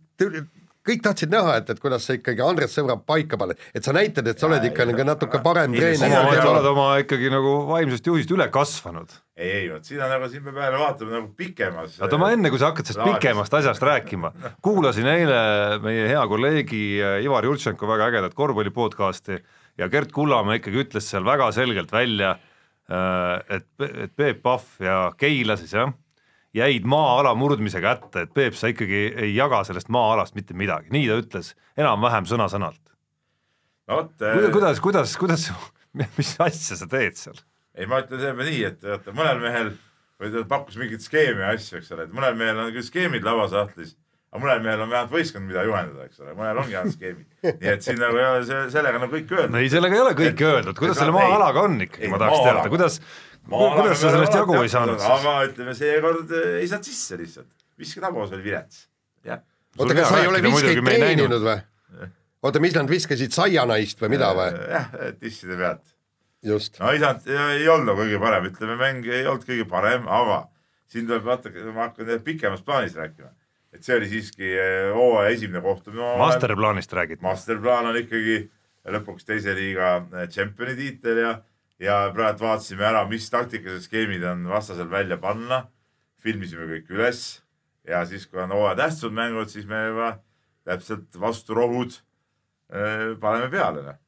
kõik 0.88 1.02
tahtsid 1.04 1.30
näha, 1.32 1.58
et, 1.60 1.70
et 1.74 1.80
kuidas 1.82 2.06
sa 2.08 2.16
ikkagi 2.16 2.42
Andres 2.44 2.72
Sõbra 2.74 2.96
paika 2.98 3.36
paned, 3.40 3.60
et 3.76 3.84
sa 3.84 3.92
näitad, 3.96 4.26
et 4.32 4.40
sa 4.40 4.48
oled 4.48 4.64
ikka 4.70 4.86
nagu 4.88 5.04
natuke 5.06 5.40
parem 5.44 5.74
Ei, 5.76 5.80
treener 5.84 6.14
sa 6.40 6.48
oled- 6.48 6.68
oma 6.72 6.86
ikkagi 7.04 7.30
nagu 7.32 7.52
vaimsest 7.68 8.08
juhist 8.08 8.32
üle 8.34 8.48
kasvanud. 8.54 9.12
ei, 9.38 9.50
ei 9.60 9.68
vot 9.70 9.84
siin 9.86 10.00
on 10.02 10.10
nagu, 10.10 10.26
siin 10.32 10.42
peab 10.48 10.56
jälle 10.64 10.80
vaatama 10.80 11.14
nagu 11.18 11.28
pikemas. 11.38 12.00
oota, 12.02 12.18
ma 12.18 12.32
enne, 12.34 12.50
kui 12.50 12.58
sa 12.58 12.72
hakkad 12.72 12.88
sellest 12.90 13.04
pikemast 13.18 13.54
asjast 13.60 13.84
rääkima, 13.86 14.32
kuulasin 14.64 15.06
eile 15.06 15.38
meie 15.84 16.08
hea 16.10 16.24
kolleegi 16.26 16.82
äh, 17.04 17.20
Ivar 17.28 17.46
Jurtšenko 17.46 17.86
väga 17.92 18.08
ägedat 18.10 18.34
korvpalli 18.34 18.72
podcast'i 18.74 19.38
ja 19.78 19.86
Gerd 19.92 20.10
Kullamäe 20.16 20.58
ikkagi 20.58 20.80
ütles 20.82 21.06
seal 21.12 21.22
väga 21.28 21.52
selgelt 21.54 21.92
välja, 21.94 22.32
et, 22.88 23.66
et 23.84 24.12
Peep 24.16 24.38
Pahv 24.42 24.64
ja 24.82 24.94
Keila 25.20 25.54
siis 25.60 25.74
jah, 25.76 25.90
jäid 26.56 26.86
maa-ala 26.88 27.34
murdmise 27.38 27.80
kätte, 27.84 28.24
et 28.24 28.32
Peep, 28.34 28.56
sa 28.56 28.70
ikkagi 28.72 29.02
ei 29.26 29.34
jaga 29.34 29.62
sellest 29.68 29.90
maa-alast 29.92 30.36
mitte 30.38 30.56
midagi, 30.56 30.90
nii 30.94 31.08
ta 31.10 31.18
ütles 31.22 31.52
enam-vähem 31.78 32.28
sõna-sõnalt. 32.30 32.82
no 33.88 34.00
äh, 34.22 34.48
kuidas, 34.54 34.80
kuidas, 34.84 35.16
kuidas, 35.20 35.50
mis 36.18 36.34
asja 36.40 36.80
sa 36.80 36.88
teed 36.88 37.20
seal? 37.20 37.38
ei 37.78 37.86
ma 37.86 38.02
ütlen 38.02 38.22
selle 38.22 38.48
nii, 38.48 38.64
et 38.72 38.82
vaata 38.84 39.14
mõnel 39.14 39.42
mehel 39.44 39.72
või 40.18 40.34
ta 40.34 40.44
pakkus 40.50 40.78
mingit 40.80 41.04
skeemi 41.04 41.44
asju, 41.52 41.78
eks 41.78 41.92
ole, 41.94 42.08
et 42.08 42.14
mõnel 42.14 42.36
mehel 42.38 42.64
on 42.64 42.72
küll 42.74 42.86
skeemid 42.86 43.26
lauasahtlis, 43.26 43.94
aga 44.28 44.42
mõnel 44.42 44.60
mehel 44.64 44.82
on 44.84 44.90
vähemalt 44.92 45.12
võistkond, 45.14 45.46
mida 45.48 45.62
juhendada, 45.64 46.06
eks 46.08 46.20
ole, 46.20 46.34
mõnel 46.36 46.60
ongi 46.60 46.76
ainult 46.76 46.96
skeemid. 46.96 47.28
nii 47.46 47.70
et 47.72 47.84
siin 47.84 48.00
nagu 48.00 48.18
ei 48.20 48.26
ole 48.28 48.42
see, 48.48 48.60
sellega 48.74 49.00
nagu 49.00 49.14
kõik 49.14 49.32
öeldud. 49.36 49.56
ei, 49.60 49.70
sellega 49.72 49.96
ei 49.96 50.02
ole 50.04 50.12
kõike 50.18 50.48
öeldud, 50.50 50.76
kuidas 50.78 50.98
et 50.98 51.02
selle 51.02 51.14
maa-alaga 51.16 51.64
on 51.64 51.78
ikkagi, 51.86 52.10
ma 52.12 52.20
tahaks 52.20 52.44
teada, 52.44 52.64
kuidas, 52.74 52.98
kuidas 53.48 54.02
sa 54.02 54.12
sellest 54.12 54.36
jagu 54.36 54.58
ei 54.60 54.72
saanud 54.72 55.00
siis? 55.00 55.14
aga 55.14 55.34
ütleme, 55.48 55.76
seekord 55.78 56.34
eh, 56.36 56.58
ei 56.60 56.68
saanud 56.68 56.90
sisse 56.90 57.20
lihtsalt, 57.22 57.48
visketabas 57.80 58.36
oli 58.36 58.44
vilets. 58.50 58.84
jah, 59.28 59.40
oota, 59.78 59.96
kas 59.96 60.12
sa 60.12 60.20
ei 60.20 60.30
ole 60.32 60.44
viskeid 60.44 60.84
treeninud 60.84 61.48
või? 61.48 61.56
oota, 62.44 62.64
mis 62.66 62.76
nad 62.76 62.92
viskasid, 62.92 63.32
saianaist 63.32 64.04
või 64.04 64.12
mida 64.18 64.34
või? 64.36 64.52
jah, 64.74 64.92
tisside 65.24 65.56
pealt. 65.56 65.96
just, 66.52 66.76
no 66.82 66.92
ei 66.92 67.00
saanud, 67.00 67.32
ei 67.56 67.64
olnud 67.64 67.94
nagu 67.94 68.04
kõige 68.04 68.20
parem, 68.28 68.52
ütleme, 68.52 68.76
mäng 68.84 69.08
ei 69.08 69.24
olnud 69.24 69.48
kõige 69.48 69.64
parem, 69.72 70.04
aga 70.20 70.42
siin 70.88 71.08
tuleb 71.08 71.24
vaata, 71.24 71.52
ma 71.72 71.88
hakkan 71.88 72.12
pikemast 72.24 72.64
plaanist 72.68 72.96
rääkima. 73.00 73.32
Et 73.74 73.84
see 73.84 73.96
oli 73.98 74.08
siiski 74.10 74.48
eh, 74.48 74.90
hooaja 74.94 75.34
esimene 75.34 75.62
kohtumine. 75.64 76.14
masterplaanist 76.20 76.92
räägid? 76.92 77.22
masterplaan 77.24 77.90
on 77.90 77.98
ikkagi 78.00 78.40
lõpuks 78.88 79.26
teise 79.28 79.54
liiga 79.56 79.98
eh, 80.00 80.28
tšempioni 80.30 80.76
tiitel 80.78 81.20
ja, 81.22 81.34
ja 81.82 81.98
praegu 82.14 82.46
vaatasime 82.46 82.86
ära, 82.88 83.04
mis 83.10 83.28
taktikalised 83.32 83.88
skeemid 83.88 84.24
on 84.24 84.46
vastasel 84.48 84.88
välja 84.90 85.20
panna. 85.20 85.66
filmisime 86.18 86.66
kõik 86.66 86.88
üles 86.90 87.42
ja 87.86 88.02
siis, 88.06 88.26
kui 88.26 88.40
on 88.42 88.52
hooaja 88.52 88.76
tähtsamad 88.76 89.14
mängud, 89.20 89.52
siis 89.52 89.66
me 89.66 89.84
juba 89.86 90.08
täpselt 90.66 91.20
vastu 91.20 91.54
rohud 91.54 91.92
eh, 92.72 93.14
paneme 93.20 93.52
peale. 93.52 93.84
noh. 93.84 94.00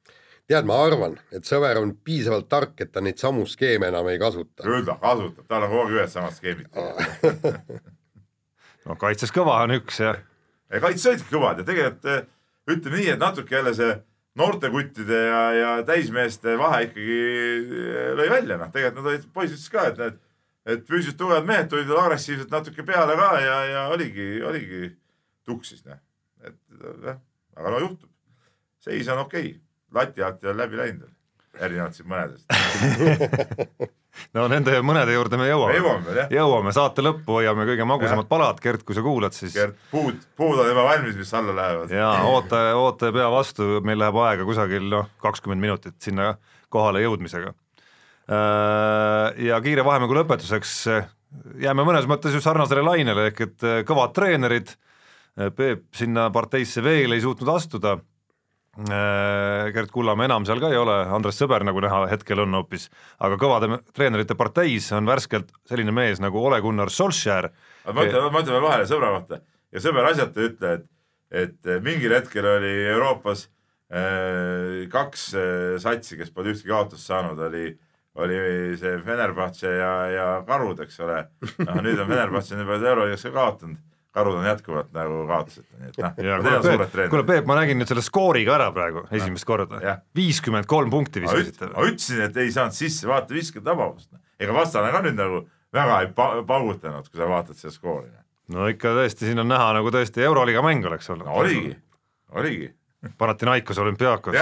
tead, 0.50 0.66
ma 0.66 0.80
arvan, 0.86 1.14
et 1.32 1.46
sõber 1.46 1.78
on 1.78 1.94
piisavalt 2.04 2.48
tark, 2.48 2.74
et 2.80 2.92
ta 2.92 3.04
neid 3.04 3.20
samu 3.20 3.46
skeeme 3.46 3.92
enam 3.92 4.08
ei 4.08 4.18
kasuta. 4.18 4.64
küll 4.64 4.88
ta 4.88 4.96
kasutab, 5.00 5.46
tal 5.46 5.68
on 5.68 5.74
kogu 5.76 5.86
aeg 5.86 5.98
ühed 6.00 6.12
samad 6.16 6.36
skeemid. 6.36 6.72
no 8.90 8.98
kaitses 8.98 9.30
kõva 9.34 9.60
on 9.64 9.78
üks 9.78 10.02
ja 10.02 10.16
ja 10.70 10.80
kaitse 10.82 11.10
olidki 11.10 11.32
kõvad 11.32 11.60
ja 11.60 11.66
tegelikult 11.66 12.08
eh, 12.10 12.24
ütleme 12.70 13.00
nii, 13.00 13.12
et 13.14 13.22
natuke 13.22 13.56
jälle 13.56 13.72
see 13.76 13.94
noortekuttide 14.38 15.20
ja, 15.26 15.40
ja 15.56 15.70
täismeeste 15.86 16.56
vahe 16.60 16.84
ikkagi 16.88 17.20
eh, 17.20 18.10
lõi 18.18 18.28
välja, 18.32 18.58
noh, 18.60 18.70
tegelikult 18.74 19.02
nad 19.02 19.12
olid, 19.12 19.30
poisid 19.34 19.56
ütlesid 19.56 19.74
ka, 19.74 19.86
et 19.90 20.02
need, 20.02 20.20
et 20.74 20.84
füüsiliselt 20.86 21.18
tugevad 21.20 21.48
mehed 21.48 21.70
tulid 21.72 21.88
veel 21.90 22.02
agressiivselt 22.04 22.54
natuke 22.54 22.86
peale 22.86 23.16
ka 23.18 23.30
ja, 23.42 23.56
ja 23.70 23.86
oligi, 23.94 24.28
oligi 24.46 24.92
tuksis, 25.48 25.82
noh. 25.88 25.98
et 26.46 26.58
jah, 27.06 27.18
aga 27.58 27.74
no 27.74 27.82
juhtub. 27.86 28.10
seis 28.84 29.08
on 29.12 29.24
okei 29.24 29.48
okay., 29.54 29.58
lati 29.94 30.22
alt 30.22 30.44
ei 30.44 30.52
ole 30.52 30.62
läbi 30.62 30.78
läinud 30.78 31.06
veel, 31.06 31.16
erinevalt 31.66 31.98
siin 31.98 32.12
mõnedest. 32.12 33.90
no 34.36 34.46
nende 34.50 34.80
mõnede 34.86 35.14
juurde 35.14 35.38
me 35.40 35.44
me 35.44 35.50
jõuame. 35.50 35.76
jõuame 35.78 36.26
jõuame 36.34 36.74
saate 36.76 37.04
lõppu, 37.04 37.38
hoiame 37.38 37.66
kõige 37.68 37.86
magusamad 37.88 38.28
palad, 38.30 38.60
Gert, 38.62 38.84
kui 38.86 38.96
sa 38.96 39.04
kuulad, 39.04 39.36
siis 39.36 39.54
Gert, 39.54 39.78
puud, 39.90 40.18
puud 40.36 40.58
on 40.58 40.68
juba 40.68 40.84
valmis, 40.88 41.16
mis 41.16 41.32
alla 41.34 41.56
lähevad. 41.56 41.94
ja 41.94 42.10
oota, 42.28 42.64
oota 42.78 43.10
ja 43.10 43.16
pea 43.16 43.30
vastu, 43.32 43.70
meil 43.86 44.00
läheb 44.02 44.20
aega 44.24 44.48
kusagil 44.48 44.90
noh, 44.90 45.08
kakskümmend 45.22 45.60
minutit 45.62 45.96
sinna 46.02 46.34
kohale 46.68 47.02
jõudmisega. 47.04 47.54
ja 49.50 49.62
kiire 49.64 49.84
vahemängu 49.84 50.14
lõpetuseks 50.20 50.76
jääme 51.62 51.84
mõnes 51.86 52.06
mõttes 52.10 52.34
ju 52.34 52.42
sarnasele 52.42 52.84
lainele, 52.84 53.30
ehk 53.30 53.44
et 53.46 53.66
äh, 53.66 53.82
kõvad 53.88 54.14
treenerid, 54.16 54.76
Peep 55.56 55.94
sinna 55.96 56.26
parteisse 56.34 56.82
veel 56.84 57.14
ei 57.14 57.20
suutnud 57.22 57.48
astuda, 57.54 57.94
Gerd 58.78 59.90
Kullamäe 59.90 60.28
enam 60.28 60.44
seal 60.46 60.60
ka 60.62 60.70
ei 60.70 60.78
ole, 60.78 60.94
Andres 61.10 61.40
Sõber, 61.40 61.64
nagu 61.66 61.82
näha, 61.82 62.04
hetkel 62.12 62.44
on 62.44 62.54
hoopis, 62.54 62.86
aga 63.18 63.38
kõvade 63.40 63.80
treenerite 63.96 64.36
parteis 64.38 64.86
on 64.94 65.08
värskelt 65.10 65.50
selline 65.68 65.92
mees 65.92 66.22
nagu 66.22 66.38
Ole 66.38 66.60
Gunnar 66.62 66.92
Solskjaer. 66.94 67.50
ma 67.90 68.06
ütlen, 68.06 68.30
ma 68.30 68.44
ütlen 68.44 68.54
veel 68.54 68.66
vahele 68.68 68.86
sõbra 68.86 69.10
kohta 69.16 69.40
ja 69.74 69.82
sõber 69.82 70.06
asjata 70.12 70.40
ei 70.40 70.52
ütle, 70.52 70.72
et, 70.78 70.86
et 71.42 71.72
mingil 71.82 72.14
hetkel 72.14 72.46
oli 72.46 72.72
Euroopas 72.94 73.48
äh, 73.90 74.86
kaks 74.92 75.28
äh, 75.34 75.76
satsi, 75.82 76.16
kes 76.20 76.30
pole 76.30 76.54
ühtegi 76.54 76.70
kaotust 76.70 77.10
saanud, 77.10 77.42
oli 77.50 77.72
oli 78.20 78.76
see 78.78 78.96
Fenerbahce 79.04 79.70
ja, 79.70 79.92
ja 80.10 80.24
Karud, 80.46 80.80
eks 80.82 80.98
ole. 81.04 81.20
noh, 81.62 81.78
nüüd 81.82 81.98
on 81.98 82.10
Fenerbahce 82.10 82.58
nii 82.58 82.66
palju 82.68 82.90
euroliigas 82.94 83.26
ka 83.28 83.34
kaotanud 83.34 83.78
karud 84.14 84.34
on 84.34 84.46
jätkuvalt 84.46 84.90
nagu 84.94 85.20
kaotused, 85.28 85.66
nii 85.78 85.92
et 85.92 85.98
noh, 86.02 86.16
need 86.18 86.56
on 86.56 86.64
suured 86.64 86.90
treenerid. 86.90 87.10
kuule 87.12 87.26
Peep, 87.28 87.46
ma 87.46 87.56
nägin 87.60 87.78
nüüd 87.78 87.90
selle 87.90 88.02
skoori 88.02 88.42
ka 88.46 88.56
ära 88.56 88.70
praegu 88.74 89.04
esimest 89.14 89.46
korda, 89.46 89.78
viiskümmend 90.18 90.66
kolm 90.70 90.90
punkti 90.90 91.22
visasite. 91.22 91.70
ma 91.76 91.86
ütlesin, 91.86 92.24
et 92.26 92.40
ei 92.42 92.50
saanud 92.54 92.74
sisse, 92.74 93.06
vaata 93.10 93.36
viiskümmend 93.36 93.70
tabavust. 93.70 94.10
ega 94.40 94.56
vastane 94.56 94.90
ka 94.94 95.04
nüüd 95.06 95.18
nagu 95.20 95.44
väga 95.76 96.00
ei 96.02 96.10
pa 96.16 96.32
paugutanud, 96.46 97.06
kui 97.06 97.22
sa 97.22 97.30
vaatad 97.30 97.60
seda 97.60 97.74
skoori. 97.74 98.10
no 98.50 98.66
ikka 98.72 98.96
tõesti, 98.98 99.30
siin 99.30 99.44
on 99.44 99.50
näha 99.52 99.70
nagu 99.78 99.94
tõesti 99.94 100.26
Euroliiga 100.26 100.66
mäng 100.66 100.90
oleks 100.90 101.10
olnud 101.14 101.30
no,. 101.30 101.38
oligi, 101.44 101.76
oligi. 102.34 102.74
Panathinaikos 103.18 103.78
olümpiaakos. 103.78 104.36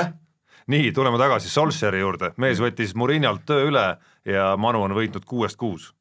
nii, 0.66 0.93
tuleme 0.97 1.21
tagasi 1.21 1.53
Solskjaeri 1.53 2.01
juurde, 2.01 2.33
mees 2.37 2.64
võttis 2.64 2.97
Murinialt 2.97 3.45
töö 3.47 3.69
üle 3.69 3.87
ja 4.25 4.51
Manu 4.57 4.83
on 4.89 4.97
võitnud 4.97 5.29
kuuest 5.29 5.61
kuus. 5.61 5.93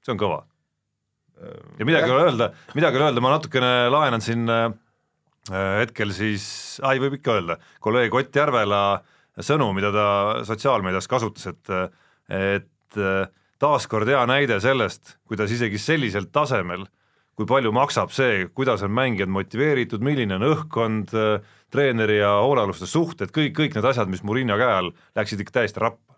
see 0.00 0.16
on 0.16 0.24
kõva 0.24 0.46
ja 1.78 1.84
midagi 1.84 2.08
ei 2.08 2.14
ole 2.14 2.26
öelda, 2.30 2.50
midagi 2.74 2.96
ei 2.96 3.02
ole 3.02 3.10
öelda, 3.10 3.24
ma 3.24 3.34
natukene 3.34 3.72
laenan 3.92 4.24
siin 4.24 4.48
äh, 4.52 4.70
hetkel 5.82 6.14
siis, 6.16 6.46
ai 6.86 7.00
võib 7.02 7.18
ikka 7.18 7.36
öelda, 7.36 7.58
kolleeg 7.84 8.14
Ott 8.16 8.36
Järvela 8.36 8.82
sõnu, 9.44 9.68
mida 9.76 9.92
ta 9.94 10.06
sotsiaalmeedias 10.48 11.08
kasutas, 11.10 11.52
et 11.52 11.74
et 12.26 12.98
äh, 12.98 13.28
taaskord 13.62 14.08
hea 14.10 14.22
näide 14.28 14.58
sellest, 14.62 15.16
kuidas 15.28 15.52
isegi 15.54 15.78
sellisel 15.80 16.28
tasemel, 16.32 16.86
kui 17.36 17.48
palju 17.48 17.72
maksab 17.74 18.12
see, 18.16 18.46
kuidas 18.56 18.82
on 18.86 18.94
mängijad 18.96 19.30
motiveeritud, 19.32 20.02
milline 20.04 20.38
on 20.38 20.46
õhkkond, 20.48 21.12
äh, 21.14 21.52
treeneri 21.72 22.20
ja 22.20 22.32
hoolealuste 22.40 22.88
suhted, 22.88 23.32
kõik, 23.34 23.54
kõik 23.58 23.76
need 23.76 23.88
asjad, 23.92 24.10
mis 24.10 24.24
Murillo 24.26 24.56
käe 24.58 24.72
all 24.80 24.92
läksid 25.18 25.42
ikka 25.44 25.60
täiesti 25.60 25.82
rappa. 25.82 26.16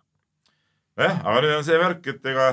jah, 0.98 1.20
aga 1.24 1.42
nüüd 1.42 1.58
on 1.58 1.66
see 1.66 1.78
värk, 1.78 2.06
et 2.06 2.32
ega 2.32 2.48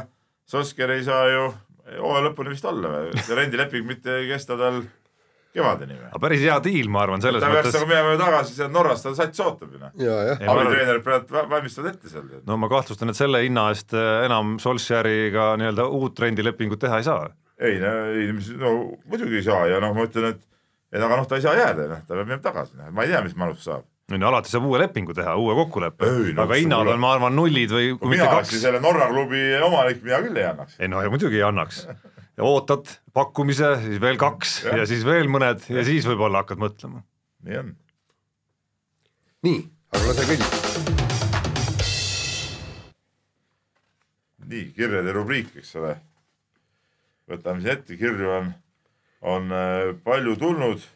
Sosker 0.46 0.92
ei 0.94 1.02
saa 1.02 1.24
ju 1.32 1.46
hooaja 1.86 2.28
lõpuni 2.30 2.54
vist 2.54 2.66
olla 2.70 2.92
või, 2.92 3.18
see 3.22 3.38
rendileping 3.38 3.88
mitte 3.88 4.22
ei 4.22 4.30
kesta 4.30 4.58
tal 4.60 4.82
kevadeni 5.56 5.98
või? 5.98 6.10
aga 6.10 6.22
päris 6.24 6.44
hea 6.44 6.58
diil, 6.66 6.90
ma 6.92 7.04
arvan, 7.06 7.24
selles 7.24 7.44
ta 7.44 7.52
mõttes. 7.52 7.70
ta 7.70 7.72
peaks 7.72 7.78
nagu 7.78 7.90
minema 7.92 8.18
tagasi 8.22 8.58
sealt 8.58 8.76
Norrast, 8.76 9.06
ta 9.06 9.14
sats 9.18 9.44
ootab 9.46 9.76
ju 9.76 9.82
noh. 9.82 9.94
abitreenerid 10.56 11.06
praegu 11.06 11.52
valmistavad 11.54 11.94
ette 11.94 12.12
seal. 12.12 12.28
no 12.48 12.60
ma 12.62 12.70
kahtlustan, 12.72 13.14
et 13.14 13.20
selle 13.20 13.44
hinna 13.46 13.70
eest 13.74 13.96
äh, 13.98 14.26
enam 14.28 14.58
Solskjaeriga 14.64 15.54
nii-öelda 15.62 15.88
uut 16.00 16.22
rendilepingut 16.26 16.82
teha 16.84 17.02
ei 17.02 17.08
saa. 17.08 17.30
ei 17.60 17.80
no, 17.82 17.96
ei, 18.12 18.30
no 18.62 18.76
muidugi 19.06 19.42
ei 19.42 19.48
saa 19.48 19.66
ja 19.72 19.82
noh, 19.84 19.96
ma 19.98 20.08
ütlen, 20.10 20.34
et, 20.36 20.46
et 20.92 21.02
aga 21.02 21.22
noh, 21.22 21.30
ta 21.30 21.40
ei 21.40 21.46
saa 21.46 21.58
jääda, 21.60 21.90
noh, 21.92 22.06
ta 22.08 22.18
peab 22.18 22.26
minema 22.26 22.46
tagasi, 22.50 22.80
noh, 22.82 22.92
ma 22.96 23.06
ei 23.06 23.14
tea, 23.14 23.24
mis 23.26 23.38
manust 23.40 23.68
saab 23.70 23.86
no 24.14 24.28
alati 24.30 24.52
saab 24.54 24.68
uue 24.70 24.80
lepingu 24.84 25.16
teha, 25.18 25.34
uue 25.42 25.56
kokkuleppe, 25.58 26.08
no, 26.36 26.44
aga 26.44 26.60
hinnad 26.60 26.92
on, 26.92 27.00
ma 27.02 27.16
arvan, 27.16 27.34
nullid 27.34 27.72
või 27.74 27.94
kui 27.98 28.12
mina 28.14 28.28
oleksin 28.30 28.62
selle 28.62 28.82
Norra 28.84 29.08
klubi 29.10 29.42
omanik, 29.66 30.04
mina 30.06 30.20
küll 30.22 30.38
ei 30.38 30.46
annaks. 30.46 30.78
ei 30.78 30.92
no 30.92 31.02
ja 31.02 31.10
muidugi 31.10 31.40
ei 31.40 31.46
annaks. 31.48 31.88
ootad 32.38 32.92
pakkumise, 33.18 33.72
siis 33.88 34.02
veel 34.04 34.20
kaks 34.22 34.60
ja, 34.68 34.78
ja 34.82 34.86
siis 34.90 35.06
veel 35.08 35.32
mõned 35.32 35.66
ja, 35.66 35.80
ja 35.80 35.88
siis 35.88 36.06
võib-olla 36.06 36.44
hakkad 36.44 36.62
mõtlema. 36.62 37.02
nii 37.50 37.60
on. 37.64 37.74
nii, 39.50 39.66
aga 39.96 40.12
lase 40.12 40.30
kõlli. 40.30 40.52
nii, 44.46 44.66
kirjade 44.78 45.18
rubriik, 45.18 45.50
eks 45.58 45.76
ole. 45.82 45.98
võtame 47.26 47.66
siis 47.66 47.74
ette, 47.74 47.98
kirju 47.98 48.38
on, 48.38 48.56
on 49.26 49.50
äh, 49.50 49.92
palju 50.06 50.38
tulnud 50.38 50.90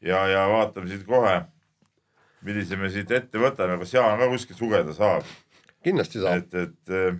ja, 0.00 0.24
ja 0.32 0.48
vaatame 0.48 0.88
siit 0.88 1.04
kohe 1.04 1.42
millise 2.46 2.76
me 2.80 2.90
siit 2.92 3.10
ette 3.12 3.40
võtame, 3.40 3.78
kas 3.80 3.94
Jaan 3.94 4.18
ka 4.20 4.28
kuskilt 4.30 4.58
sugeda 4.60 4.94
saab? 4.96 5.26
kindlasti 5.84 6.20
saab. 6.20 6.44
et, 6.44 6.54
et 6.54 6.94
äh, 6.94 7.18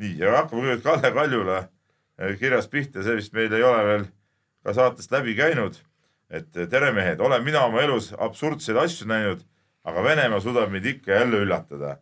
nii, 0.00 0.16
ja 0.20 0.34
hakkame 0.38 0.62
kõigepealt 0.62 0.84
Kalle 0.86 1.12
Kaljula 1.16 1.58
äh, 1.62 2.34
kirjast 2.40 2.72
pihta, 2.72 3.04
see 3.04 3.16
vist 3.18 3.34
meil 3.36 3.52
ei 3.52 3.64
ole 3.66 3.82
veel 3.88 4.06
ka 4.64 4.76
saatest 4.76 5.12
läbi 5.12 5.36
käinud. 5.38 5.80
et 6.30 6.56
äh, 6.56 6.68
tere 6.68 6.92
mehed, 6.96 7.20
olen 7.20 7.44
mina 7.44 7.66
oma 7.68 7.82
elus 7.84 8.12
absurdseid 8.18 8.80
asju 8.84 9.08
näinud, 9.08 9.44
aga 9.84 10.04
Venemaa 10.04 10.40
suudab 10.40 10.72
meid 10.72 10.86
ikka 10.86 11.12
jälle 11.20 11.44
üllatada. 11.46 11.98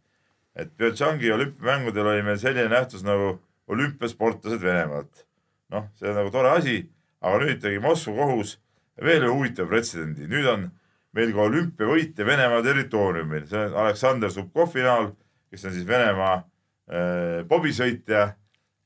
et 0.54 0.76
Pyeongchangi 0.76 1.32
olümpiamängudel 1.32 2.06
oli 2.06 2.22
meil 2.22 2.38
selline 2.38 2.68
nähtus 2.68 3.02
nagu 3.06 3.38
olümpiasportlased 3.68 4.62
Venemaalt. 4.62 5.26
noh, 5.70 5.86
see 5.94 6.10
on 6.10 6.18
nagu 6.18 6.30
tore 6.30 6.50
asi, 6.50 6.82
aga 7.20 7.38
nüüd 7.44 7.62
tegi 7.62 7.78
Moskva 7.78 8.16
kohus 8.16 8.58
veel 9.00 9.22
ühe 9.22 9.32
huvitava 9.32 9.70
pretsedendi, 9.70 10.26
nüüd 10.28 10.46
on 10.50 10.70
meil 11.16 11.32
ka 11.34 11.46
olümpiavõitja 11.48 12.26
Venemaa 12.26 12.62
territooriumil, 12.64 13.46
see 13.50 13.62
on 13.66 13.76
Aleksandr 13.84 14.30
Subkovi 14.32 14.84
näol, 14.84 15.10
kes 15.50 15.66
on 15.66 15.74
siis 15.74 15.86
Venemaa 15.88 16.36
äh, 16.36 17.40
bobisõitja, 17.50 18.28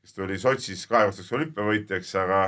kes 0.04 0.16
tuli 0.16 0.38
Sotšis 0.40 0.86
kahekordselt 0.90 1.34
olümpiavõitjaks, 1.40 2.14
aga 2.22 2.44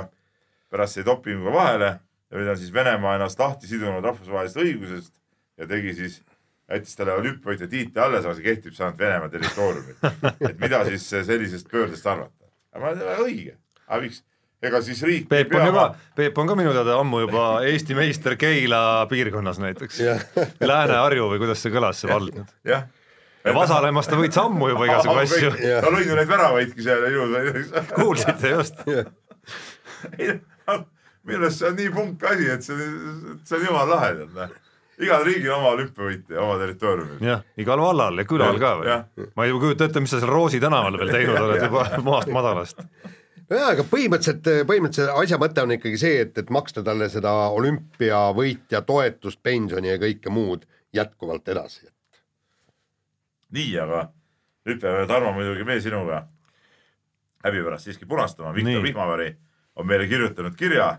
pärast 0.71 0.99
jäi 0.99 1.05
dopinguga 1.07 1.53
vahele 1.53 1.91
ja 1.93 2.39
nüüd 2.39 2.49
on 2.51 2.57
siis 2.59 2.73
Venemaa 2.73 3.17
ennast 3.17 3.39
lahti 3.39 3.69
sidunud 3.69 4.05
rahvusvahelisest 4.05 4.63
õigusest 4.63 5.13
ja 5.61 5.69
tegi 5.69 5.93
siis, 5.97 6.17
jättis 6.67 6.97
talle 6.97 7.15
olümpiavõitja 7.21 7.69
tiitli 7.71 8.01
alles, 8.01 8.25
aga 8.25 8.35
see 8.37 8.47
kehtib 8.49 8.73
ainult 8.79 8.99
Venemaa 8.99 9.29
territooriumil. 9.33 10.01
et 10.49 10.59
mida 10.59 10.81
siis 10.89 11.05
sellisest 11.29 11.69
pöördest 11.71 12.09
arvata? 12.09 12.49
aga 12.77 13.21
õige, 13.23 13.55
aga 13.87 14.01
miks 14.03 14.23
ega 14.63 14.81
siis 14.81 15.01
riik 15.05 15.29
Peep 15.29 15.53
on 15.55 15.73
ka, 15.73 15.85
Peep 16.17 16.37
on 16.41 16.49
ka 16.49 16.55
minu 16.57 16.73
teada 16.75 16.97
ammu 17.01 17.21
juba 17.25 17.45
Eesti 17.67 17.97
meister 17.97 18.35
Keila 18.39 19.05
piirkonnas 19.09 19.59
näiteks 19.61 20.01
Lääne-Harju 20.65 21.29
või 21.33 21.41
kuidas 21.43 21.61
see 21.61 21.73
kõlas, 21.73 22.01
see 22.01 22.09
vald 22.09 22.33
nüüd? 22.33 22.53
jah. 22.67 22.87
ja 23.45 23.55
Vasalemmast 23.55 24.11
ta 24.11 24.19
võitis 24.19 24.41
ammu 24.41 24.71
juba 24.73 24.89
igasugu 24.89 25.17
asju. 25.23 25.51
ta 25.85 25.93
lõi 25.93 26.05
ju 26.07 26.17
neid 26.17 26.31
väravaidki 26.31 26.85
seal 26.85 27.09
ilusalt. 27.11 27.91
kuulsite 27.97 28.53
just 28.55 28.85
minu 31.27 31.43
arust 31.43 31.59
see 31.59 31.67
on 31.69 31.77
nii 31.77 31.91
punk 31.93 32.23
asi, 32.31 32.49
et 32.53 32.65
see, 32.65 32.87
see 33.43 33.59
on 33.59 33.67
jumala 33.69 33.91
lahe, 33.95 34.15
tead 34.21 34.33
noh 34.41 34.55
igal 34.97 35.21
riigil 35.21 35.51
oma 35.53 35.75
olümpiavõitja 35.75 36.39
oma 36.41 36.55
territooriumil. 36.57 37.19
jah, 37.21 37.43
igal 37.61 37.81
vallal 37.81 38.17
ja 38.17 38.25
külal 38.25 38.57
ka 38.57 38.73
või? 38.79 38.95
ma 39.37 39.45
ei 39.45 39.53
kujuta 39.53 39.85
ette, 39.85 40.01
mis 40.01 40.09
sa 40.09 40.21
seal 40.23 40.31
Roosi 40.33 40.61
tänaval 40.63 40.97
veel 40.97 41.13
teinud 41.13 41.37
oled 41.37 41.65
juba 41.67 41.83
maast 42.07 42.33
madalast 42.33 42.81
jaa, 43.55 43.69
aga 43.71 43.85
põhimõtteliselt, 43.87 44.49
põhimõtteliselt 44.67 45.13
asja 45.23 45.39
mõte 45.41 45.63
on 45.63 45.75
ikkagi 45.77 45.99
see, 46.01 46.21
et, 46.25 46.37
et 46.37 46.49
maksta 46.53 46.83
talle 46.83 47.09
seda 47.11 47.31
olümpiavõitja 47.55 48.81
toetust, 48.87 49.41
pensioni 49.43 49.93
ja 49.93 49.99
kõike 50.01 50.33
muud 50.33 50.67
jätkuvalt 50.95 51.47
edasi. 51.47 51.87
nii, 53.55 53.73
aga 53.79 54.07
nüüd 54.67 54.81
peame, 54.83 55.07
Tarmo, 55.07 55.31
muidugi 55.35 55.63
meie 55.67 55.81
sinuga 55.81 56.25
häbi 57.45 57.63
pärast 57.63 57.87
siiski 57.87 58.05
punastama. 58.05 58.53
Viktor 58.55 58.83
Vihmaväri 58.83 59.35
on 59.75 59.87
meile 59.87 60.07
kirjutanud 60.07 60.55
kirja 60.55 60.97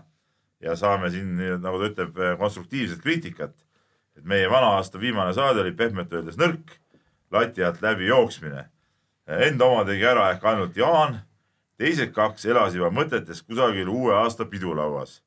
ja 0.59 0.75
saame 0.75 1.11
siin, 1.13 1.35
nagu 1.61 1.79
ta 1.79 1.89
ütleb, 1.91 2.21
konstruktiivset 2.39 3.01
kriitikat. 3.01 3.53
et 4.17 4.25
meie 4.25 4.49
vana 4.49 4.73
aasta 4.75 4.99
viimane 4.99 5.33
saade 5.33 5.61
oli 5.61 5.71
pehmelt 5.71 6.13
öeldes 6.13 6.35
nõrk, 6.35 6.73
lati 7.31 7.63
alt 7.63 7.81
läbi 7.81 8.07
jooksmine. 8.07 8.65
Enda 9.27 9.65
oma 9.65 9.85
tegi 9.85 10.03
ära 10.03 10.31
ehk 10.33 10.43
ainult 10.43 10.75
Jaan 10.77 11.21
teised 11.79 12.11
kaks 12.15 12.45
elasid 12.49 12.81
juba 12.81 12.91
mõtetes 12.93 13.41
kusagil 13.45 13.89
uue 13.89 14.13
aasta 14.15 14.45
pidulauas. 14.45 15.21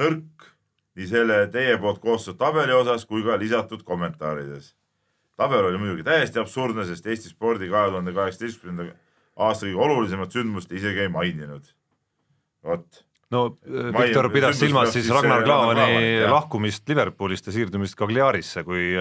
nõrk 0.00 0.50
nii 0.98 1.06
selle 1.06 1.40
teie 1.52 1.76
poolt 1.78 2.00
koostatud 2.02 2.38
tabeli 2.40 2.74
osas 2.74 3.06
kui 3.06 3.22
ka 3.26 3.38
lisatud 3.38 3.84
kommentaarides. 3.86 4.74
tabel 5.36 5.70
oli 5.70 5.78
muidugi 5.78 6.04
täiesti 6.04 6.40
absurdne, 6.42 6.84
sest 6.84 7.06
Eesti 7.06 7.30
spordi 7.32 7.70
kahe 7.70 7.90
tuhande 7.90 8.12
kaheksateistkümnenda 8.16 8.90
aasta 9.36 9.66
kõige 9.66 9.84
olulisemat 9.86 10.34
sündmust 10.34 10.72
isegi 10.72 11.06
ei 11.06 11.12
maininud. 11.12 11.70
vot 12.64 13.04
no 13.30 13.46
äh, 13.64 13.92
Viktor 13.94 14.30
pidas 14.34 14.58
silmas 14.58 14.92
siis 14.92 15.08
Ragnar 15.10 15.44
Klavani 15.46 16.26
lahkumist 16.28 16.88
Liverpoolist 16.88 17.46
ja 17.46 17.54
siirdumist 17.54 17.96
Cagliarisse, 17.98 18.64
kui 18.66 18.96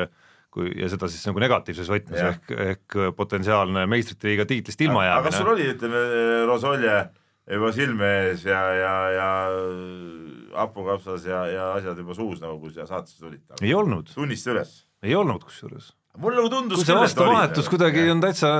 kui 0.53 0.71
ja 0.79 0.89
seda 0.89 1.09
siis 1.11 1.25
nagu 1.29 1.41
negatiivses 1.41 1.89
võtmes 1.91 2.19
ja. 2.19 2.33
ehk, 2.33 2.53
ehk 2.73 2.99
potentsiaalne 3.17 3.85
meistrite 3.89 4.31
liiga 4.31 4.47
tiitlist 4.49 4.81
ilmajäämine. 4.81 5.21
aga 5.21 5.29
kas 5.29 5.41
sul 5.41 5.51
oli, 5.53 5.67
ütleme, 5.75 6.01
Rosolje 6.49 6.95
juba 7.49 7.71
silme 7.73 8.09
ees 8.23 8.43
ja, 8.45 8.59
ja, 8.77 8.93
ja 9.15 9.29
hapukapsas 10.59 11.25
ja, 11.25 11.45
ja 11.49 11.69
asjad 11.77 11.97
juba 12.01 12.17
suus 12.17 12.41
nagu, 12.43 12.59
kui 12.61 12.73
sa 12.73 12.87
saatesse 12.89 13.21
tulid? 13.21 13.41
ei 13.61 13.73
olnud. 13.77 14.11
tunnista 14.13 14.53
üles. 14.53 14.75
ei 15.05 15.15
olnud 15.17 15.43
kusjuures. 15.45 15.91
mulle 16.17 16.41
nagu 16.41 16.51
tundus 16.53 16.81
kui 16.81 16.89
see 16.89 16.99
vastuvahetus 16.99 17.71
kuidagi 17.71 18.05
on 18.13 18.21
täitsa, 18.23 18.53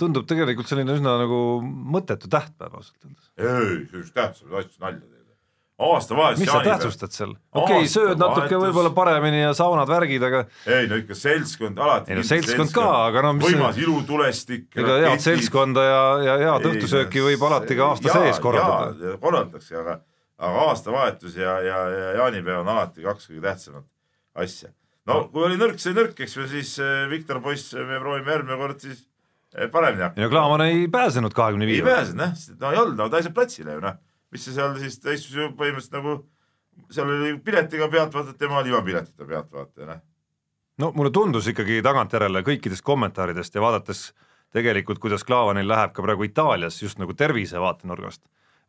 tundub 0.00 0.28
tegelikult 0.28 0.70
selline 0.70 0.96
üsna 0.98 1.16
nagu 1.22 1.40
mõttetu 1.64 2.30
tähtpäev 2.32 2.78
ausalt 2.80 3.08
öeldes. 3.08 3.32
ei, 3.40 3.84
see 3.90 4.02
üks 4.02 4.14
tähtsamaid 4.16 4.64
asju, 4.64 4.80
nalja. 4.84 5.13
aastavahetus. 5.78 6.40
mis 6.40 6.50
sa 6.50 6.60
tähtsustad 6.64 7.14
seal? 7.14 7.34
okei 7.52 7.80
okay,, 7.82 7.90
sööd 7.90 8.20
natuke 8.20 8.58
võib-olla 8.60 8.92
paremini 8.94 9.40
ja 9.42 9.52
saunad, 9.56 9.90
värgid, 9.90 10.22
aga 10.22 10.44
ei 10.70 10.86
no 10.90 10.98
ikka 11.00 11.16
seltskond 11.18 11.80
alati. 11.82 12.12
Ei 12.12 12.20
no 12.20 12.26
seltskond 12.26 12.74
ka, 12.74 12.86
aga 13.08 13.24
no 13.26 13.32
mis 13.38 13.48
võimas 13.48 13.80
ilutulestik. 13.82 14.68
ega 14.78 15.00
head 15.08 15.24
seltskonda 15.24 15.86
ja, 15.86 16.04
ja 16.28 16.36
head 16.44 16.68
õhtusööki 16.70 17.24
võib 17.24 17.42
alati 17.48 17.78
ka 17.78 17.90
aasta 17.94 18.18
sees 18.20 18.38
korraldada.. 18.44 19.16
korraldatakse, 19.22 19.80
aga, 19.82 19.98
aga 20.38 20.68
aastavahetus 20.68 21.40
ja, 21.40 21.58
ja, 21.66 21.82
ja 21.90 22.14
jaanipäev 22.20 22.62
on 22.62 22.72
alati 22.76 23.06
kaks 23.06 23.32
kõige 23.32 23.42
tähtsamat 23.48 23.88
asja. 24.46 24.70
no 25.10 25.24
kui 25.32 25.48
oli 25.48 25.58
nõrk, 25.60 25.82
see 25.82 25.96
nõrk, 25.96 26.14
eks 26.26 26.38
ju, 26.38 26.46
siis 26.50 26.76
eh, 26.82 27.04
Viktor 27.10 27.42
Poiss, 27.42 27.74
me 27.74 27.98
proovime 27.98 28.36
järgmine 28.36 28.62
kord 28.62 28.86
siis 28.86 29.04
eh, 29.56 29.66
paremini 29.66 30.04
ei 30.04 30.08
hakkama 30.08 30.26
no. 30.26 30.32
Klaavan 30.38 30.66
ei 30.70 30.88
pääsenud 30.92 31.34
kahekümne 31.34 31.66
ei 31.66 31.76
viie. 31.76 31.86
pääsenud 31.86 32.28
jah, 32.28 32.58
no 32.60 32.72
ei 32.72 32.84
olnud, 32.84 33.00
no 33.02 33.10
ta 33.10 33.18
ei 33.18 33.26
saanud 33.26 33.42
platsile 33.42 33.78
ju 33.78 33.84
noh. 33.84 34.02
Mis 34.34 34.46
see 34.46 34.56
seal 34.56 34.74
siis, 34.82 34.98
ta 35.02 35.14
istus 35.14 35.36
ju 35.38 35.48
põhimõtteliselt 35.58 35.96
nagu, 35.98 36.16
seal 36.92 37.10
oli 37.14 37.34
piletiga 37.44 37.88
pealtvaatajad, 37.92 38.38
tema 38.40 38.60
oli 38.60 38.72
ilma 38.72 38.82
piletita 38.86 39.26
pealtvaataja, 39.28 39.88
noh. 39.92 40.04
no 40.82 40.92
mulle 40.98 41.12
tundus 41.14 41.48
ikkagi 41.52 41.80
tagantjärele 41.86 42.42
kõikidest 42.46 42.84
kommentaaridest 42.86 43.54
ja 43.54 43.62
vaadates 43.64 44.08
tegelikult, 44.54 45.00
kuidas 45.02 45.26
Klaavanil 45.26 45.68
läheb 45.70 45.94
ka 45.94 46.02
praegu 46.02 46.26
Itaalias 46.26 46.80
just 46.82 47.00
nagu 47.02 47.14
tervise 47.18 47.62
vaatenurgast, 47.62 48.24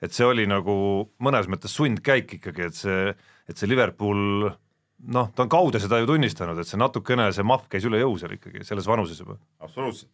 et 0.05 0.13
see 0.13 0.27
oli 0.27 0.45
nagu 0.49 0.75
mõnes 1.23 1.49
mõttes 1.51 1.73
sundkäik 1.77 2.37
ikkagi, 2.39 2.69
et 2.69 2.77
see, 2.77 3.15
et 3.49 3.57
see 3.57 3.69
Liverpool 3.69 4.49
noh, 4.49 5.31
ta 5.35 5.45
on 5.45 5.51
kaude 5.51 5.81
seda 5.81 5.99
ju 6.01 6.09
tunnistanud, 6.09 6.59
et 6.61 6.69
see 6.69 6.79
natukene, 6.79 7.31
see 7.35 7.45
mahv 7.45 7.67
käis 7.71 7.85
üle 7.87 8.01
jõu 8.01 8.15
seal 8.21 8.37
ikkagi 8.37 8.65
selles 8.67 8.87
vanuses 8.89 9.19
juba. 9.21 9.37
absoluutselt. 9.59 10.11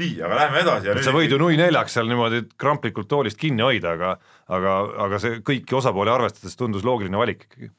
nii, 0.00 0.16
aga 0.24 0.38
läheme 0.40 0.60
edasi 0.62 0.88
ja 0.88 0.96
et 0.96 1.04
sa 1.06 1.14
võid 1.14 1.32
ju 1.32 1.38
nui 1.40 1.58
neljaks 1.60 1.98
seal 1.98 2.08
niimoodi 2.08 2.42
kramplikult 2.60 3.10
toolist 3.10 3.40
kinni 3.40 3.64
hoida, 3.64 3.96
aga 3.96 4.14
aga, 4.48 4.76
aga 5.06 5.20
see 5.22 5.40
kõiki 5.44 5.76
osapooli 5.78 6.12
arvestades 6.12 6.56
tundus 6.56 6.86
loogiline 6.86 7.18
valik 7.20 7.46
ikkagi. 7.46 7.70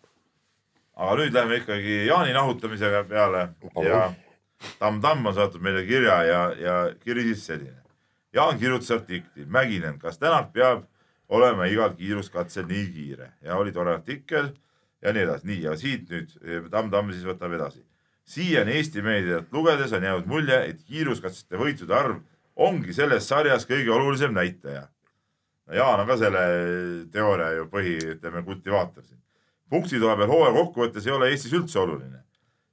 aga 0.95 1.15
nüüd 1.21 1.33
läheme 1.33 1.61
ikkagi 1.63 1.99
Jaani 2.07 2.35
nahutamisega 2.37 3.03
peale 3.09 3.47
Palun. 3.73 3.87
ja 3.89 4.03
Tamm 4.79 5.01
Tamm 5.01 5.25
on 5.25 5.35
saatnud 5.35 5.63
meile 5.63 5.83
kirja 5.87 6.23
ja, 6.23 6.41
ja 6.55 6.75
kiri 7.03 7.25
siis 7.31 7.45
selline. 7.45 7.81
Jaan 8.33 8.57
kirjutas 8.59 8.91
artikli, 8.95 9.45
Mäkinen, 9.45 9.99
kas 9.99 10.17
Tänak 10.17 10.53
peab 10.53 10.85
olema 11.29 11.67
igal 11.69 11.93
kiiruskatsel 11.97 12.65
nii 12.69 12.85
kiire 12.93 13.31
ja 13.41 13.57
oli 13.57 13.71
tore 13.71 13.93
artikkel 13.93 14.53
ja 15.01 15.13
nii 15.13 15.25
edasi, 15.25 15.47
nii 15.47 15.61
ja 15.65 15.75
siit 15.77 16.09
nüüd 16.09 16.69
Tamm 16.71 16.91
Tamm 16.93 17.11
siis 17.11 17.25
võtab 17.27 17.53
edasi. 17.57 17.83
Siiani 18.25 18.77
Eesti 18.77 19.01
meediat 19.01 19.51
lugedes 19.51 19.93
on 19.93 20.03
jäänud 20.03 20.29
mulje, 20.29 20.59
et 20.69 20.83
kiiruskatsete 20.83 21.59
võitude 21.59 21.93
arv 21.95 22.21
ongi 22.55 22.93
selles 22.93 23.27
sarjas 23.27 23.65
kõige 23.67 23.91
olulisem 23.91 24.33
näitaja. 24.33 24.87
no 25.67 25.75
Jaan 25.75 25.99
on 25.99 26.07
ka 26.07 26.17
selle 26.17 26.45
teooria 27.11 27.51
ju 27.57 27.67
põhi, 27.71 27.97
ütleme 28.15 28.43
kultivaator 28.43 29.03
siin 29.03 29.23
punktitoa 29.73 30.17
peal 30.19 30.29
hooaja 30.29 30.53
kokkuvõttes 30.57 31.07
ei 31.07 31.15
ole 31.15 31.31
Eestis 31.33 31.53
üldse 31.57 31.79
oluline. 31.81 32.21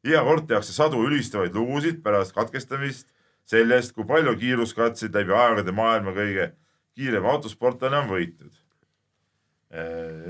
iga 0.04 0.22
kord 0.24 0.46
tehakse 0.48 0.72
sadu 0.72 1.02
ülistavaid 1.04 1.56
lugusid 1.56 1.98
pärast 2.04 2.32
katkestamist 2.36 3.08
sellest, 3.48 3.92
kui 3.96 4.06
palju 4.08 4.32
kiiruskatseid 4.40 5.16
läbi 5.16 5.34
aegade 5.36 5.72
maailma 5.76 6.14
kõige 6.16 6.50
kiirem 6.96 7.26
autosportlane 7.32 8.02
on 8.02 8.08
võitnud. 8.12 8.52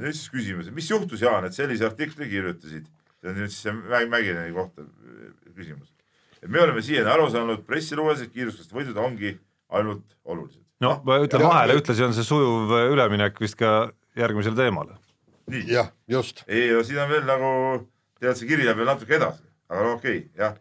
nüüd 0.02 0.14
siis 0.14 0.30
küsimus, 0.30 0.70
mis 0.74 0.90
juhtus, 0.90 1.22
Jaan, 1.26 1.46
et 1.48 1.56
sellise 1.56 1.86
artikli 1.86 2.28
kirjutasid? 2.30 2.86
See 3.20 3.30
on 3.30 3.36
nüüd 3.36 3.50
siis 3.52 3.62
see 3.66 3.72
Mä- 3.76 4.06
Mäkineni 4.08 4.54
kohta 4.56 4.82
küsimus. 5.56 5.92
et 6.42 6.48
me 6.48 6.60
oleme 6.62 6.82
siiani 6.82 7.10
aru 7.10 7.28
saanud 7.30 7.64
pressiluues, 7.66 8.22
et 8.24 8.32
kiiruskatsete 8.32 8.76
võidud 8.76 8.96
ongi 8.96 9.34
ainult 9.70 10.16
olulised. 10.24 10.62
noh, 10.80 11.02
ma 11.04 11.18
ütlen 11.20 11.40
Ja- 11.44 11.48
vahele, 11.48 11.76
ühtlasi 11.80 12.04
on 12.04 12.14
see 12.16 12.24
sujuv 12.24 12.72
üleminek 12.94 13.40
vist 13.40 13.56
ka 13.60 13.92
järgmisele 14.16 14.56
teemale. 14.56 14.96
jah, 15.66 15.92
just. 16.08 16.44
ei 16.48 16.70
no 16.72 16.82
siin 16.82 16.98
on 16.98 17.08
veel 17.10 17.24
nagu, 17.28 17.86
tead, 18.20 18.36
see 18.36 18.48
kiri 18.48 18.64
läheb 18.64 18.76
veel 18.76 18.86
natuke 18.94 19.16
edasi, 19.16 19.42
aga 19.68 19.82
no 19.82 19.92
okei 19.98 20.18
okay,, 20.18 20.28
jah. 20.38 20.56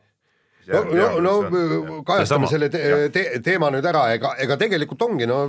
no, 0.68 1.20
no, 1.20 1.36
no 1.49 2.03
kajastame 2.03 2.47
selle 2.47 2.70
te 2.70 3.10
te 3.10 3.39
teema 3.45 3.70
nüüd 3.72 3.86
ära, 3.86 4.10
ega, 4.14 4.36
ega 4.38 4.57
tegelikult 4.57 5.01
ongi, 5.01 5.28
no 5.30 5.43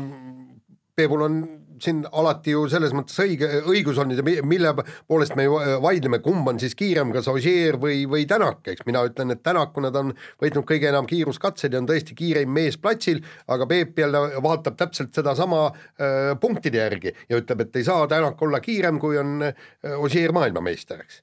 Peebul 0.96 1.22
on 1.22 1.36
siin 1.84 2.02
alati 2.12 2.54
ju 2.54 2.66
selles 2.70 2.92
mõttes 2.96 3.16
õige, 3.22 3.48
õigus 3.70 4.00
mi- 4.24 4.40
mille 4.46 4.72
poolest 5.08 5.36
me 5.38 5.46
ju 5.46 5.58
äh, 5.60 5.76
vaidleme, 5.82 6.20
kumb 6.24 6.48
on 6.48 6.60
siis 6.62 6.74
kiirem, 6.78 7.12
kas 7.14 7.28
Ožeer 7.32 7.78
või, 7.80 8.04
või 8.10 8.26
Tänak, 8.30 8.62
eks 8.72 8.86
mina 8.86 9.04
ütlen, 9.08 9.34
et 9.34 9.42
Tänak, 9.46 9.72
kuna 9.76 9.90
ta 9.90 10.04
on 10.04 10.12
võitnud 10.42 10.66
kõige 10.68 10.90
enam 10.90 11.08
kiiruskatseid 11.10 11.74
ja 11.74 11.80
on 11.82 11.88
tõesti 11.90 12.16
kiireim 12.18 12.52
mees 12.52 12.78
platsil, 12.80 13.22
aga 13.48 13.66
Peep 13.70 13.98
jälle 13.98 14.42
vaatab 14.42 14.76
täpselt 14.80 15.14
sedasama 15.14 15.66
äh, 15.70 16.34
punktide 16.40 16.82
järgi 16.82 17.14
ja 17.28 17.40
ütleb, 17.40 17.66
et 17.66 17.80
ei 17.80 17.86
saa 17.86 18.06
Tänak 18.10 18.42
olla 18.42 18.60
kiirem, 18.60 19.00
kui 19.02 19.18
on 19.20 19.40
äh, 19.48 19.96
Ožeer 19.98 20.32
maailmameister, 20.36 21.02
eks 21.06 21.22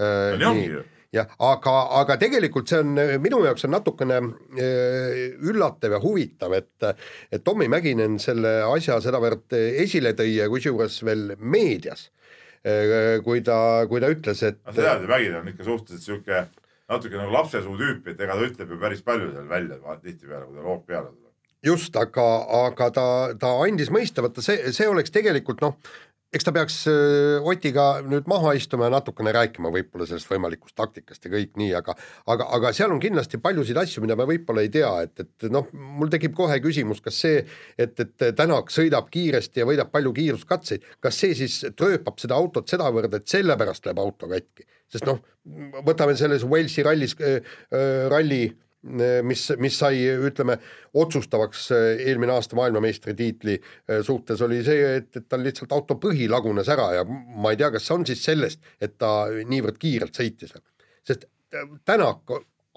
äh,. 0.00 0.38
nii. 0.40 1.01
jah, 1.12 1.28
aga, 1.44 1.74
aga 2.00 2.16
tegelikult 2.20 2.70
see 2.72 2.80
on 2.82 2.96
minu 3.22 3.42
jaoks 3.46 3.66
on 3.68 3.74
natukene 3.76 4.18
eh, 4.56 5.36
üllatav 5.42 5.98
ja 5.98 6.00
huvitav, 6.02 6.56
et, 6.56 6.88
et 7.32 7.44
Tommy 7.44 7.68
Mäkinen 7.72 8.18
selle 8.22 8.60
asja 8.70 9.00
sedavõrd 9.04 9.54
esile 9.58 10.14
tõi 10.18 10.34
ja 10.38 10.48
kusjuures 10.52 11.02
veel 11.04 11.36
meedias, 11.38 12.08
kui 13.26 13.40
ta, 13.42 13.56
kui 13.90 13.98
ta 13.98 14.10
ütles, 14.12 14.42
et 14.46 14.60
tead 14.70 15.02
ju, 15.02 15.10
Mägin 15.10 15.40
on 15.40 15.48
ikka 15.50 15.66
suhteliselt 15.66 16.06
sihuke 16.06 16.44
natuke 16.92 17.18
nagu 17.18 17.34
lapsesuu 17.34 17.74
tüüp, 17.80 18.06
et 18.12 18.22
ega 18.22 18.36
ta 18.36 18.46
ütleb 18.46 18.72
ju 18.72 18.78
päris 18.80 19.02
palju 19.06 19.32
seal 19.32 19.50
välja 19.50 19.78
tihtipeale, 20.02 20.46
kui 20.46 20.56
tal 20.58 20.68
hoog 20.68 20.86
peale 20.88 21.10
tuleb. 21.10 21.30
just, 21.62 21.96
aga, 21.96 22.28
aga 22.66 22.88
ta, 22.94 23.06
ta 23.38 23.52
andis 23.64 23.92
mõista, 23.94 24.24
vaata 24.24 24.44
see, 24.44 24.72
see 24.76 24.88
oleks 24.90 25.14
tegelikult 25.14 25.62
noh, 25.64 25.76
eks 26.32 26.46
ta 26.46 26.52
peaks 26.54 26.76
öö, 26.88 27.40
Otiga 27.52 27.86
nüüd 28.08 28.28
maha 28.30 28.54
istuma 28.56 28.86
ja 28.88 28.94
natukene 28.94 29.34
rääkima 29.36 29.72
võib-olla 29.72 30.06
sellest 30.08 30.30
võimalikust 30.30 30.76
taktikast 30.78 31.26
ja 31.26 31.32
kõik 31.34 31.58
nii, 31.60 31.72
aga 31.76 31.94
aga, 32.32 32.46
aga 32.56 32.72
seal 32.76 32.94
on 32.94 33.02
kindlasti 33.02 33.40
paljusid 33.42 33.76
asju, 33.82 34.02
mida 34.04 34.16
me 34.16 34.26
võib-olla 34.30 34.64
ei 34.64 34.72
tea, 34.72 34.90
et, 35.04 35.12
et 35.20 35.48
noh, 35.52 35.68
mul 35.72 36.12
tekib 36.12 36.34
kohe 36.36 36.56
küsimus, 36.64 37.02
kas 37.04 37.20
see, 37.26 37.44
et, 37.76 38.00
et 38.00 38.28
Tänak 38.38 38.72
sõidab 38.72 39.10
kiiresti 39.12 39.60
ja 39.60 39.68
võidab 39.68 39.92
palju 39.92 40.14
kiiruskatseid, 40.16 40.86
kas 41.04 41.20
see 41.20 41.36
siis 41.36 41.58
trööpab 41.76 42.20
seda 42.22 42.38
autot 42.38 42.70
sedavõrd, 42.70 43.12
et 43.18 43.28
sellepärast 43.28 43.86
läheb 43.86 44.00
auto 44.00 44.30
katki, 44.30 44.64
sest 44.92 45.06
noh, 45.08 45.20
võtame 45.84 46.16
selles 46.16 46.46
Walesi 46.48 46.84
rallis 46.86 47.16
äh,, 47.20 47.42
äh, 47.74 48.06
ralli 48.12 48.46
mis, 49.22 49.44
mis 49.62 49.78
sai, 49.78 50.00
ütleme, 50.26 50.56
otsustavaks 50.98 51.68
äh, 51.72 52.06
eelmine 52.08 52.34
aasta 52.34 52.56
maailmameistritiitli 52.58 53.54
äh, 53.58 54.00
suhtes 54.02 54.42
oli 54.42 54.62
see, 54.66 54.96
et, 54.96 55.10
et 55.16 55.28
tal 55.28 55.44
lihtsalt 55.46 55.72
auto 55.72 55.96
põhi 56.02 56.28
lagunes 56.30 56.68
ära 56.72 56.88
ja 56.98 57.04
ma 57.06 57.52
ei 57.52 57.60
tea, 57.60 57.70
kas 57.74 57.86
see 57.86 57.94
on 57.94 58.06
siis 58.08 58.24
sellest, 58.24 58.62
et 58.82 58.98
ta 58.98 59.28
niivõrd 59.30 59.78
kiirelt 59.82 60.18
sõitis. 60.18 60.56
sest 61.06 61.28
Tänak 61.84 62.30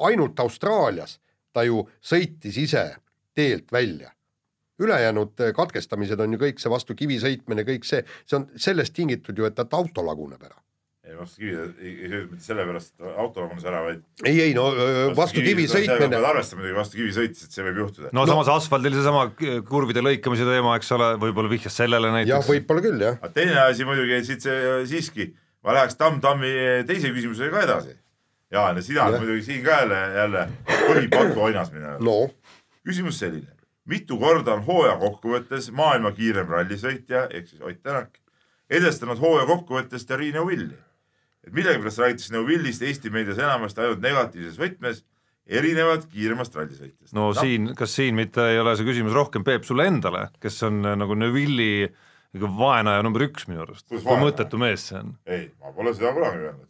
ainult 0.03 0.39
Austraalias 0.39 1.19
ta 1.53 1.63
ju 1.63 1.85
sõitis 2.03 2.57
ise 2.59 2.95
teelt 3.35 3.71
välja. 3.71 4.11
ülejäänud 4.79 5.39
katkestamised 5.55 6.19
on 6.19 6.33
ju 6.33 6.39
kõik 6.39 6.59
see 6.59 6.69
vastu 6.69 6.95
kivi 6.99 7.15
sõitmine, 7.19 7.63
kõik 7.63 7.85
see, 7.87 8.03
see 8.27 8.35
on 8.35 8.49
sellest 8.59 8.93
tingitud 8.93 9.37
ju, 9.37 9.45
et 9.47 9.55
ta 9.55 9.63
auto 9.71 10.03
laguneb 10.03 10.43
ära. 10.43 10.57
Ei 11.05 11.15
vastu 11.17 11.41
kivi, 11.41 11.65
ei 11.85 12.09
söönud 12.09 12.31
mitte 12.33 12.45
sellepärast, 12.45 12.93
et 12.97 13.17
auto 13.21 13.43
lagunes 13.43 13.65
ära, 13.69 13.81
vaid. 13.85 14.01
ei, 14.25 14.39
ei 14.47 14.53
no 14.57 14.65
öö, 14.73 15.09
vastu 15.17 15.43
kivi 15.45 15.67
sõitmine 15.69 16.09
pead, 16.09 16.27
arvestama 16.31 16.63
muidugi 16.63 16.77
vastu 16.79 16.99
kivi 16.99 17.13
sõites, 17.15 17.45
et 17.45 17.57
see 17.57 17.65
võib 17.67 17.81
juhtuda. 17.83 18.11
no 18.15 18.25
samas 18.29 18.49
asfaldil 18.55 18.97
seesama 18.97 19.27
kurvide 19.69 20.03
lõikamise 20.05 20.47
teema, 20.49 20.73
eks 20.79 20.91
ole, 20.97 21.11
võib-olla 21.21 21.51
vihjas 21.51 21.77
sellele 21.81 22.09
jah, 22.09 22.17
näiteks. 22.19 22.49
võib-olla 22.49 22.85
küll 22.87 23.05
jah. 23.07 23.19
aga 23.21 23.33
teine 23.37 23.59
asi 23.67 23.87
muidugi, 23.87 24.17
et 24.17 24.29
siit 24.29 24.47
see 24.47 24.81
siiski, 24.93 25.29
ma 25.65 25.77
läheks 25.79 25.99
Tamm-Tammi 26.01 26.55
teise 26.89 27.13
küsimusega 27.13 27.53
ka 27.53 27.63
edasi. 27.69 27.95
Jaan, 28.53 28.77
ja 28.77 28.85
sina 28.85 29.07
oled 29.07 29.17
Jah. 29.17 29.23
muidugi 29.23 29.45
siin 29.47 29.63
ka 29.65 29.79
jälle, 29.81 30.01
jälle 30.15 30.43
põhipatu 30.69 31.47
oinas 31.47 31.71
minu 31.73 31.89
arust. 31.89 32.05
no 32.05 32.17
küsimus 32.85 33.17
selline, 33.19 33.49
mitu 33.89 34.19
korda 34.21 34.53
on 34.53 34.61
hooaja 34.67 34.99
kokkuvõttes 35.01 35.71
maailma 35.73 36.13
kiirem 36.17 36.53
rallisõitja 36.53 37.25
ehk 37.33 37.49
siis 37.49 37.65
Ott 37.65 37.81
Tänak 37.81 38.21
edestanud 38.69 39.19
hooaja 39.21 39.47
kokkuvõttes 39.49 40.05
Terrine 40.05 40.45
Willi. 40.45 40.77
Et 41.45 41.53
millegipärast 41.53 42.01
räägitakse 42.01 42.33
Neuvillist 42.33 42.81
Eesti 42.85 43.11
meedias 43.13 43.37
enamasti 43.41 43.83
ainult 43.83 44.01
negatiivses 44.03 44.57
võtmes, 44.59 45.03
erinevalt 45.45 46.07
kiiremast 46.09 46.55
rallisõitjast. 46.57 47.13
no 47.13 47.29
siin, 47.37 47.73
kas 47.77 47.93
siin 47.95 48.17
mitte 48.17 48.47
ei 48.49 48.59
ole 48.59 48.73
see 48.77 48.87
küsimus 48.87 49.13
rohkem 49.13 49.45
Peep 49.45 49.67
sulle 49.67 49.85
endale, 49.89 50.27
kes 50.41 50.57
on 50.65 50.81
äh, 50.85 50.97
nagu 50.97 51.17
Neville'i 51.17 51.85
nagu 52.35 52.51
vaenaja 52.59 53.03
number 53.05 53.27
üks 53.27 53.47
minu 53.49 53.63
arust, 53.63 53.87
kui 53.89 54.19
mõttetu 54.21 54.59
mees 54.61 54.89
see 54.89 54.99
on. 54.99 55.15
ei, 55.29 55.49
ma 55.61 55.73
pole 55.75 55.93
seda 55.95 56.13
kunagi 56.15 56.41
öelnud. 56.49 56.69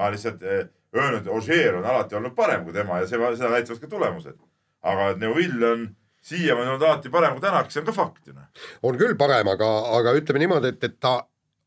ma 0.00 0.10
lihtsalt 0.14 0.42
eh, 0.42 0.68
öelnud, 0.96 1.28
Ožeer 1.36 1.76
on 1.78 1.86
alati 1.86 2.16
olnud 2.18 2.34
parem 2.34 2.64
kui 2.64 2.74
tema 2.74 3.02
ja 3.02 3.08
see, 3.10 3.20
seda 3.36 3.52
näitavad 3.52 3.82
ka 3.82 3.90
tulemused. 3.90 4.38
aga 4.82 5.10
et 5.12 5.20
Neuvill 5.20 5.66
on 5.68 5.88
siiamaani 6.24 6.74
olnud 6.74 6.86
alati 6.88 7.12
parem 7.12 7.36
kui 7.36 7.44
Tänak, 7.44 7.68
see 7.70 7.82
on 7.82 7.90
ka 7.90 7.96
fakt 7.96 8.26
ju 8.26 8.32
noh. 8.32 8.48
on 8.82 8.96
küll 9.00 9.16
parem, 9.20 9.52
aga, 9.52 9.68
aga 10.00 10.16
ütleme 10.16 10.42
niimoodi, 10.42 10.72
et, 10.74 10.88
et 10.88 10.96
ta 11.00 11.18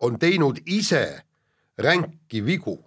on 0.03 0.17
teinud 0.19 0.59
ise 0.65 1.05
ränki 1.77 2.45
vigu. 2.45 2.77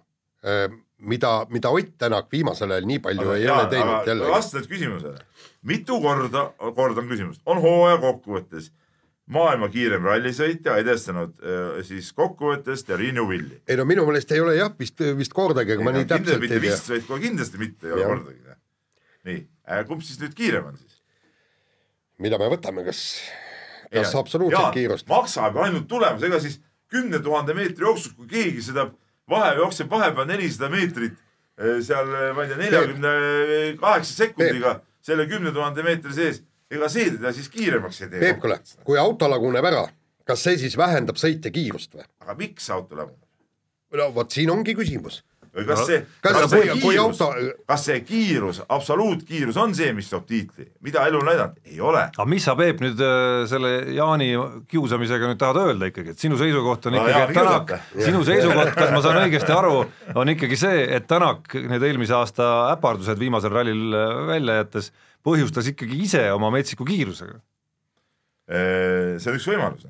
mida, 0.97 1.45
mida 1.49 1.69
Ott 1.69 1.97
Tänak 1.97 2.31
viimasel 2.31 2.71
ajal 2.71 2.85
nii 2.89 2.99
palju 2.99 3.31
ei 3.35 3.43
Jaa, 3.43 3.59
ole 3.59 3.69
teinud 3.69 3.93
aga 3.93 4.11
jälle. 4.11 4.29
vasta 4.31 4.57
nüüd 4.57 4.69
küsimusele, 4.71 5.19
mitu 5.61 5.99
korda, 6.01 6.53
kordan 6.75 7.07
küsimust, 7.09 7.41
on 7.45 7.61
hooaja 7.61 7.97
kokkuvõttes 8.01 8.71
maailma 9.27 9.67
kiirem 9.69 10.05
rallisõitja 10.07 10.77
edestanud 10.81 11.35
äh, 11.43 11.81
siis 11.85 12.13
kokkuvõttest 12.17 12.89
ja 12.89 12.97
Riinu 12.97 13.27
Villi. 13.29 13.61
ei 13.67 13.77
no 13.77 13.85
minu 13.85 14.05
meelest 14.07 14.31
ei 14.31 14.41
ole 14.41 14.55
jah 14.55 14.71
vist, 14.79 15.03
vist 15.17 15.33
kordagi, 15.35 15.75
aga 15.75 15.83
ma 15.83 15.93
nii 15.97 16.07
täpselt 16.09 16.45
ei 16.47 16.53
tea. 16.53 16.61
vist, 16.63 16.89
vaid 16.93 17.07
kohe 17.09 17.25
kindlasti 17.25 17.61
mitte 17.61 17.89
ei 17.89 17.97
ole 17.97 18.05
kordagi. 18.13 18.55
nii, 19.27 19.41
kumb 19.89 20.05
siis 20.07 20.21
nüüd 20.23 20.37
kiirem 20.37 20.71
on 20.71 20.77
siis? 20.79 21.01
mida 22.23 22.39
me 22.41 22.47
võtame, 22.55 22.85
kas, 22.87 23.01
kas 23.93 24.15
absoluutset 24.15 24.71
kiirust? 24.79 25.09
maksab 25.11 25.59
ainult 25.65 25.89
tulemus, 25.91 26.23
ega 26.23 26.39
siis 26.41 26.61
kümne 26.91 27.21
tuhande 27.23 27.55
meetri 27.57 27.85
jooksus, 27.85 28.13
kui 28.17 28.27
keegi 28.31 28.63
seda 28.69 28.89
vahe, 29.29 29.55
jookseb 29.61 29.89
vahepeal 29.91 30.27
nelisada 30.29 30.69
meetrit 30.73 31.13
eh, 31.13 31.79
seal, 31.85 32.11
ma 32.35 32.45
ei 32.45 32.51
tea, 32.51 32.59
neljakümne 32.63 33.13
kaheksa 33.81 34.13
sekundiga 34.23 34.79
selle 35.03 35.27
kümne 35.29 35.53
tuhande 35.55 35.85
meetri 35.85 36.15
sees, 36.15 36.41
ega 36.71 36.89
see 36.91 37.11
teda 37.15 37.31
siis 37.35 37.47
kiiremaks 37.51 38.01
ei 38.03 38.11
tee. 38.11 38.23
Peep, 38.23 38.41
kuule, 38.43 38.59
kui 38.87 38.99
auto 38.99 39.29
laguneb 39.31 39.67
ära, 39.67 39.85
kas 40.27 40.43
see 40.47 40.59
siis 40.63 40.77
vähendab 40.79 41.19
sõitja 41.19 41.51
kiirust 41.53 41.95
või? 41.95 42.07
aga 42.23 42.37
miks 42.39 42.69
auto 42.75 42.99
laguneb? 42.99 43.23
no 43.97 44.11
vot 44.15 44.31
siin 44.33 44.51
ongi 44.51 44.75
küsimus. 44.77 45.21
Või 45.57 45.65
kas 45.67 45.81
see, 45.89 45.97
kas 46.21 46.35
kas 46.37 46.51
see- 46.51 46.75
kiirus? 46.77 46.99
auto-, 47.01 47.55
kas 47.69 47.85
see 47.87 47.97
kiirus, 48.05 48.59
absoluutkiirus 48.77 49.57
on 49.61 49.73
see, 49.77 49.89
mis 49.97 50.09
toob 50.11 50.27
tiitli, 50.29 50.67
mida 50.85 51.07
elu 51.09 51.19
on 51.21 51.27
näidanud, 51.31 51.57
ei 51.65 51.81
ole. 51.81 52.03
aga 52.13 52.27
mis 52.29 52.45
sa, 52.47 52.55
Peep, 52.59 52.83
nüüd 52.85 53.01
äh, 53.01 53.41
selle 53.49 53.73
Jaani 53.97 54.29
kiusamisega 54.69 55.31
nüüd 55.31 55.41
tahad 55.41 55.61
öelda 55.63 55.89
ikkagi, 55.91 56.13
et 56.15 56.23
sinu 56.23 56.39
seisukoht 56.39 56.89
on 56.91 56.99
ikkagi, 57.01 57.25
et 57.25 57.35
Tänak 57.37 57.75
sinu 57.95 58.23
seisukoht, 58.27 58.73
kas 58.77 58.93
ma 58.93 59.03
saan 59.05 59.21
õigesti 59.25 59.55
aru, 59.57 59.83
on 60.15 60.33
ikkagi 60.35 60.59
see, 60.59 60.87
et 60.97 61.09
Tänak 61.09 61.53
need 61.57 61.83
eelmise 61.89 62.17
aasta 62.17 62.49
äpardused 62.75 63.19
viimasel 63.21 63.53
rallil 63.53 63.85
äh, 63.97 64.15
välja 64.33 64.61
jättes 64.61 64.91
põhjustas 65.27 65.67
ikkagi 65.73 66.03
ise 66.05 66.27
oma 66.31 66.53
metsiku 66.53 66.85
kiirusega. 66.87 67.41
see 68.47 69.27
on 69.27 69.35
üks 69.35 69.47
võimalus 69.49 69.87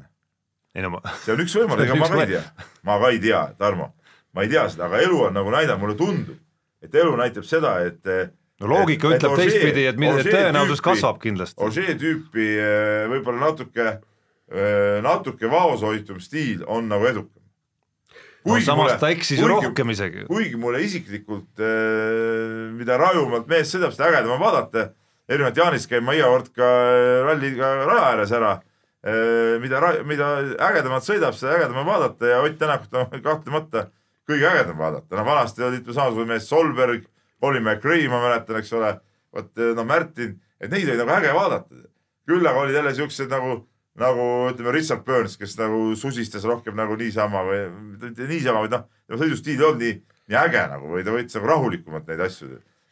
ei 0.78 0.82
no 0.86 0.93
ma, 0.93 1.01
see 1.24 1.34
on 1.34 1.41
üks 1.43 1.55
võimalus, 1.57 1.84
ega 1.88 1.95
on 1.95 2.01
ma 2.01 2.09
ka 2.11 2.24
ei 2.24 2.32
tea, 2.32 2.43
ma 2.86 2.97
ka 3.01 3.09
ei 3.13 3.22
tea, 3.24 3.41
Tarmo, 3.57 3.91
ma 4.34 4.43
ei 4.43 4.49
tea 4.51 4.67
seda, 4.69 4.86
aga 4.89 4.99
elu 5.05 5.21
on 5.30 5.34
nagu 5.34 5.51
näidanud, 5.53 5.80
mulle 5.82 5.95
tundub, 5.99 6.38
et 6.84 6.95
elu 6.95 7.15
näitab 7.17 7.43
seda, 7.47 7.78
et 7.86 8.05
no 8.61 8.67
loogika 8.73 9.09
et- 9.13 9.21
ütleb 9.21 9.36
teistpidi, 9.39 9.86
et, 9.89 9.97
mi- 9.97 10.07
et 10.11 10.19
Ogier 10.19 10.34
tõenäosus 10.36 10.82
kasvab 10.82 11.19
kindlasti. 11.23 11.57
Ožee 11.63 11.95
tüüpi 11.97 12.45
eh, 12.57 13.07
võib-olla 13.11 13.47
natuke, 13.49 13.97
natuke 15.03 15.49
vaoshoitum 15.51 16.19
stiil 16.23 16.61
on 16.67 16.88
nagu 16.89 17.05
edukam. 17.09 17.34
no 18.47 18.59
samas 18.63 18.93
ta 19.01 19.09
eksis 19.11 19.39
ju 19.41 19.47
rohkem 19.49 19.89
isegi. 19.91 20.21
kuigi 20.30 20.55
mulle 20.55 20.80
isiklikult, 20.86 21.59
mida 22.78 22.95
rajumalt 22.97 23.47
mees 23.51 23.73
sõidab, 23.73 23.91
seda 23.91 24.07
ägedam 24.11 24.38
on 24.38 24.39
vaadata, 24.39 24.86
erinevalt 25.28 25.57
Jaanist 25.59 25.89
käin 25.91 26.05
ma 26.07 26.13
iga 26.15 26.30
kord 26.32 26.47
ka 26.55 26.69
ralliga 27.28 27.73
raja 27.89 28.05
ääres 28.13 28.32
ära. 28.32 28.53
mida, 29.61 29.82
mida 30.07 30.30
ägedamalt 30.69 31.03
sõidab, 31.03 31.36
seda 31.36 31.57
ägedam 31.57 31.78
on 31.84 31.86
vaadata 31.86 32.25
ja 32.32 32.39
Ott 32.41 32.57
Tänakut 32.59 32.93
on 32.93 33.21
kahtlemata 33.28 33.89
kõige 34.28 34.49
ägedam 34.49 34.80
vaadata, 34.80 35.15
no 35.15 35.25
vanasti 35.28 35.63
olid 35.63 35.88
samasugused 35.88 36.30
mees 36.30 36.49
Solberg, 36.49 37.07
Colin 37.41 37.63
McRae, 37.63 38.07
ma 38.11 38.19
mäletan, 38.23 38.59
eks 38.59 38.73
ole, 38.75 38.91
vot 39.36 39.65
no 39.78 39.86
Märtin, 39.88 40.38
et 40.59 40.71
neid 40.73 40.89
oli 40.89 40.99
nagu 40.99 41.13
äge 41.17 41.34
vaadata. 41.36 41.84
küll 42.28 42.47
aga 42.47 42.59
olid 42.59 42.75
jälle 42.75 42.93
siuksed 42.95 43.32
nagu, 43.32 43.61
nagu 43.95 44.23
ütleme, 44.51 44.71
Richard 44.75 45.05
Burns, 45.07 45.38
kes 45.39 45.55
nagu 45.59 45.95
susistas 45.95 46.43
rohkem 46.43 46.75
nagu 46.75 46.95
niisama 46.99 47.43
või 47.47 47.61
mitte 48.03 48.28
niisama, 48.28 48.65
vaid 48.65 48.73
noh, 48.75 48.88
tema 49.07 49.21
sõidustiil 49.21 49.61
ei 49.61 49.67
olnud 49.67 49.84
nii, 49.86 49.93
nii 50.28 50.39
äge 50.41 50.63
nagu 50.73 50.91
või 50.91 51.05
ta 51.05 51.13
võttis 51.15 51.38
nagu 51.39 51.51
rahulikumalt 51.53 52.09
neid 52.11 52.25
asju. 52.28 52.49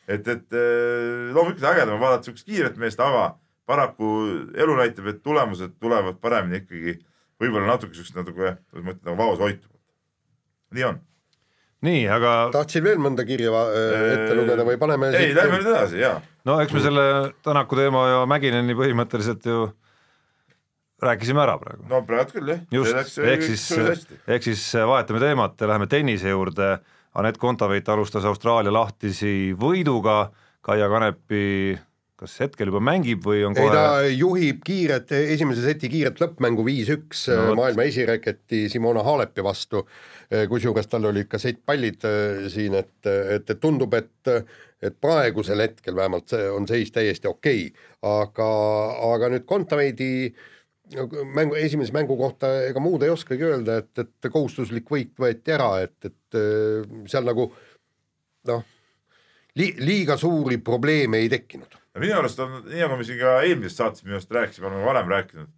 et, 0.08 0.28
et 0.28 0.56
eh, 0.56 1.34
loomulikult 1.36 1.68
ägedam 1.74 1.98
on 1.98 2.06
vaadata 2.06 2.30
siukest 2.30 2.48
kiiret 2.48 2.78
meest, 2.80 3.02
aga 3.02 3.34
paraku 3.66 4.12
elu 4.56 4.78
näitab, 4.78 5.10
et 5.12 5.22
tulemused 5.26 5.76
tulevad 5.82 6.22
paremini 6.22 6.62
ikkagi 6.62 6.96
võib-olla 7.42 7.74
natuke 7.74 7.98
siukest 7.98 8.16
natuke, 8.16 8.56
kuidas 8.72 8.86
ma 8.86 8.94
ütlen, 8.94 9.10
nagu 9.10 9.18
vaoshoitumalt. 9.20 9.82
nii 10.76 10.88
on. 10.92 11.02
nii, 11.86 12.04
aga 12.12 12.34
tahtsid 12.56 12.84
veel 12.86 13.00
mõnda 13.02 13.26
kirja 13.28 13.52
va- 13.54 13.70
ette 14.16 14.36
lugeda 14.38 14.66
või 14.68 14.78
paneme 14.82 15.12
ei, 15.16 15.34
lähme 15.38 15.60
nüüd 15.62 15.72
edasi 15.72 16.02
ja 16.02 16.16
no 16.46 16.60
eks 16.64 16.74
me 16.76 16.84
selle 16.84 17.06
Tänaku 17.46 17.78
teema 17.80 18.06
ja 18.12 18.22
Mäkineni 18.30 18.76
põhimõtteliselt 18.78 19.46
ju 19.50 19.66
rääkisime 21.06 21.42
ära 21.44 21.58
praegu. 21.62 21.86
no 21.90 22.02
praegu 22.08 22.38
küll 22.38 22.54
jah. 22.54 22.62
just, 22.74 23.18
ehk 23.20 23.44
siis, 23.46 23.66
ehk 24.28 24.44
siis 24.48 24.64
vahetame 24.88 25.20
teemat 25.24 25.60
ja 25.62 25.68
läheme 25.74 25.88
tennise 25.92 26.32
juurde. 26.34 26.78
Anett 27.16 27.38
Kontaveit 27.40 27.88
alustas 27.88 28.26
Austraalia 28.28 28.74
lahtisi 28.76 29.54
võiduga, 29.56 30.32
Kaia 30.66 30.90
Kanepi 30.92 31.78
kas 32.20 32.38
hetkel 32.46 32.72
juba 32.72 32.80
mängib 32.84 33.26
või 33.28 33.42
on 33.48 33.56
ei, 33.58 33.66
kohe 33.66 33.76
ta 33.76 34.04
juhib 34.08 34.62
kiiret, 34.66 35.12
esimese 35.36 35.66
seti 35.66 35.90
kiiret 35.92 36.22
lõppmängu 36.24 36.64
viis-üks 36.68 37.26
No 37.34 37.50
vot. 37.50 37.60
maailma 37.60 37.88
esireketi 37.90 38.66
Simona 38.72 39.04
Halepi 39.04 39.44
vastu, 39.44 39.84
kusjuures 40.50 40.88
tal 40.92 41.10
olid 41.12 41.28
ka 41.32 41.40
settpallid 41.42 42.08
äh, 42.08 42.48
siin, 42.54 42.78
et, 42.80 42.96
et, 43.06 43.50
et 43.50 43.60
tundub, 43.60 43.94
et 44.00 44.36
et 44.86 44.96
praegusel 45.02 45.64
hetkel 45.64 45.96
vähemalt 45.98 46.30
see 46.30 46.50
on 46.52 46.68
seis 46.70 46.92
täiesti 46.94 47.30
okei 47.30 47.70
okay., 47.70 47.88
aga, 48.06 48.50
aga 49.14 49.30
nüüd 49.34 49.46
Kontaveidi 49.50 50.10
mängu, 51.34 51.56
esimese 51.58 51.96
mängu 51.96 52.18
kohta 52.20 52.52
ega 52.68 52.84
muud 52.84 53.04
ei 53.04 53.14
oskagi 53.14 53.48
öelda, 53.48 53.80
et, 53.82 54.04
et 54.04 54.30
kohustuslik 54.32 54.92
võit 54.92 55.16
võeti 55.20 55.56
ära, 55.56 55.72
et, 55.88 55.98
et 56.06 56.38
äh, 56.38 56.86
seal 57.10 57.26
nagu 57.28 57.50
noh, 58.52 58.66
li-, 59.60 59.74
liiga 59.80 60.18
suuri 60.18 60.60
probleeme 60.64 61.24
ei 61.24 61.32
tekkinud. 61.32 61.78
No 61.96 62.04
minu 62.04 62.16
arust 62.20 62.40
on, 62.44 62.58
nii 62.68 62.82
nagu 62.84 62.98
me 63.00 63.08
siin 63.08 63.20
ka 63.22 63.38
eelmises 63.48 63.78
saates 63.80 64.04
minu 64.06 64.18
arust 64.18 64.32
rääkisime, 64.36 64.68
oleme 64.70 64.88
varem 64.88 65.12
rääkinud, 65.12 65.52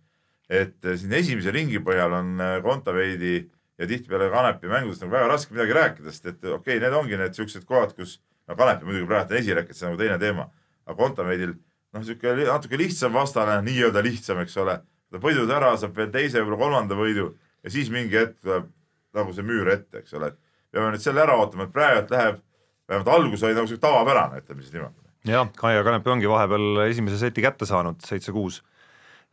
et 0.49 0.85
eh, 0.85 0.97
siin 0.99 1.13
esimese 1.17 1.53
ringi 1.53 1.81
põhjal 1.83 2.13
on 2.19 2.33
eh, 2.43 2.57
Kontaveidi 2.65 3.35
ja 3.77 3.87
tihtipeale 3.89 4.29
Kanepi 4.33 4.69
mängudest 4.71 5.03
nagu 5.03 5.15
väga 5.15 5.31
raske 5.31 5.55
midagi 5.55 5.77
rääkida, 5.77 6.13
sest 6.13 6.29
et 6.33 6.43
okei 6.43 6.77
okay,, 6.77 6.81
need 6.83 6.97
ongi 6.97 7.17
need 7.19 7.37
siuksed 7.37 7.65
kohad, 7.69 7.95
kus 7.97 8.19
no 8.47 8.57
Kanepi 8.57 8.87
muidugi 8.87 9.09
praegu 9.09 9.33
on 9.33 9.41
esireket, 9.41 9.77
see 9.77 9.87
on 9.87 9.93
nagu 9.95 10.03
teine 10.03 10.19
teema, 10.21 10.47
aga 10.85 10.97
Kontaveidil 11.01 11.55
noh, 11.57 12.05
sihuke 12.05 12.33
natuke 12.45 12.79
lihtsam 12.79 13.13
vastane, 13.17 13.59
nii-öelda 13.65 14.03
lihtsam, 14.05 14.41
eks 14.43 14.57
ole, 14.61 14.79
ta 15.11 15.21
võidud 15.23 15.51
ära, 15.53 15.73
saab 15.79 15.97
veel 15.97 16.11
teise, 16.13 16.41
võib-olla 16.41 16.61
kolmanda 16.63 16.97
võidu 16.99 17.31
ja 17.63 17.73
siis 17.73 17.89
mingi 17.93 18.17
hetk 18.17 18.37
tuleb 18.43 18.69
nagu 19.17 19.33
see 19.33 19.45
müür 19.45 19.71
ette, 19.73 20.03
eks 20.03 20.13
ole, 20.17 20.31
et 20.33 20.75
peame 20.75 20.93
nüüd 20.93 21.03
selle 21.03 21.23
ära 21.23 21.37
ootama, 21.39 21.67
et 21.67 21.73
praegu 21.73 22.13
läheb, 22.13 22.41
vähemalt 22.87 23.13
algus 23.17 23.43
oli 23.43 23.57
nagu 23.57 23.67
sihuke 23.67 23.83
tavapärane, 23.83 24.41
ütleme 24.43 24.63
siis 24.63 24.73
niimoodi 24.73 25.07
jah, 25.31 25.47
Kaia 25.57 25.83
Kanepi 25.83 26.11
ongi 26.11 26.29
vahepeal 26.29 26.83
esimese 26.87 27.19
seti 27.19 27.43
kätte 27.43 27.67
saanud, 27.67 28.01
seitse-kuus 28.05 28.61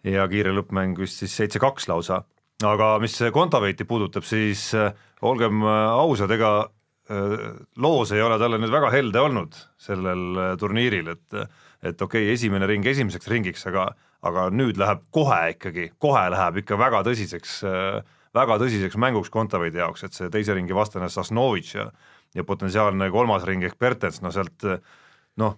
ja 0.05 0.27
kiire 0.31 0.53
lõppmäng 0.55 0.99
vist 1.01 1.23
siis 1.23 1.35
seitse-kaks 1.39 1.89
lausa. 1.89 2.23
aga 2.65 2.99
mis 3.03 3.19
Kontaveiti 3.33 3.85
puudutab, 3.85 4.25
siis 4.25 4.73
äh, 4.75 4.93
olgem 5.23 5.63
äh, 5.63 5.91
ausad, 5.91 6.31
ega 6.31 6.69
äh, 7.11 7.37
loos 7.77 8.13
ei 8.13 8.23
ole 8.23 8.39
talle 8.39 8.59
nüüd 8.59 8.73
väga 8.73 8.91
helde 8.91 9.21
olnud 9.21 9.57
sellel 9.79 10.57
turniiril, 10.59 11.15
et 11.15 11.39
et 11.85 12.01
okei 12.01 12.25
okay,, 12.25 12.33
esimene 12.33 12.67
ring 12.67 12.87
esimeseks 12.87 13.29
ringiks, 13.29 13.67
aga 13.67 13.93
aga 14.25 14.49
nüüd 14.51 14.79
läheb 14.81 15.03
kohe 15.13 15.41
ikkagi, 15.53 15.91
kohe 16.01 16.23
läheb 16.33 16.63
ikka 16.63 16.79
väga 16.81 17.03
tõsiseks, 17.05 17.59
väga 18.35 18.57
tõsiseks 18.63 18.97
mänguks 18.97 19.29
Kontaveidi 19.31 19.83
jaoks, 19.83 20.07
et 20.07 20.17
see 20.17 20.31
teise 20.33 20.57
ringi 20.57 20.73
vastane 20.73 21.11
Sasnovitš 21.13 21.75
ja 21.75 21.91
ja 22.35 22.45
potentsiaalne 22.45 23.11
kolmas 23.11 23.45
ring 23.47 23.65
ehk 23.65 23.79
Bertens, 23.79 24.21
no 24.23 24.33
sealt 24.35 24.67
noh, 25.41 25.57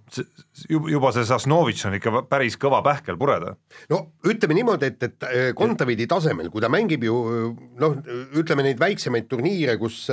juba 0.69 1.13
see 1.13 1.27
Sasnovitš 1.29 1.89
on 1.91 1.97
ikka 1.99 2.23
päris 2.31 2.57
kõva 2.61 2.81
pähkel 2.85 3.19
pureda. 3.21 3.55
no 3.93 4.01
ütleme 4.25 4.57
niimoodi, 4.57 4.93
et, 4.93 5.03
et 5.03 5.27
äh, 5.29 5.51
Kontaveidi 5.57 6.07
tasemel, 6.09 6.49
kui 6.53 6.65
ta 6.65 6.71
mängib 6.73 7.05
ju 7.05 7.17
noh, 7.81 7.99
ütleme 8.41 8.65
neid 8.65 8.81
väiksemaid 8.81 9.29
turniire, 9.29 9.77
kus, 9.81 10.07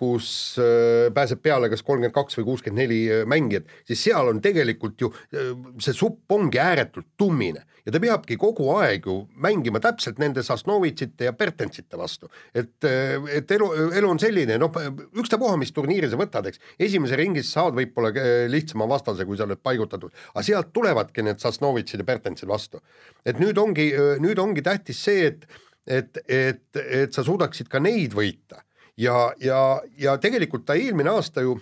kus 0.00 0.30
äh, 0.62 1.08
pääseb 1.14 1.42
peale 1.44 1.68
kas 1.72 1.84
kolmkümmend 1.84 2.16
kaks 2.16 2.38
või 2.40 2.48
kuuskümmend 2.52 2.84
neli 2.84 3.00
äh, 3.12 3.24
mängijat, 3.28 3.68
siis 3.88 4.06
seal 4.08 4.32
on 4.32 4.40
tegelikult 4.44 5.00
ju 5.04 5.12
äh, 5.12 5.52
see 5.82 5.96
supp 5.96 6.32
ongi 6.32 6.60
ääretult 6.62 7.12
tummine 7.18 7.64
ja 7.88 7.94
ta 7.94 8.00
peabki 8.02 8.36
kogu 8.40 8.68
aeg 8.76 9.06
ju 9.08 9.18
mängima 9.40 9.80
täpselt 9.82 10.20
nende 10.20 10.42
Sasnovitšite 10.44 11.28
ja 11.28 11.32
Bertensite 11.36 11.96
vastu. 11.98 12.28
et, 12.54 12.84
et 12.84 13.50
elu, 13.56 13.68
elu 13.96 14.10
on 14.10 14.20
selline, 14.20 14.58
noh, 14.60 14.74
ükstapuha, 15.16 15.56
mis 15.60 15.72
turniiri 15.72 16.10
sa 16.10 16.18
võtad, 16.20 16.50
eks, 16.50 16.60
esimese 16.88 17.16
ringis 17.16 17.52
saad 17.54 17.76
võib-olla 17.78 18.12
äh, 18.12 18.44
lihtsama 18.78 18.88
vastase, 18.88 19.26
kui 19.26 19.36
sa 19.36 19.44
oled 19.44 19.60
paigutatud, 19.62 20.12
aga 20.34 20.42
sealt 20.42 20.72
tulevadki 20.72 21.22
need 21.22 21.40
Sasnovitšid 21.40 22.00
ja 22.00 22.04
Bertensid 22.04 22.48
vastu. 22.48 22.80
et 23.24 23.38
nüüd 23.38 23.58
ongi, 23.58 23.92
nüüd 24.20 24.38
ongi 24.38 24.62
tähtis 24.62 25.02
see, 25.02 25.26
et 25.26 25.46
et, 25.88 26.18
et, 26.28 26.76
et 26.76 27.12
sa 27.12 27.24
suudaksid 27.24 27.68
ka 27.68 27.80
neid 27.80 28.12
võita 28.12 28.60
ja, 28.96 29.32
ja, 29.40 29.80
ja 29.96 30.18
tegelikult 30.18 30.66
ta 30.66 30.74
eelmine 30.76 31.08
aasta 31.08 31.40
ju 31.40 31.58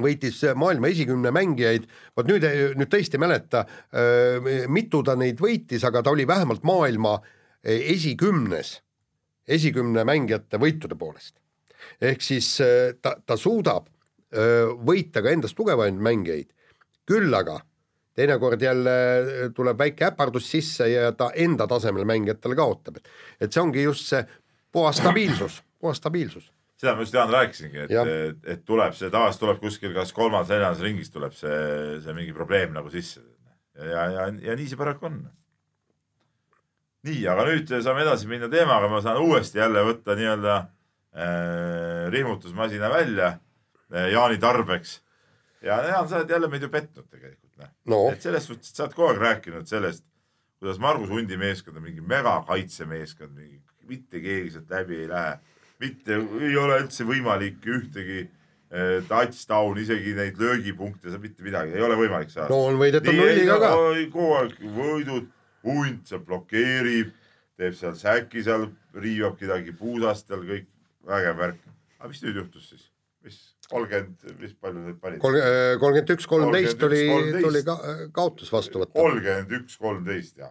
võitis 0.00 0.38
maailma 0.56 0.88
esikümne 0.88 1.30
mängijaid, 1.30 1.84
vot 2.16 2.26
nüüd, 2.26 2.46
nüüd 2.74 2.88
tõesti 2.88 3.18
ei 3.18 3.20
mäleta, 3.20 3.66
mitu 4.72 5.02
ta 5.04 5.14
neid 5.14 5.38
võitis, 5.38 5.84
aga 5.84 6.02
ta 6.02 6.10
oli 6.10 6.24
vähemalt 6.26 6.64
maailma 6.64 7.18
esikümnes, 7.62 8.80
esikümne 9.46 10.06
mängijate 10.08 10.58
võitude 10.58 10.96
poolest. 10.96 11.36
ehk 12.00 12.22
siis 12.22 12.56
ta, 13.02 13.14
ta 13.26 13.36
suudab 13.36 13.92
võita 14.34 15.22
ka 15.22 15.30
endast 15.30 15.56
tugevamaid 15.56 16.00
mängijaid. 16.02 16.50
küll 17.06 17.34
aga 17.34 17.60
teinekord 18.14 18.62
jälle 18.62 18.94
tuleb 19.54 19.78
väike 19.78 20.08
äpardus 20.08 20.48
sisse 20.50 20.88
ja 20.88 21.12
ta 21.12 21.30
enda 21.34 21.66
tasemel 21.70 22.06
mängijatele 22.08 22.56
kaotab, 22.58 22.98
et 22.98 23.08
et 23.40 23.52
see 23.52 23.62
ongi 23.62 23.82
just 23.82 24.08
see 24.10 24.24
puhas 24.72 24.98
stabiilsus, 25.02 25.62
puhas 25.80 25.98
stabiilsus. 25.98 26.50
seda 26.80 26.94
ma 26.94 27.06
just 27.06 27.14
Jaan 27.14 27.30
rääkisingi, 27.30 27.78
et, 27.86 27.90
Jah. 27.90 28.08
et, 28.08 28.42
et 28.44 28.64
tuleb 28.66 28.94
see 28.94 29.10
tavaliselt 29.10 29.40
tuleb 29.40 29.62
kuskil 29.62 29.94
kas 29.94 30.12
kolmandas, 30.12 30.50
neljandas 30.50 30.82
ringis 30.82 31.10
tuleb 31.10 31.34
see, 31.34 32.00
see 32.04 32.14
mingi 32.16 32.34
probleem 32.34 32.74
nagu 32.74 32.90
sisse. 32.90 33.22
ja, 33.78 33.86
ja, 33.86 34.04
ja, 34.18 34.28
ja 34.50 34.56
nii 34.58 34.68
see 34.70 34.78
paraku 34.78 35.10
on. 35.10 35.24
nii, 37.04 37.26
aga 37.30 37.48
nüüd 37.50 37.74
saame 37.82 38.06
edasi 38.06 38.30
minna 38.30 38.50
teemaga, 38.50 38.88
ma 38.88 39.02
saan 39.02 39.22
uuesti 39.22 39.58
jälle 39.58 39.82
võtta 39.86 40.14
nii-öelda 40.18 40.56
äh, 40.60 42.06
rihmutusmasina 42.14 42.90
välja 42.90 43.38
Jaani 43.90 44.38
tarbeks. 44.40 45.00
ja 45.62 45.80
Jaan, 45.88 46.08
sa 46.08 46.20
oled 46.20 46.30
jälle 46.30 46.48
meid 46.48 46.62
ju 46.62 46.68
petnud 46.68 47.06
tegelikult, 47.10 47.52
noh 47.58 47.70
no 47.84 48.00
et 48.12 48.22
selles 48.22 48.46
suhtes, 48.48 48.70
et 48.70 48.76
sa 48.76 48.86
oled 48.86 48.96
kogu 48.96 49.08
aeg 49.12 49.22
rääkinud 49.22 49.68
sellest, 49.68 50.04
kuidas 50.60 50.80
Margus 50.82 51.12
Hundi 51.12 51.36
meeskond 51.40 51.76
on 51.76 51.84
mingi 51.84 52.04
megakaitsemeeskond, 52.04 53.34
mingi 53.36 53.60
mitte 53.88 54.20
keegi 54.24 54.54
sealt 54.54 54.70
läbi 54.72 55.02
ei 55.02 55.08
lähe. 55.08 55.38
mitte, 55.80 56.16
ei 56.40 56.56
ole 56.56 56.78
üldse 56.84 57.04
võimalik 57.04 57.64
ühtegi 57.66 58.20
eh, 58.22 59.00
touchdown, 59.08 59.78
isegi 59.78 60.14
neid 60.16 60.38
löögipunkte, 60.40 61.12
mitte 61.18 61.44
midagi, 61.44 61.74
ei 61.76 61.82
ole 61.82 61.98
võimalik 61.98 62.32
saada. 62.32 62.48
no 62.52 62.70
on 62.70 62.78
võidetud 62.80 63.12
nulliga 63.12 63.58
ka. 63.60 63.74
kogu 64.12 64.30
aeg 64.38 64.56
võidud, 64.78 65.28
hunt 65.64 66.08
seal 66.08 66.24
blokeerib, 66.24 67.12
teeb 67.58 67.76
seal 67.78 67.98
säki 67.98 68.44
seal, 68.46 68.68
riivab 68.94 69.36
kedagi 69.40 69.74
puusast 69.76 70.30
seal 70.30 70.46
kõik, 70.48 70.70
vägev 71.08 71.40
värk. 71.42 71.60
aga 71.98 72.12
mis 72.12 72.24
nüüd 72.24 72.42
juhtus 72.42 72.70
siis? 72.72 72.88
mis 73.24 73.53
kolmkümmend, 73.70 74.36
mis 74.40 74.52
palju 74.60 74.82
need 74.82 74.98
panid? 75.02 75.22
kolmkümmend 75.22 76.12
üks, 76.16 76.26
kolmteist 76.30 76.78
tuli, 76.80 77.00
31, 77.10 77.40
tuli 77.44 77.62
ka, 77.66 77.78
kaotus 78.16 78.52
vastu 78.52 78.82
võtta. 78.82 78.96
kolmkümmend 78.98 79.56
üks, 79.60 79.78
kolmteist 79.80 80.38
ja. 80.42 80.50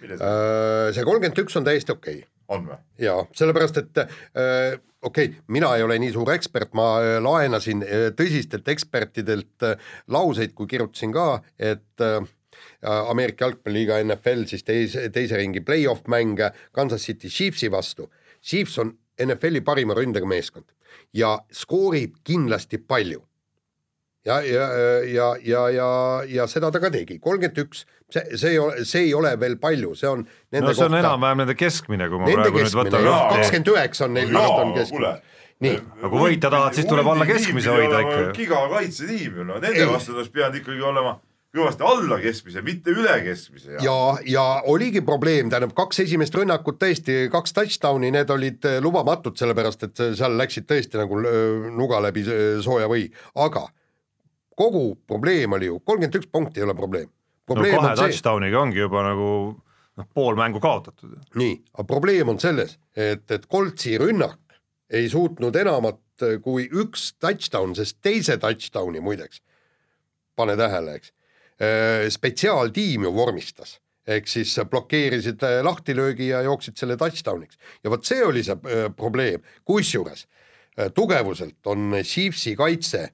milles 0.00 0.20
see 0.20 0.30
Äh, 0.30 0.90
see 0.96 1.06
kolmkümmend 1.08 1.42
üks 1.44 1.58
on 1.58 1.66
täiesti 1.66 1.94
okei 1.94 2.20
okay. 2.22 2.30
on 2.56 2.68
või? 2.70 2.78
ja 3.02 3.16
sellepärast, 3.36 3.80
et 3.82 4.02
äh, 4.02 4.78
okei 5.02 5.30
okay,, 5.30 5.42
mina 5.52 5.72
ei 5.76 5.84
ole 5.86 5.98
nii 6.02 6.14
suur 6.14 6.32
ekspert, 6.34 6.74
ma 6.78 6.88
äh, 7.02 7.16
laenasin 7.22 7.84
äh, 7.86 8.08
tõsistelt 8.16 8.68
ekspertidelt 8.72 9.66
äh, 9.66 9.90
lauseid, 10.12 10.54
kui 10.56 10.70
kirjutasin 10.70 11.14
ka, 11.16 11.28
et 11.58 12.04
äh, 12.04 12.20
Ameerika 12.86 13.44
jalgpalliliiga 13.44 13.98
NFL 14.04 14.46
siis 14.48 14.62
teise, 14.64 15.08
teise 15.12 15.36
ringi 15.36 15.60
play-off 15.64 16.06
mänge 16.12 16.52
Kansas 16.72 17.04
City 17.04 17.28
Chiefsi 17.28 17.68
vastu. 17.72 18.06
Chiefs 18.40 18.78
on 18.80 18.92
NFL-i 19.20 19.60
parima 19.64 19.96
ründega 19.96 20.28
meeskond 20.28 20.70
ja 21.16 21.38
skoorib 21.52 22.18
kindlasti 22.24 22.78
palju. 22.78 23.22
ja, 24.26 24.40
ja, 24.42 24.64
ja, 25.06 25.26
ja, 25.44 25.60
ja, 25.70 25.88
ja 26.26 26.46
seda 26.50 26.72
ta 26.74 26.80
ka 26.82 26.90
tegi, 26.90 27.20
kolmkümmend 27.22 27.60
üks, 27.62 27.84
see, 28.10 28.24
see 28.34 28.56
ei 28.56 28.58
ole, 28.58 28.84
see 28.84 29.04
ei 29.06 29.12
ole 29.14 29.30
veel 29.38 29.54
palju, 29.62 29.92
see 29.94 30.08
on 30.10 30.24
nende 30.50 30.66
no 30.66 30.74
see 30.74 30.88
on 30.88 30.98
enam-vähem 30.98 31.44
nende 31.44 31.54
keskmine, 31.54 32.08
kui 32.10 32.18
ma 32.18 32.26
Nende 32.26 32.42
praegu 32.42 32.58
nüüd 32.58 32.66
keskmine, 32.66 32.90
võtan 32.90 33.06
jah, 33.06 33.20
lahti. 33.20 33.36
kakskümmend 33.38 33.70
üheksa 33.76 34.08
on 34.08 34.16
neil 34.18 34.32
vist 34.34 34.58
on 34.64 34.74
keskmine. 34.74 35.12
nii, 35.62 35.76
Aga 36.00 36.10
kui 36.10 36.24
võita 36.24 36.50
tahad, 36.56 36.74
siis 36.74 36.90
tuleb 36.90 37.12
alla 37.14 37.28
keskmise 37.30 37.70
hoida 37.70 38.02
ikka 38.02 38.18
ju. 38.18 38.32
gigakaitsetiim 38.40 39.38
ju, 39.40 39.46
no 39.52 39.60
nende 39.62 39.86
vastu 39.92 40.16
oleks 40.18 40.34
pidanud 40.34 40.58
ikkagi 40.58 40.82
olema 40.90 41.14
kõvasti 41.56 41.86
alla 41.86 42.18
keskmise, 42.22 42.62
mitte 42.66 42.92
üle 42.94 43.16
keskmise. 43.24 43.78
ja, 43.84 43.96
ja 44.28 44.44
oligi 44.72 45.02
probleem, 45.06 45.50
tähendab 45.52 45.74
kaks 45.76 46.04
esimest 46.06 46.36
rünnakut 46.36 46.78
tõesti, 46.82 47.26
kaks 47.32 47.56
touchdown'i, 47.56 48.12
need 48.14 48.30
olid 48.32 48.68
eh, 48.68 48.78
lubamatud, 48.84 49.36
sellepärast 49.38 49.88
et 49.88 50.04
seal 50.18 50.38
läksid 50.38 50.68
tõesti 50.68 51.00
nagu 51.00 51.20
öö, 51.22 51.70
nuga 51.74 52.00
läbi 52.04 52.24
sooja 52.64 52.88
või, 52.92 53.08
aga 53.42 53.66
kogu 54.56 54.88
probleem 55.08 55.56
oli 55.58 55.70
ju, 55.70 55.80
kolmkümmend 55.84 56.20
üks 56.20 56.32
punkti 56.32 56.62
ei 56.62 56.66
ole 56.68 56.76
probleem. 56.76 57.08
no 57.48 57.54
probleem 57.54 57.78
kahe 57.78 57.92
on 57.92 58.00
see, 58.00 58.10
touchdown'iga 58.10 58.62
ongi 58.62 58.80
juba 58.80 59.04
nagu 59.06 59.28
noh, 59.96 60.08
pool 60.14 60.38
mängu 60.38 60.60
kaotatud. 60.62 61.18
nii, 61.34 61.58
aga 61.76 61.88
probleem 61.88 62.32
on 62.32 62.40
selles, 62.42 62.78
et, 62.96 63.24
et 63.30 63.46
Koltsi 63.46 63.96
rünnak 64.00 64.40
ei 64.92 65.08
suutnud 65.10 65.56
enamat 65.56 66.00
kui 66.44 66.68
üks 66.72 67.10
touchdown, 67.20 67.74
sest 67.76 67.98
teise 68.04 68.38
touchdown'i 68.40 69.02
muideks, 69.04 69.42
pane 70.36 70.56
tähele, 70.56 70.96
eks, 71.00 71.12
spetsiaaltiim 72.12 73.06
ju 73.06 73.12
vormistas. 73.16 73.78
Ehk 74.06 74.28
siis 74.28 74.52
blokeerisid 74.70 75.42
eh, 75.42 75.60
lahtilöögi 75.64 76.28
ja 76.28 76.42
jooksid 76.46 76.76
selle 76.78 76.96
touchdown'iks. 77.00 77.58
Ja 77.84 77.90
vot 77.90 78.04
see 78.06 78.22
oli 78.24 78.44
see 78.46 78.56
probleem, 78.96 79.42
kusjuures 79.64 80.26
tugevuselt 80.94 81.66
on 81.72 81.94
Chiefsi 82.04 82.52
kaitse 82.56 83.06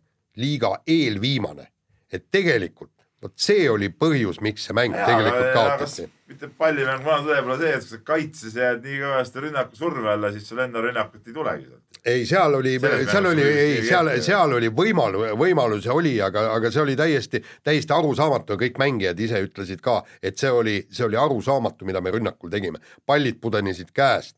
liiga 0.42 0.72
eelviimane, 0.86 1.68
et 2.12 2.24
tegelikult 2.30 3.01
vot 3.22 3.34
see 3.38 3.68
oli 3.70 3.88
põhjus, 3.94 4.40
miks 4.44 4.66
see 4.68 4.76
mäng 4.76 4.96
tegelikult 4.96 5.54
kaotati. 5.54 6.08
mitte 6.32 6.48
pallimäng, 6.58 7.04
vana 7.04 7.22
tõde 7.26 7.44
pole 7.44 7.56
see, 7.60 7.72
et 7.76 7.86
kui 7.86 7.92
sa 7.92 8.00
kaitses 8.10 8.58
jääd 8.58 8.82
nii 8.86 8.98
kõvasti 9.02 9.44
rünnaku 9.46 9.78
surve 9.78 10.12
alla, 10.12 10.32
siis 10.34 10.48
sul 10.48 10.62
enda 10.64 10.82
rünnakut 10.82 11.28
ei 11.28 11.36
tulegi 11.36 11.66
sealt. 11.68 12.00
ei, 12.02 12.26
seal 12.26 12.58
oli, 12.58 12.74
seal 12.82 13.30
oli, 13.30 13.46
ei 13.46 13.80
seal 13.86 14.12
seal 14.26 14.56
oli 14.58 14.72
võimalu-, 14.82 15.32
võimalusi 15.38 15.92
oli, 15.94 16.16
aga, 16.24 16.48
aga 16.56 16.72
see 16.74 16.82
oli 16.82 16.98
täiesti, 16.98 17.42
täiesti 17.62 17.96
arusaamatu 17.96 18.56
ja 18.56 18.62
kõik 18.64 18.82
mängijad 18.82 19.20
ise 19.22 19.42
ütlesid 19.46 19.84
ka, 19.84 20.00
et 20.22 20.40
see 20.40 20.50
oli, 20.50 20.78
see 20.90 21.06
oli 21.06 21.20
arusaamatu, 21.20 21.86
mida 21.88 22.02
me 22.02 22.14
rünnakul 22.14 22.50
tegime. 22.50 22.82
pallid 23.06 23.38
pudenesid 23.40 23.94
käest, 23.94 24.36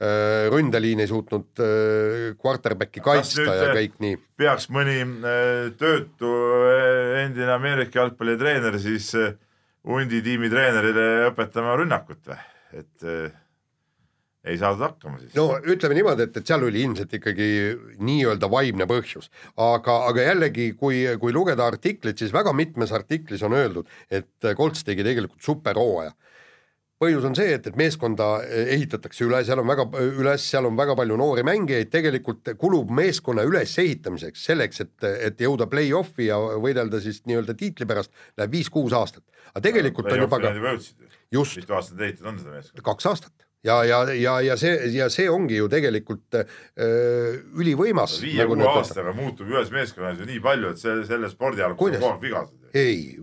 ründeliin 0.00 1.02
ei 1.02 1.08
suutnud 1.10 1.60
öö, 1.60 2.32
quarterback'i 2.40 3.02
kaitsta 3.04 3.42
nüüd, 3.42 3.50
ja 3.52 3.66
äh, 3.68 3.74
kõik 3.76 3.98
nii. 4.00 4.16
peaks 4.40 4.70
mõni 4.72 4.96
äh, 5.04 5.66
töötu 5.80 6.30
äh, 6.64 7.26
endine 7.26 7.52
Ameerika 7.52 8.00
jalgpallitreener 8.00 8.78
siis 8.80 9.10
äh, 9.18 9.34
hundi 9.84 10.22
tiimi 10.24 10.48
treenerile 10.52 11.28
õpetama 11.28 11.76
rünnakut 11.82 12.32
või, 12.32 12.38
et 12.80 13.04
äh, 13.04 13.36
ei 14.48 14.56
saadud 14.56 14.86
hakkama 14.86 15.20
siis 15.20 15.36
no 15.36 15.58
ütleme 15.60 15.98
niimoodi, 15.98 16.24
et, 16.30 16.40
et 16.40 16.48
seal 16.48 16.64
oli 16.64 16.80
ilmselt 16.86 17.12
ikkagi 17.20 17.50
nii-öelda 18.00 18.48
vaimne 18.52 18.88
põhjus, 18.88 19.28
aga, 19.60 19.98
aga 20.08 20.24
jällegi, 20.30 20.70
kui, 20.80 21.02
kui 21.20 21.36
lugeda 21.36 21.68
artiklit, 21.68 22.16
siis 22.16 22.32
väga 22.32 22.56
mitmes 22.56 22.96
artiklis 22.96 23.44
on 23.44 23.58
öeldud, 23.58 23.92
et 24.08 24.52
Colts 24.56 24.86
tegi 24.88 25.04
tegelikult 25.04 25.44
superhooaja. 25.44 26.16
Põhjus 27.00 27.24
on 27.24 27.36
see, 27.38 27.54
et, 27.56 27.66
et 27.70 27.76
meeskonda 27.80 28.28
ehitatakse 28.44 29.24
üle, 29.24 29.40
seal 29.46 29.62
on 29.62 29.68
väga 29.70 29.86
üles, 30.04 30.44
seal 30.44 30.68
on 30.68 30.76
väga 30.78 30.96
palju 30.98 31.16
noori 31.20 31.44
mängijaid, 31.48 31.88
tegelikult 31.92 32.52
kulub 32.60 32.92
meeskonna 32.96 33.44
ülesehitamiseks 33.48 34.46
selleks, 34.50 34.82
et, 34.84 35.08
et 35.30 35.40
jõuda 35.40 35.68
play-off'i 35.70 36.28
ja 36.28 36.38
võidelda 36.60 37.00
siis 37.02 37.22
nii-öelda 37.30 37.56
tiitli 37.56 37.88
pärast, 37.88 38.12
läheb 38.36 38.58
viis-kuus 38.58 38.96
aastat. 38.96 39.24
aga 39.54 39.64
tegelikult 39.70 40.12
on 40.12 40.26
juba 40.26 40.42
ka 40.42 40.52
just 41.32 41.56
mitu 41.56 41.78
aastat 41.78 42.00
ehitatud 42.00 42.32
on 42.32 42.42
seda 42.42 42.58
meeskonda? 42.58 42.84
kaks 42.90 43.08
aastat 43.10 43.46
ja, 43.64 43.78
ja, 43.84 44.02
ja, 44.12 44.34
ja 44.40 44.56
see, 44.60 44.74
ja 44.94 45.08
see 45.12 45.30
ongi 45.30 45.58
ju 45.58 45.68
tegelikult 45.72 46.36
öö, 46.36 47.32
ülivõimas. 47.60 48.18
nagu 48.20 48.56
viie-kuue 48.56 48.68
aastaga 48.74 49.14
muutub 49.16 49.50
ühes 49.52 49.72
meeskonnas 49.74 50.20
ju 50.20 50.28
nii 50.28 50.40
palju, 50.44 50.74
et 50.74 50.82
see, 50.82 51.00
selle 51.08 51.32
spordiala 51.32 51.78
kogu 51.80 51.96
aeg 51.96 52.22
vigased. 52.24 52.70
ei, 52.74 53.16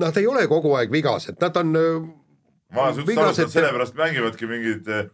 nad 0.00 0.16
ei 0.16 0.28
ole 0.28 0.44
kogu 0.50 0.76
aeg 0.78 0.92
vigased, 0.92 1.40
nad 1.40 1.56
on 1.60 1.76
öö, 1.80 2.02
ma 2.72 2.82
olen 2.86 2.94
suhteliselt 2.94 3.24
aru 3.26 3.34
saanud, 3.36 3.52
sellepärast 3.56 3.94
mängivadki 3.98 4.48
mingeid 4.50 4.88
äh, 4.88 5.10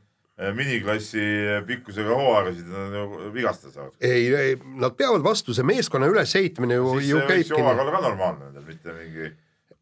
miniklassi 0.55 1.25
pikkusega 1.67 2.15
hooaegasid, 2.15 2.69
nad 2.71 2.95
ju 2.95 3.33
vigastada 3.35 3.73
saavad. 3.75 3.93
ei, 4.01 4.29
ei, 4.35 4.57
nad 4.79 4.95
peavad 4.97 5.25
vastu, 5.27 5.55
see 5.57 5.67
meeskonna 5.67 6.07
ülesehitamine 6.11 6.79
ju, 6.79 6.93
siis 7.01 7.11
ju 7.11 7.19
see 7.19 7.27
võiks 7.27 7.51
ju 7.51 7.57
käibki 7.57 7.63
hooaeg 7.63 7.83
olla 7.85 7.97
ka 7.97 8.05
normaalne 8.07 8.45
nendel, 8.49 8.67
mitte 8.69 8.95
mingi 8.95 9.33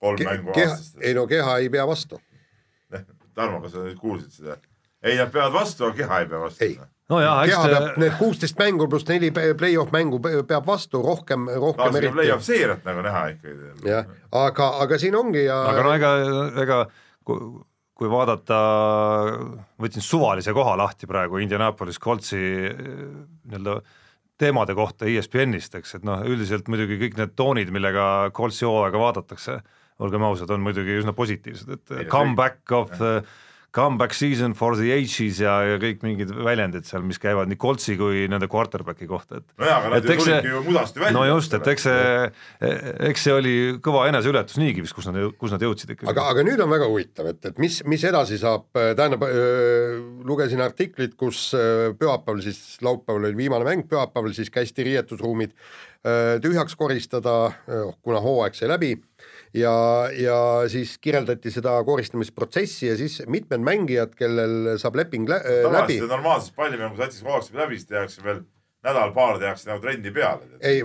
kolm 0.00 0.18
Ke- 0.22 0.30
mängu 0.30 0.54
aastas. 0.56 0.94
ei 1.00 1.14
no 1.14 1.26
keha 1.30 1.58
ei 1.64 1.68
pea 1.72 1.86
vastu, 1.88 2.20
Tarmo, 3.36 3.60
kas 3.60 3.74
sa 3.76 3.82
nüüd 3.84 3.98
kuulsid 4.00 4.32
seda? 4.32 4.56
ei, 5.04 5.16
nad 5.20 5.28
peavad 5.32 5.52
vastu, 5.52 5.84
aga 5.84 5.96
keha 6.00 6.20
ei 6.22 6.28
pea 6.30 6.38
vastu. 6.40 6.64
Ei. 6.64 6.78
nojah, 7.12 7.42
eks 7.44 7.52
keha 7.52 7.68
peab 7.70 7.84
te, 7.86 8.00
need 8.00 8.14
kuusteist 8.18 8.58
mängu 8.58 8.88
pluss 8.90 9.04
neli 9.08 9.28
play-off 9.30 9.92
mängu 9.94 10.18
pe- 10.24 10.40
peab 10.48 10.64
vastu 10.66 11.02
rohkem, 11.04 11.44
rohkem 11.52 11.82
tahaks 11.84 12.00
eriti 12.00 12.16
play-off 12.16 12.46
seeriat 12.48 12.86
nagu 12.88 13.04
näha 13.04 13.26
ikkagi. 13.34 13.68
jah, 13.92 14.08
aga, 14.32 14.70
aga 14.86 14.98
siin 14.98 15.14
ongi 15.20 15.44
ja 15.44 15.60
aga 15.68 15.84
no 15.84 15.92
ega, 15.94 16.14
ega 16.64 16.78
kui, 16.88 17.05
kui 17.96 18.10
vaadata, 18.12 18.56
võtsin 19.80 20.04
suvalise 20.04 20.52
koha 20.56 20.74
lahti 20.76 21.08
praegu 21.08 21.40
Indianapolis 21.40 21.98
Coltsi 22.02 22.40
eh, 22.68 22.74
nii-öelda 22.76 23.80
teemade 24.36 24.76
kohta 24.76 25.08
ESPN-ist, 25.08 25.78
eks, 25.78 25.96
et 25.96 26.04
noh, 26.04 26.20
üldiselt 26.28 26.68
muidugi 26.68 26.98
kõik 27.00 27.16
need 27.16 27.32
toonid, 27.38 27.72
millega 27.72 28.28
Coltsi 28.36 28.66
hooaega 28.68 29.00
vaadatakse, 29.00 29.56
olgem 30.04 30.26
ausad, 30.28 30.52
on 30.52 30.60
muidugi 30.60 30.98
üsna 31.00 31.16
positiivsed, 31.16 31.72
et 31.72 31.94
comeback 32.12 32.74
of 32.76 32.92
the 33.00 33.22
comeback 33.76 34.14
season 34.16 34.54
for 34.56 34.76
the 34.78 34.88
ages 34.94 35.40
ja, 35.42 35.54
ja 35.68 35.76
kõik 35.80 36.00
mingid 36.04 36.32
väljendid 36.32 36.86
seal, 36.88 37.04
mis 37.06 37.20
käivad 37.20 37.50
nii 37.50 37.58
Coltsi 37.60 37.96
kui 38.00 38.24
nende 38.32 38.48
quarterback'i 38.52 39.08
kohta, 39.10 39.42
et 39.42 39.46
nojah, 39.60 39.80
aga 39.82 39.90
nad 39.92 40.06
ju 40.08 40.16
tulidki 40.22 40.52
ju 40.52 40.62
mudasti 40.64 41.02
välja. 41.02 41.16
no 41.16 41.24
just, 41.28 41.56
et 41.58 41.70
eks 41.72 41.86
see, 41.88 42.28
eks 43.10 43.26
see 43.26 43.34
oli 43.36 43.54
kõva 43.84 44.06
eneseületus 44.10 44.60
niigi 44.62 44.84
vist, 44.84 44.96
kus 44.96 45.10
nad, 45.10 45.18
kus 45.40 45.52
nad 45.52 45.64
jõudsid 45.66 45.92
ikkagi. 45.92 46.08
aga, 46.12 46.28
aga 46.32 46.46
nüüd 46.48 46.62
on 46.64 46.72
väga 46.72 46.88
huvitav, 46.92 47.28
et, 47.34 47.42
et 47.50 47.60
mis, 47.62 47.80
mis 47.88 48.06
edasi 48.08 48.40
saab, 48.40 48.68
tähendab 48.72 49.26
lugesin 50.26 50.64
artiklit, 50.64 51.18
kus 51.20 51.50
pühapäeval 52.00 52.40
siis, 52.46 52.62
laupäeval 52.86 53.28
oli 53.28 53.42
viimane 53.44 53.68
mäng, 53.68 53.84
pühapäeval 53.90 54.32
siis 54.36 54.52
kästi 54.54 54.88
riietusruumid 54.88 55.52
tühjaks 56.42 56.76
koristada, 56.78 57.50
kuna 58.04 58.20
hooaeg 58.22 58.54
sai 58.54 58.70
läbi 58.70 58.94
ja, 59.56 59.76
ja 60.16 60.38
siis 60.72 60.96
kirjeldati 61.02 61.50
seda 61.54 61.76
koristamisprotsessi 61.84 62.90
ja 62.90 62.96
siis 62.98 63.22
mitmed 63.32 63.64
mängijad, 63.64 64.12
kellel 64.18 64.76
saab 64.80 64.98
leping 65.02 65.28
lä 65.28 65.40
läbi. 65.40 65.62
tavaliselt 65.64 66.12
normaalses 66.12 66.52
pallimängusatsis 66.56 67.24
hooaeg 67.24 67.48
saab 67.48 67.64
läbi, 67.64 67.80
siis 67.80 67.90
tehakse 67.90 68.24
veel 68.26 68.44
nädal-paar 68.86 69.40
tehakse 69.40 69.70
nagu 69.70 69.82
trenni 69.82 70.12
peale. 70.14 70.58
ei, 70.60 70.82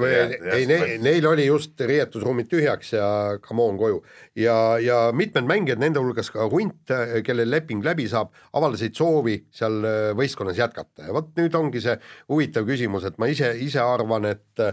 ei 0.55 0.65
ne, 0.69 0.80
neil 1.03 1.26
oli 1.30 1.45
just 1.45 1.80
riietusruumid 1.80 2.49
tühjaks 2.51 2.93
ja 2.95 3.07
come 3.43 3.65
on 3.65 3.78
koju 3.80 3.99
ja, 4.39 4.55
ja 4.82 5.01
mitmed 5.15 5.47
mängijad, 5.49 5.82
nende 5.82 6.01
hulgas 6.01 6.32
ka 6.34 6.47
Hunt, 6.51 6.93
kellel 7.26 7.51
leping 7.51 7.86
läbi 7.86 8.07
saab, 8.11 8.34
avaldasid 8.57 8.97
soovi 8.97 9.38
seal 9.53 9.82
võistkonnas 10.17 10.59
jätkata 10.61 11.09
ja 11.09 11.15
vot 11.15 11.30
nüüd 11.38 11.55
ongi 11.57 11.84
see 11.84 11.97
huvitav 12.32 12.65
küsimus, 12.69 13.05
et 13.07 13.22
ma 13.22 13.30
ise, 13.32 13.53
ise 13.61 13.84
arvan, 13.84 14.32
et 14.32 14.65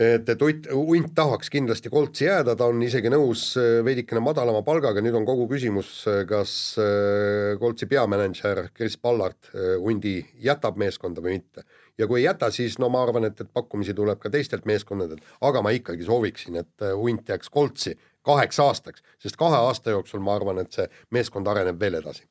et, 0.00 0.28
et 0.32 0.42
Hunt, 0.42 0.68
Hunt 0.72 1.12
tahaks 1.16 1.50
kindlasti 1.52 1.90
Koltsi 1.92 2.24
jääda, 2.24 2.54
ta 2.56 2.68
on 2.70 2.80
isegi 2.84 3.10
nõus 3.12 3.44
äh, 3.60 3.80
veidikene 3.84 4.22
madalama 4.24 4.62
palgaga, 4.66 5.02
nüüd 5.04 5.16
on 5.18 5.26
kogu 5.28 5.46
küsimus, 5.50 5.90
äh, 6.08 6.22
kas 6.28 6.54
äh, 6.80 7.58
Koltsi 7.60 7.88
peamänedžer 7.90 8.66
Chris 8.76 8.96
Ballard 9.00 9.50
Hundi 9.52 10.18
jätab 10.40 10.80
meeskonda 10.80 11.22
või 11.24 11.38
mitte. 11.38 11.66
ja 12.00 12.08
kui 12.08 12.22
ei 12.22 12.26
jäta, 12.26 12.48
siis 12.54 12.78
no 12.80 12.88
ma 12.88 13.02
arvan, 13.04 13.28
et, 13.28 13.40
et 13.40 13.52
pakkumisi 13.52 13.94
tuleb 13.94 14.20
ka 14.22 14.32
teistelt 14.32 14.64
meeskondadelt, 14.68 15.24
aga 15.44 15.62
ma 15.62 15.74
ikkagi 15.76 16.06
sooviksin, 16.08 16.56
et 16.62 16.88
Hunt 16.96 17.28
jääks 17.28 17.52
Koltsi 17.52 17.96
kaheks 18.24 18.60
aastaks, 18.60 19.04
sest 19.20 19.36
kahe 19.40 19.60
aasta 19.68 19.92
jooksul 19.92 20.24
ma 20.24 20.36
arvan, 20.38 20.62
et 20.62 20.72
see 20.72 20.88
meeskond 21.12 21.48
areneb 21.48 21.80
veel 21.80 22.00
edasi. 22.00 22.24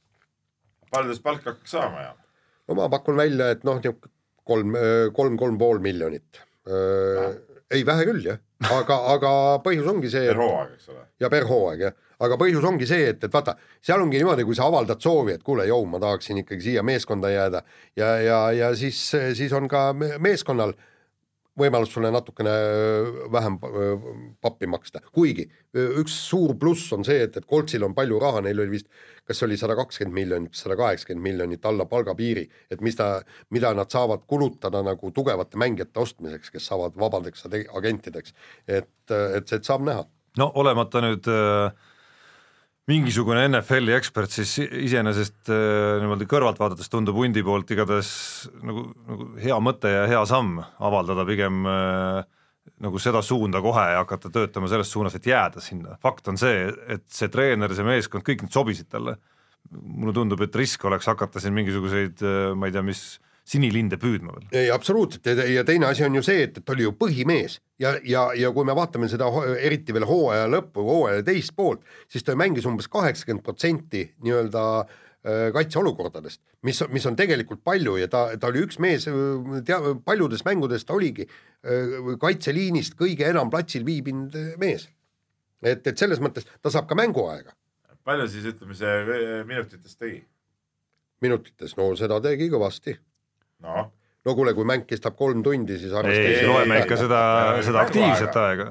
palju 0.90 1.12
ta 1.12 1.14
siis 1.14 1.22
palka 1.24 1.52
hakkaks 1.54 1.78
saama 1.78 2.02
ja? 2.02 2.14
no 2.68 2.82
ma 2.82 2.90
pakun 2.90 3.18
välja, 3.18 3.52
et 3.54 3.64
noh, 3.64 3.78
niisugune 3.78 4.16
kolm, 4.50 4.78
kolm, 5.14 5.38
kolm 5.38 5.58
pool 5.62 5.82
miljonit 5.86 6.42
ei, 7.72 7.86
vähe 7.86 8.06
küll 8.10 8.24
jah, 8.26 8.40
aga, 8.74 9.00
aga 9.14 9.32
põhjus 9.66 9.90
ongi 9.92 10.12
see. 10.12 10.28
per 10.32 10.42
hooaeg, 10.42 10.76
eks 10.78 10.92
ole. 10.94 11.04
ja 11.22 11.30
per 11.32 11.48
hooaeg 11.50 11.84
jah, 11.86 11.98
aga 12.26 12.38
põhjus 12.42 12.66
ongi 12.66 12.88
see, 12.90 13.10
et, 13.14 13.24
et 13.24 13.34
vaata, 13.34 13.56
seal 13.86 14.02
ongi 14.04 14.20
niimoodi, 14.20 14.46
kui 14.48 14.58
sa 14.58 14.68
avaldad 14.70 15.02
soovi, 15.04 15.38
et 15.38 15.46
kuule, 15.46 15.68
jõu, 15.70 15.86
ma 15.90 16.02
tahaksin 16.02 16.42
ikkagi 16.44 16.70
siia 16.70 16.84
meeskonda 16.86 17.32
jääda 17.34 17.64
ja, 18.00 18.14
ja, 18.26 18.40
ja 18.58 18.72
siis, 18.78 19.02
siis 19.38 19.54
on 19.56 19.70
ka 19.72 19.90
meeskonnal 19.94 20.74
võimalus 21.60 21.92
sulle 21.94 22.12
natukene 22.14 22.54
vähem 23.32 23.58
pappi 24.42 24.70
maksta, 24.70 25.02
kuigi 25.16 25.46
üks 25.74 26.16
suur 26.30 26.56
pluss 26.60 26.94
on 26.96 27.06
see, 27.08 27.24
et, 27.28 27.38
et 27.38 27.48
Koltsil 27.50 27.84
on 27.86 27.96
palju 27.98 28.20
raha, 28.22 28.44
neil 28.46 28.64
oli 28.64 28.78
vist, 28.78 28.88
kas 29.28 29.44
oli 29.46 29.58
sada 29.60 29.76
kakskümmend 29.78 30.16
miljonit, 30.16 30.56
sada 30.58 30.78
kaheksakümmend 30.80 31.26
miljonit 31.28 31.66
alla 31.70 31.86
palgapiiri, 31.90 32.48
et 32.72 32.82
mis 32.86 32.98
ta, 32.98 33.12
mida 33.56 33.74
nad 33.78 33.92
saavad 33.92 34.26
kulutada 34.30 34.82
nagu 34.86 35.12
tugevate 35.16 35.60
mängijate 35.62 36.02
ostmiseks, 36.02 36.54
kes 36.56 36.72
saavad 36.72 36.98
vabadeks 37.00 37.46
agentideks, 37.50 38.34
et, 38.68 38.90
et, 39.12 39.54
et 39.54 39.64
saab 39.64 39.86
näha. 39.86 40.08
no 40.38 40.52
olemata 40.62 41.04
nüüd 41.04 41.28
äh 41.30 41.89
mingisugune 42.90 43.46
NFL-i 43.50 43.94
ekspert, 43.98 44.34
siis 44.34 44.56
iseenesest 44.66 45.52
äh, 45.54 46.00
niimoodi 46.02 46.28
kõrvalt 46.30 46.60
vaadates 46.62 46.90
tundub 46.92 47.18
hundi 47.20 47.44
poolt 47.46 47.70
igatahes 47.74 48.12
nagu, 48.66 48.88
nagu 49.10 49.30
hea 49.42 49.58
mõte 49.64 49.92
ja 49.94 50.06
hea 50.10 50.22
samm 50.30 50.58
avaldada 50.62 51.26
pigem 51.28 51.68
äh, 51.70 52.22
nagu 52.84 53.02
seda 53.02 53.22
suunda 53.26 53.62
kohe 53.64 53.86
ja 53.94 54.04
hakata 54.04 54.32
töötama 54.34 54.70
selles 54.72 54.92
suunas, 54.92 55.16
et 55.18 55.28
jääda 55.28 55.62
sinna. 55.64 55.98
fakt 56.02 56.28
on 56.32 56.40
see, 56.40 56.70
et 56.88 57.06
see 57.12 57.30
treener, 57.32 57.74
see 57.76 57.86
meeskond, 57.88 58.26
kõik 58.26 58.46
need 58.46 58.56
sobisid 58.56 58.90
talle. 58.90 59.18
mulle 59.70 60.14
tundub, 60.16 60.42
et 60.42 60.56
risk 60.56 60.86
oleks 60.86 61.06
hakata 61.12 61.42
siin 61.44 61.54
mingisuguseid, 61.54 62.24
äh, 62.24 62.54
ma 62.56 62.70
ei 62.70 62.74
tea, 62.74 62.86
mis 62.86 63.20
sinilinde 63.50 63.98
püüdma 64.00 64.36
veel. 64.36 64.48
ei, 64.54 64.70
absoluutselt 64.74 65.26
ja 65.26 65.64
teine 65.68 65.90
asi 65.90 66.06
on 66.06 66.16
ju 66.20 66.24
see, 66.26 66.46
et, 66.46 66.60
et 66.62 66.74
oli 66.74 66.86
ju 66.86 66.94
põhimees 66.98 67.58
ja, 67.82 67.96
ja, 68.06 68.30
ja 68.38 68.52
kui 68.56 68.68
me 68.68 68.76
vaatame 68.78 69.10
seda 69.12 69.30
eriti 69.58 69.96
veel 69.96 70.06
hooaja 70.10 70.48
lõppu, 70.52 70.86
hooaja 70.86 71.26
teist 71.26 71.56
poolt, 71.58 71.86
siis 72.12 72.26
ta 72.26 72.38
mängis 72.40 72.68
umbes 72.70 72.90
kaheksakümmend 72.92 73.46
protsenti 73.46 74.04
nii-öelda 74.26 74.64
äh, 74.84 75.48
kaitseolukordadest, 75.56 76.42
mis, 76.68 76.84
mis 76.94 77.10
on 77.10 77.18
tegelikult 77.20 77.64
palju 77.66 77.98
ja 78.02 78.10
ta, 78.12 78.28
ta 78.40 78.52
oli 78.54 78.64
üks 78.68 78.80
mees, 78.84 79.10
tea, 79.66 79.82
paljudes 80.06 80.46
mängudes 80.48 80.86
ta 80.86 80.98
oligi 81.00 81.26
äh, 81.26 82.14
kaitseliinist 82.22 83.00
kõige 83.00 83.28
enam 83.32 83.52
platsil 83.54 83.88
viibinud 83.88 84.38
mees. 84.62 84.90
et, 85.66 85.82
et 85.88 85.98
selles 85.98 86.22
mõttes 86.22 86.46
ta 86.62 86.72
saab 86.74 86.90
ka 86.90 86.98
mänguaega. 87.00 87.56
palju 88.06 88.30
siis 88.30 88.46
ütleme, 88.54 88.78
see 88.78 89.44
minutites 89.50 89.98
tegi? 89.98 90.22
minutites, 91.20 91.74
no 91.76 91.92
seda 92.00 92.22
tegi 92.24 92.46
kõvasti 92.52 92.94
no 93.66 93.90
no 94.26 94.36
kuule, 94.36 94.54
kui 94.58 94.68
mäng 94.68 94.86
kestab 94.90 95.18
kolm 95.20 95.44
tundi, 95.46 95.80
siis 95.80 95.96
ei, 96.04 96.46
loeme 96.48 96.80
ikka 96.84 96.98
seda, 97.00 97.22
seda 97.66 97.84
aktiivset 97.86 98.40
aega. 98.42 98.70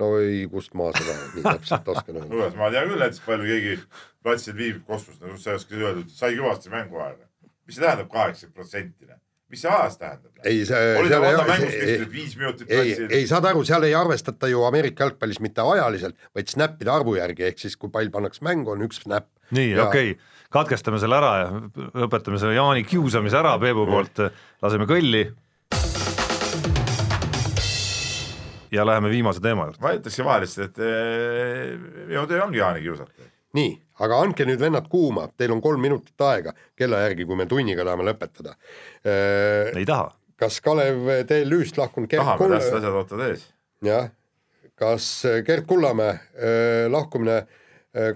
no 0.00 0.10
ei, 0.20 0.44
kust 0.52 0.74
ma 0.78 0.90
seda 0.96 1.16
nii 1.34 1.44
täpselt 1.46 1.88
oskan 1.94 2.20
öelda. 2.20 2.32
kuule, 2.32 2.50
ma 2.60 2.70
tean 2.74 2.90
küll 2.90 3.04
näiteks 3.04 3.22
palju 3.26 3.48
keegi 3.52 3.78
platsil 4.26 4.58
viibib 4.58 4.84
kosmos, 4.88 5.20
no 5.22 5.38
sa 5.40 5.54
ei 5.54 5.60
oska 5.62 5.78
öelda, 5.78 6.04
et 6.04 6.18
sai 6.18 6.36
kõvasti 6.38 6.72
mänguaega. 6.74 7.24
mis 7.66 7.78
see 7.78 7.86
tähendab 7.86 8.12
kaheksakümmend 8.12 8.60
protsenti? 8.60 9.14
Mis 9.52 9.62
see 9.62 9.70
ajas 9.70 9.98
tähendab? 10.00 10.32
ei, 10.44 10.64
see. 10.68 10.92
kestis 11.62 12.06
viis 12.12 12.36
minutit 12.38 12.68
platsil. 12.68 13.10
ei, 13.10 13.26
saad 13.30 13.50
aru, 13.52 13.64
seal 13.68 13.86
ei 13.88 13.94
arvestata 13.98 14.50
ju 14.50 14.64
Ameerika 14.68 15.06
jalgpallis 15.06 15.42
mitte 15.44 15.64
ajaliselt, 15.64 16.18
vaid 16.34 16.50
snappide 16.50 16.92
arvu 16.92 17.18
järgi, 17.18 17.50
ehk 17.50 17.62
siis 17.62 17.76
kui 17.78 17.92
pall 17.94 18.10
pannakse 18.14 18.44
mängu, 18.46 18.74
on 18.74 18.86
üks 18.88 19.04
snap. 19.04 19.30
nii 19.56 19.74
ja..., 19.74 19.86
okei 19.88 20.16
okay 20.16 20.34
katkestame 20.56 21.00
selle 21.02 21.18
ära 21.18 21.32
ja 21.40 21.48
lõpetame 22.04 22.38
selle 22.40 22.56
Jaani 22.56 22.84
kiusamise 22.86 23.38
ära 23.40 23.56
Peebu 23.60 23.86
poolt, 23.88 24.22
laseme 24.62 24.86
kõlli. 24.88 25.26
ja 28.74 28.84
läheme 28.86 29.10
viimase 29.10 29.40
teema 29.40 29.68
juurde. 29.68 29.80
ma 29.80 29.94
ütleksin 29.96 30.26
vahele 30.26 30.46
lihtsalt, 30.46 30.74
et 30.74 30.80
eh, 30.84 31.74
minu 32.10 32.26
töö 32.28 32.42
ongi 32.44 32.58
Jaani 32.60 32.82
kiusata. 32.84 33.28
Nii, 33.56 33.72
aga 34.04 34.20
andke 34.24 34.46
nüüd 34.48 34.60
vennad 34.60 34.88
kuuma, 34.92 35.26
teil 35.38 35.54
on 35.54 35.62
kolm 35.64 35.82
minutit 35.82 36.26
aega 36.28 36.54
kella 36.78 37.02
järgi, 37.06 37.26
kui 37.28 37.38
me 37.38 37.48
tunniga 37.50 37.84
tahame 37.86 38.06
lõpetada. 38.10 38.56
ei 39.06 39.86
taha. 39.88 40.10
kas 40.36 40.60
Kalev 40.64 41.10
TLÜ-st 41.28 41.80
lahkunud 41.80 42.12
tahame, 42.12 42.50
tähtsad 42.56 42.80
asjad 42.80 42.98
ootavad 43.02 43.28
ees. 43.30 43.46
jah, 43.86 44.10
kas 44.76 45.06
Gerd 45.46 45.68
Kullamäe 45.68 46.18
lahkumine 46.92 47.44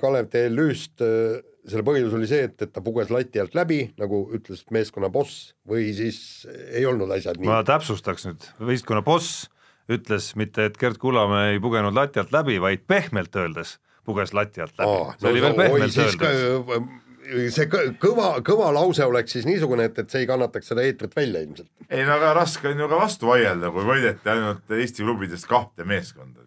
Kalev 0.01 0.29
TLÜ-st 0.33 1.07
selle 1.71 1.85
põhjus 1.85 2.15
oli 2.17 2.29
see, 2.29 2.47
et, 2.49 2.57
et 2.65 2.73
ta 2.73 2.83
puges 2.85 3.11
lati 3.13 3.41
alt 3.41 3.55
läbi, 3.57 3.83
nagu 4.01 4.23
ütles 4.37 4.63
meeskonna 4.73 5.11
boss 5.13 5.53
või 5.69 5.91
siis 5.97 6.47
ei 6.73 6.87
olnud 6.89 7.11
asjad 7.15 7.41
nii? 7.41 7.51
ma 7.51 7.61
täpsustaks 7.67 8.27
nüüd, 8.29 8.47
võistkonna 8.71 9.05
boss 9.07 9.49
ütles 9.91 10.33
mitte, 10.39 10.69
et 10.71 10.79
Gerd 10.81 11.01
Kullamäe 11.03 11.57
ei 11.57 11.63
pugenud 11.63 11.97
lati 11.97 12.23
alt 12.23 12.33
läbi, 12.35 12.61
vaid 12.63 12.87
pehmelt 12.89 13.37
öeldes 13.37 13.77
puges 14.11 14.35
lati 14.37 14.67
alt 14.67 14.77
läbi. 14.77 14.99
see 15.15 15.29
no, 15.29 15.33
oli 15.33 15.47
veel 15.47 15.57
pehmelt 15.63 16.03
öeldes 16.05 17.55
see 17.55 17.67
kõva, 17.71 18.29
kõva 18.43 18.73
lause 18.75 19.07
oleks 19.07 19.37
siis 19.37 19.47
niisugune, 19.47 19.87
et, 19.87 19.99
et 20.03 20.11
see 20.11 20.25
ei 20.25 20.29
kannataks 20.31 20.73
seda 20.73 20.83
eetrit 20.83 21.17
välja 21.17 21.47
ilmselt. 21.47 21.71
ei 21.89 22.05
no 22.05 22.19
väga 22.19 22.37
raske 22.43 22.75
on 22.75 22.85
ju 22.85 22.91
ka 22.91 23.01
vastu 23.01 23.31
vaielda, 23.31 23.73
kui 23.75 23.87
võideti 23.87 24.33
ainult 24.35 24.79
Eesti 24.81 25.07
klubidest 25.07 25.47
kahte 25.51 25.87
meeskonda 25.87 26.41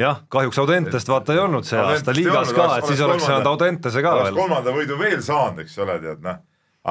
jah, 0.00 0.22
kahjuks 0.32 0.58
Audentest 0.58 1.10
vaata 1.10 1.34
ei 1.34 1.42
olnud 1.42 1.66
see 1.66 1.78
Audentest 1.78 2.08
aasta 2.08 2.16
liigas 2.16 2.52
ka, 2.56 2.68
et 2.78 2.88
siis 2.90 3.02
oleks 3.04 3.26
saanud 3.26 3.50
Audentese 3.52 4.04
ka 4.04 4.14
veel. 4.20 4.38
kolmanda 4.38 4.74
võidu 4.74 4.96
veel 5.00 5.20
saanud, 5.24 5.64
eks 5.64 5.76
ole, 5.84 5.98
tead 6.04 6.22
noh. 6.24 6.40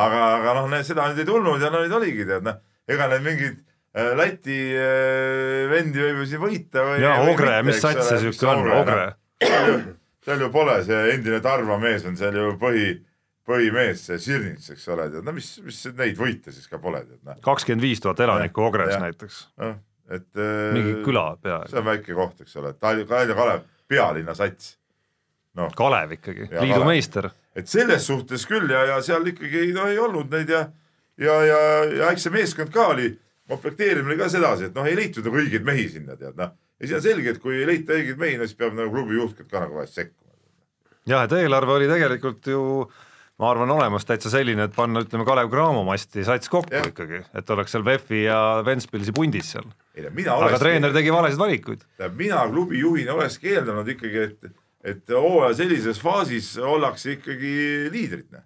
aga, 0.03 0.21
aga 0.39 0.55
noh, 0.59 0.75
seda 0.85 1.09
nüüd 1.09 1.23
ei 1.23 1.29
tulnud 1.29 1.63
ja 1.63 1.71
no 1.73 1.81
nüüd 1.85 1.95
oligi 1.99 2.27
tead 2.29 2.45
noh, 2.45 2.59
ega 2.89 3.09
need 3.13 3.25
mingid 3.25 3.57
äh, 3.57 4.11
Läti 4.19 4.59
äh, 4.75 5.65
vendi 5.71 6.03
võib 6.03 6.21
ju 6.23 6.29
siin 6.33 6.43
võita 6.43 6.85
või. 6.85 7.01
ja 7.05 7.15
Ogre, 7.25 7.57
mis 7.67 7.81
sats 7.81 8.11
see 8.11 8.21
siuke 8.27 8.51
on, 8.51 8.69
Ogre? 8.81 9.09
Seal 9.39 10.41
ju 10.45 10.49
pole, 10.53 10.79
see 10.87 11.03
endine 11.13 11.41
Tarva 11.43 11.77
mees 11.81 12.07
on 12.07 12.17
seal 12.19 12.35
ju 12.35 12.55
põhi, 12.61 12.87
põhimees, 13.49 14.05
see 14.09 14.19
Sirnits, 14.21 14.71
eks 14.75 14.87
ole, 14.93 15.09
tead 15.13 15.27
no 15.27 15.35
mis, 15.35 15.51
mis 15.65 15.83
neid 15.97 16.17
võite 16.19 16.53
siis 16.55 16.67
ka 16.71 16.81
pole, 16.81 17.03
tead 17.05 17.21
noh. 17.23 17.39
kakskümmend 17.45 17.87
viis 17.87 18.03
tuhat 18.03 18.19
elanikku 18.27 18.67
Ogres 18.67 18.97
näiteks. 18.99 19.45
noh 19.61 19.77
et 20.09 20.41
mingi 20.73 20.99
küla 21.05 21.23
peaaegu. 21.41 21.69
see 21.69 21.79
on 21.81 21.87
väike 21.87 22.17
koht, 22.17 22.41
eks 22.41 22.55
ole, 22.57 22.73
Tallinna, 22.81 23.07
Tallinna 23.09 23.37
Kalev, 23.37 23.65
pealinna 23.89 24.35
sats 24.37 24.73
no.. 25.57 25.69
Kalev 25.77 26.15
ikkagi, 26.17 26.49
liidu 26.55 26.85
meister. 26.87 27.29
et 27.57 27.69
selles 27.69 28.07
suhtes 28.09 28.45
küll 28.49 28.69
ja, 28.73 28.85
ja 28.93 28.99
seal 29.05 29.27
ikkagi 29.29 29.69
no, 29.75 29.85
ei 29.91 29.99
olnud 30.01 30.31
neid 30.33 30.49
ja, 30.53 30.63
ja, 31.21 31.35
ja, 31.45 31.59
ja 32.01 32.13
eks 32.13 32.25
see 32.27 32.33
meeskond 32.33 32.73
ka 32.73 32.89
oli, 32.95 33.11
komplekteerimine 33.49 34.17
ka 34.19 34.29
sedasi, 34.31 34.69
et 34.69 34.77
noh, 34.77 34.89
ei 34.89 34.97
leitud 34.97 35.25
nagu 35.25 35.41
õigeid 35.43 35.65
mehi 35.67 35.87
sinna 35.93 36.17
tead 36.17 36.37
noh. 36.39 36.55
Ja 36.79 36.87
siis 36.87 36.97
on 36.97 37.03
selge, 37.03 37.35
et 37.35 37.43
kui 37.43 37.59
ei 37.59 37.67
leita 37.67 37.97
õigeid 37.97 38.19
mehi, 38.21 38.39
siis 38.43 38.57
peab 38.57 38.73
nagu 38.77 38.91
klubi 38.93 39.19
juhtkond 39.19 39.51
ka 39.51 39.63
nagu 39.65 39.79
vahest 39.79 39.99
sekkuma. 39.99 40.33
jah, 41.09 41.27
et 41.27 41.37
eelarve 41.41 41.75
oli 41.75 41.87
tegelikult 41.91 42.47
ju 42.47 42.63
ma 43.39 43.51
arvan, 43.53 43.71
olemas 43.71 44.05
täitsa 44.07 44.31
selline, 44.33 44.67
et 44.67 44.75
panna, 44.75 45.03
ütleme, 45.05 45.23
Kalev 45.27 45.49
Cramo 45.51 45.85
masti 45.87 46.25
sats 46.27 46.51
kokku 46.51 46.75
Jah. 46.75 46.87
ikkagi, 46.91 47.21
et 47.39 47.53
oleks 47.55 47.75
seal 47.75 47.85
VEF-i 47.87 48.23
ja 48.25 48.39
Ventspilsi 48.67 49.15
pundis 49.15 49.53
seal. 49.55 49.67
aga 49.99 50.35
oleks 50.35 50.59
treener 50.59 50.95
tegi 50.95 51.13
valesid 51.13 51.39
valikuid. 51.39 51.85
mina 52.19 52.43
klubi 52.51 52.79
juhina 52.79 53.15
olekski 53.15 53.55
eeldanud 53.55 53.87
ikkagi, 53.95 54.25
et, 54.27 54.51
et 54.83 55.15
hooaja 55.15 55.55
sellises 55.63 56.01
faasis 56.03 56.57
ollakse 56.57 57.15
ikkagi 57.15 57.53
liidrid. 57.91 58.39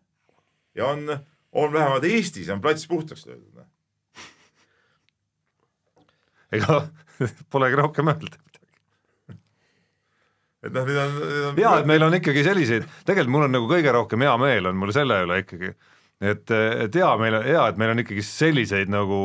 ja 0.75 0.85
on, 0.85 1.17
on 1.51 1.73
vähemalt 1.73 2.03
Eestis 2.03 2.49
on 2.49 2.61
plats 2.61 2.87
puhtaks 2.87 3.25
löödud. 3.25 3.65
ega 6.53 6.83
polegi 7.53 7.79
rohkem 7.79 8.11
öelda. 8.13 8.37
et 10.63 10.71
noh, 10.71 10.85
nüüd 10.87 10.99
on, 10.99 11.17
nüüd 11.19 11.47
on. 11.49 11.57
ja 11.59 11.73
et 11.81 11.89
meil 11.89 12.05
on 12.05 12.15
ikkagi 12.19 12.45
selliseid, 12.45 12.85
tegelikult 13.07 13.35
mul 13.35 13.47
on 13.47 13.57
nagu 13.57 13.67
kõige 13.69 13.95
rohkem 13.95 14.23
hea 14.25 14.35
meel 14.41 14.69
on 14.71 14.79
mul 14.79 14.93
selle 14.95 15.19
üle 15.25 15.41
ikkagi, 15.43 15.73
et, 16.23 16.53
et 16.53 16.99
hea, 17.01 17.09
meil 17.19 17.39
on 17.39 17.47
hea, 17.47 17.63
et 17.67 17.81
meil 17.81 17.93
on 17.95 18.03
ikkagi 18.05 18.25
selliseid 18.27 18.91
nagu 18.93 19.17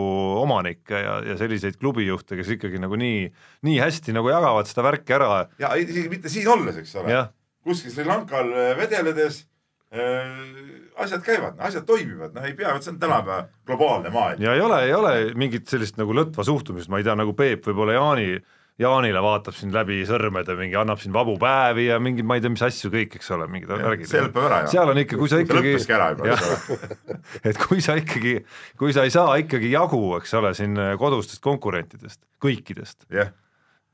omanikke 0.43 1.03
ja, 1.05 1.19
ja 1.31 1.39
selliseid 1.41 1.79
klubijuhte, 1.79 2.39
kes 2.41 2.55
ikkagi 2.59 2.83
nagu 2.83 2.99
nii, 2.99 3.29
nii 3.69 3.79
hästi 3.85 4.17
nagu 4.17 4.33
jagavad 4.33 4.71
seda 4.71 4.87
värki 4.89 5.19
ära, 5.19 5.45
ja 5.63 5.75
isegi 5.79 6.09
mitte 6.13 6.33
siin 6.33 6.51
olles, 6.57 6.81
eks 6.83 6.97
ole. 7.03 7.23
kuskil 7.69 7.95
Sri 7.95 8.09
Lankal 8.09 8.51
vedeledes 8.79 9.45
asjad 9.89 11.23
käivad, 11.25 11.57
asjad 11.65 11.87
toimivad, 11.89 12.35
noh, 12.35 12.45
ei 12.45 12.53
pea, 12.57 12.75
see 12.83 12.93
on 12.93 13.01
tänapäeva 13.01 13.49
globaalne 13.67 14.11
maailm. 14.13 14.43
ja 14.43 14.53
ei 14.55 14.61
ole, 14.61 14.83
ei 14.85 14.95
ole 14.95 15.13
mingit 15.39 15.69
sellist 15.71 15.97
nagu 15.97 16.13
lõtva 16.13 16.45
suhtumist, 16.45 16.91
ma 16.93 17.01
ei 17.01 17.07
tea, 17.07 17.15
nagu 17.17 17.33
Peep 17.37 17.65
võib-olla 17.71 17.95
Jaani, 17.97 18.35
Jaanile 18.79 19.23
vaatab 19.25 19.57
siin 19.57 19.73
läbi 19.75 20.03
sõrmede 20.07 20.55
mingi, 20.59 20.77
annab 20.79 21.01
siin 21.03 21.15
vabu 21.15 21.39
päevi 21.41 21.89
ja 21.89 21.97
mingeid, 22.03 22.27
ma 22.29 22.37
ei 22.37 22.45
tea, 22.45 22.53
mis 22.53 22.63
asju 22.63 22.93
kõik, 22.93 23.17
eks 23.19 23.33
ole, 23.35 23.49
mingid 23.51 23.73
värgid. 23.73 24.11
see 24.11 24.21
lõpeb 24.27 24.45
ära 24.51 24.61
ju. 24.67 24.73
seal 24.75 24.93
on 24.93 25.01
ikka, 25.03 25.19
kui 25.23 25.33
sa 25.33 25.41
ikkagi 25.43 25.73
lõppeski 25.73 25.97
ära 25.97 26.11
juba, 26.13 26.85
et 27.49 27.63
kui 27.65 27.81
sa 27.85 27.97
ikkagi, 27.99 28.35
kui 28.79 28.95
sa 28.95 29.07
ei 29.09 29.15
saa 29.15 29.39
ikkagi 29.41 29.73
jagu, 29.73 30.03
eks 30.21 30.37
ole, 30.39 30.53
siin 30.59 30.77
kodustest 31.01 31.43
konkurentidest, 31.49 32.21
kõikidest, 32.45 33.09
jah, 33.17 33.33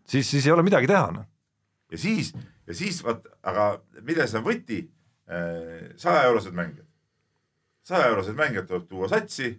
siis, 0.02 0.26
siis 0.26 0.50
ei 0.50 0.56
ole 0.56 0.66
midagi 0.66 0.90
teha, 0.90 1.06
noh. 1.20 1.30
ja 1.94 2.02
siis, 2.02 2.34
ja 2.66 2.76
siis 2.76 2.98
vaat, 3.06 3.24
aga 3.46 3.76
milles 4.02 4.34
on 4.34 4.44
võti? 4.50 4.82
Sajaeurosed 5.96 6.52
mängijad. 6.52 6.86
sajaeurosed 7.82 8.36
mängijad 8.36 8.66
tuleb 8.68 8.88
tuua 8.88 9.08
satsi, 9.08 9.54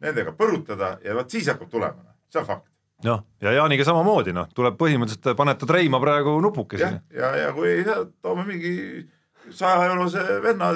nendega 0.00 0.32
põrutada 0.36 0.96
ja 1.04 1.14
vot 1.16 1.30
siis 1.30 1.48
hakkab 1.48 1.70
tulema, 1.72 2.04
see 2.32 2.40
on 2.40 2.46
fakt. 2.46 2.68
noh, 3.04 3.24
ja 3.40 3.52
Jaaniga 3.52 3.84
samamoodi, 3.84 4.32
noh, 4.36 4.48
tuleb 4.54 4.76
põhimõtteliselt 4.80 5.36
paned 5.36 5.60
ta 5.60 5.68
treima 5.68 6.00
praegu 6.00 6.36
nupukesi 6.44 6.84
jah, 6.84 7.00
ja, 7.12 7.32
ja 7.36 7.52
kui 7.56 7.70
ei 7.78 7.84
saa, 7.84 8.04
toome 8.22 8.44
mingi 8.48 8.76
sajaeurose 9.50 10.40
venna 10.42 10.72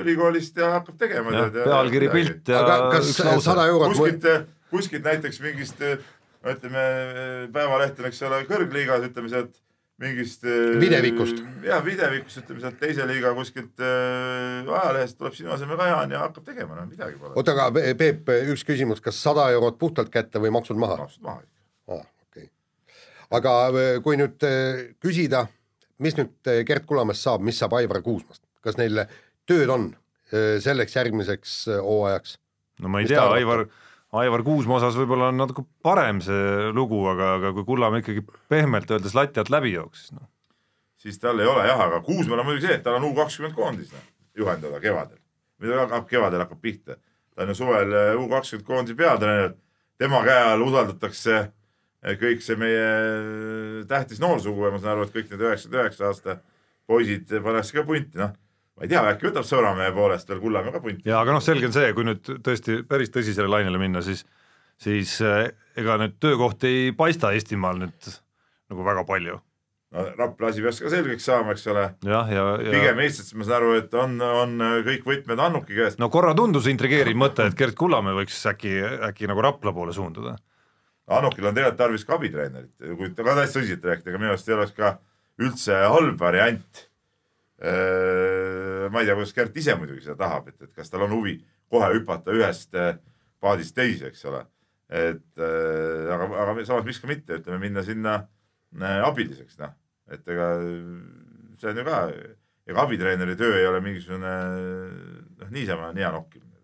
ülikoolist 0.00 0.56
ja 0.56 0.74
hakkab 0.78 0.98
tegema. 0.98 1.48
pealkiri, 1.54 2.08
pilt 2.12 2.48
ja 2.48 2.64
aga 2.64 2.78
kas 2.96 3.14
sada. 3.44 3.66
eurot 3.66 3.94
kuskilt, 3.94 4.48
kuskilt 4.70 5.04
näiteks 5.04 5.40
mingist 5.44 5.80
no 5.80 6.52
ütleme, 6.52 6.84
Päevaleht 7.52 8.00
on, 8.00 8.08
eks 8.10 8.22
ole, 8.28 8.42
kõrgliigas, 8.48 9.08
ütleme 9.08 9.32
sealt 9.32 9.60
mingist. 10.02 10.44
Videvikust. 10.80 11.40
jah, 11.64 11.82
videvikust, 11.84 12.40
ütleme 12.42 12.62
sealt 12.62 12.78
teise 12.80 13.06
liiga 13.08 13.30
kuskilt 13.36 13.82
äh, 13.82 14.66
ajalehest 14.66 15.18
tuleb 15.18 15.36
sinu 15.36 15.52
asemel 15.54 15.78
Kajan 15.80 16.14
ja 16.14 16.22
hakkab 16.24 16.46
tegema, 16.48 16.78
no 16.78 16.86
midagi 16.90 17.18
pole. 17.20 17.34
oota, 17.38 17.54
aga 17.54 17.94
Peep, 17.98 18.32
üks 18.54 18.66
küsimus, 18.66 19.02
kas 19.04 19.20
sada 19.22 19.46
eurot 19.54 19.78
puhtalt 19.78 20.10
kätte 20.14 20.42
või 20.42 20.52
maksud 20.54 20.80
maha? 20.80 20.98
maksud 21.04 21.26
maha. 21.26 21.44
aa, 21.94 22.02
okei. 22.26 22.48
aga 23.38 23.54
äh, 23.70 23.90
kui 24.04 24.18
nüüd 24.20 24.48
äh, 24.48 24.86
küsida, 25.02 25.46
mis 26.02 26.18
nüüd 26.18 26.50
äh, 26.50 26.64
Gerd 26.66 26.88
Kulamast 26.90 27.22
saab, 27.22 27.44
mis 27.46 27.60
saab 27.62 27.76
Aivar 27.78 28.02
Kuusmast, 28.02 28.42
kas 28.64 28.78
neil 28.80 29.04
tööd 29.48 29.70
on 29.70 29.92
äh, 30.32 30.58
selleks 30.64 30.96
järgmiseks 30.98 31.56
äh, 31.68 31.80
hooajaks? 31.84 32.38
no 32.82 32.90
ma 32.90 33.00
ei 33.00 33.06
Mis 33.06 33.14
tea 33.14 33.20
te, 33.20 33.26
arvate? 33.26 33.44
Aivar, 33.44 33.66
Aivar 34.14 34.44
Kuusma 34.46 34.76
osas 34.78 34.94
võib-olla 34.98 35.32
on 35.32 35.40
natuke 35.40 35.64
parem 35.82 36.20
see 36.22 36.70
lugu, 36.74 37.00
aga, 37.10 37.34
aga 37.40 37.50
kui 37.56 37.66
Kullamäe 37.66 38.02
ikkagi 38.04 38.22
pehmelt 38.52 38.90
öeldes 38.94 39.16
lati 39.16 39.42
alt 39.42 39.50
läbi 39.50 39.74
jooksis, 39.74 40.12
noh. 40.14 40.28
siis 41.00 41.18
tal 41.22 41.40
ei 41.42 41.50
ole 41.50 41.66
jah, 41.66 41.80
aga 41.88 41.98
Kuusmäel 42.04 42.42
on 42.42 42.48
muidugi 42.48 42.68
see, 42.68 42.78
et 42.78 42.84
tal 42.86 43.00
on 43.00 43.08
U 43.08 43.14
kakskümmend 43.16 43.56
koondis 43.56 43.90
noh, 43.94 44.06
juhendada 44.38 44.78
kevadel. 44.82 45.18
mida 45.62 45.82
hakkab 45.82 46.06
kevadel 46.10 46.44
hakkab 46.44 46.62
pihta, 46.62 46.98
ta 47.34 47.42
on 47.42 47.50
ju 47.50 47.58
suvel 47.58 47.98
U 48.20 48.28
kakskümmend 48.30 48.68
koondise 48.68 48.98
peatreener, 48.98 49.56
tema 49.98 50.22
käe 50.26 50.46
all 50.52 50.62
usaldatakse 50.68 51.36
eh, 51.40 52.16
kõik 52.20 52.44
see 52.44 52.60
meie 52.60 53.84
tähtis 53.90 54.22
noorsugu 54.22 54.68
ja 54.68 54.74
ma 54.74 54.82
saan 54.82 54.94
aru, 54.94 55.08
et 55.08 55.16
kõik 55.16 55.32
need 55.32 55.42
üheksakümmend 55.48 55.82
üheksa 55.82 56.10
aasta 56.12 56.38
poisid 56.86 57.34
pannakse 57.42 57.74
ka 57.74 57.86
punti, 57.88 58.20
noh. 58.20 58.34
Ma 58.74 58.86
ei 58.86 58.90
tea, 58.90 59.04
äkki 59.12 59.28
võtab 59.30 59.46
sõbramehe 59.48 59.94
poolest 59.94 60.30
veel 60.30 60.42
Kullamäe 60.42 60.74
ka 60.74 60.82
punti. 60.82 61.06
ja 61.08 61.20
aga 61.22 61.36
noh, 61.36 61.42
selge 61.44 61.70
on 61.70 61.76
see, 61.76 61.92
kui 61.96 62.06
nüüd 62.08 62.30
tõesti 62.44 62.82
päris 62.88 63.12
tõsisele 63.14 63.50
lainele 63.50 63.80
minna, 63.80 64.02
siis, 64.04 64.24
siis 64.82 65.16
äh, 65.24 65.48
ega 65.78 65.98
nüüd 66.02 66.16
töökohti 66.22 66.70
ei 66.70 66.94
paista 66.96 67.32
Eestimaal 67.34 67.82
nüüd 67.84 68.14
nagu 68.72 68.86
väga 68.86 69.04
palju. 69.08 69.38
no 69.94 70.06
Rapla 70.18 70.50
asi 70.50 70.64
peaks 70.64 70.80
ka 70.82 70.90
selgeks 70.90 71.28
saama, 71.30 71.54
eks 71.54 71.68
ole. 71.70 71.84
jah, 72.08 72.32
ja, 72.34 72.46
ja, 72.58 72.72
pigem 72.74 73.04
Eestis 73.04 73.34
ma 73.38 73.46
saan 73.46 73.60
aru, 73.60 73.76
et 73.78 73.94
on, 73.94 74.16
on 74.20 74.56
kõik 74.88 75.06
võtmed 75.10 75.44
Annuki 75.46 75.78
käes. 75.78 76.00
no 76.02 76.10
korra 76.10 76.34
tundus 76.34 76.66
intrigeeriv 76.70 77.18
mõte, 77.20 77.46
et 77.46 77.58
Gerd 77.58 77.78
Kullamäe 77.78 78.16
võiks 78.22 78.40
äkki, 78.50 78.74
äkki 79.10 79.30
nagu 79.30 79.44
Rapla 79.44 79.74
poole 79.76 79.94
suunduda. 79.94 80.34
Annukil 81.14 81.44
on 81.44 81.54
tegelikult 81.54 81.78
tarvis 81.78 82.06
ka 82.08 82.16
abitreenerit, 82.16 82.72
kui 82.80 83.10
ka 83.12 83.34
täitsa 83.36 83.58
tõsiselt 83.58 83.84
rääkida, 83.84 84.10
ega 84.10 84.20
minu 84.22 84.32
arust 84.32 84.48
ei 84.48 84.56
oleks 84.56 84.72
ka 84.76 84.94
üldse 85.42 85.80
halb 85.92 86.20
variant. 86.20 86.86
Ma 87.62 89.00
ei 89.00 89.06
tea, 89.06 89.14
kuidas 89.14 89.34
Gert 89.36 89.56
ise 89.56 89.76
muidugi 89.78 90.02
seda 90.02 90.16
tahab, 90.24 90.48
et, 90.50 90.56
et 90.66 90.72
kas 90.74 90.90
tal 90.90 91.04
on 91.06 91.14
huvi 91.14 91.36
kohe 91.70 91.92
hüpata 91.94 92.34
ühest 92.34 92.74
paadist 93.42 93.76
teise, 93.76 94.10
eks 94.10 94.24
ole. 94.26 94.42
et 94.90 95.42
aga, 95.44 96.26
aga 96.42 96.64
samas 96.66 96.84
miks 96.84 96.98
ka 97.00 97.08
mitte, 97.08 97.38
ütleme 97.38 97.60
minna 97.62 97.84
sinna 97.86 98.16
abiliseks, 99.06 99.56
noh, 99.62 99.70
et 100.10 100.34
ega 100.34 100.48
see 101.60 101.70
on 101.70 101.78
ju 101.80 101.86
ka, 101.86 102.00
ega 102.68 102.84
abitreeneri 102.84 103.36
töö 103.38 103.56
ei 103.58 103.66
ole 103.68 103.80
mingisugune 103.84 104.34
noh, 105.38 105.48
niisama 105.54 105.92
nina 105.92 106.10
nokkimine. 106.14 106.60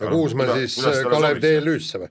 ja 0.00 0.10
Kuusmäe 0.10 0.66
siis 0.66 0.78
äh, 0.86 1.02
Kalev 1.10 1.40
TLÜ-sse 1.42 2.02
või? 2.02 2.10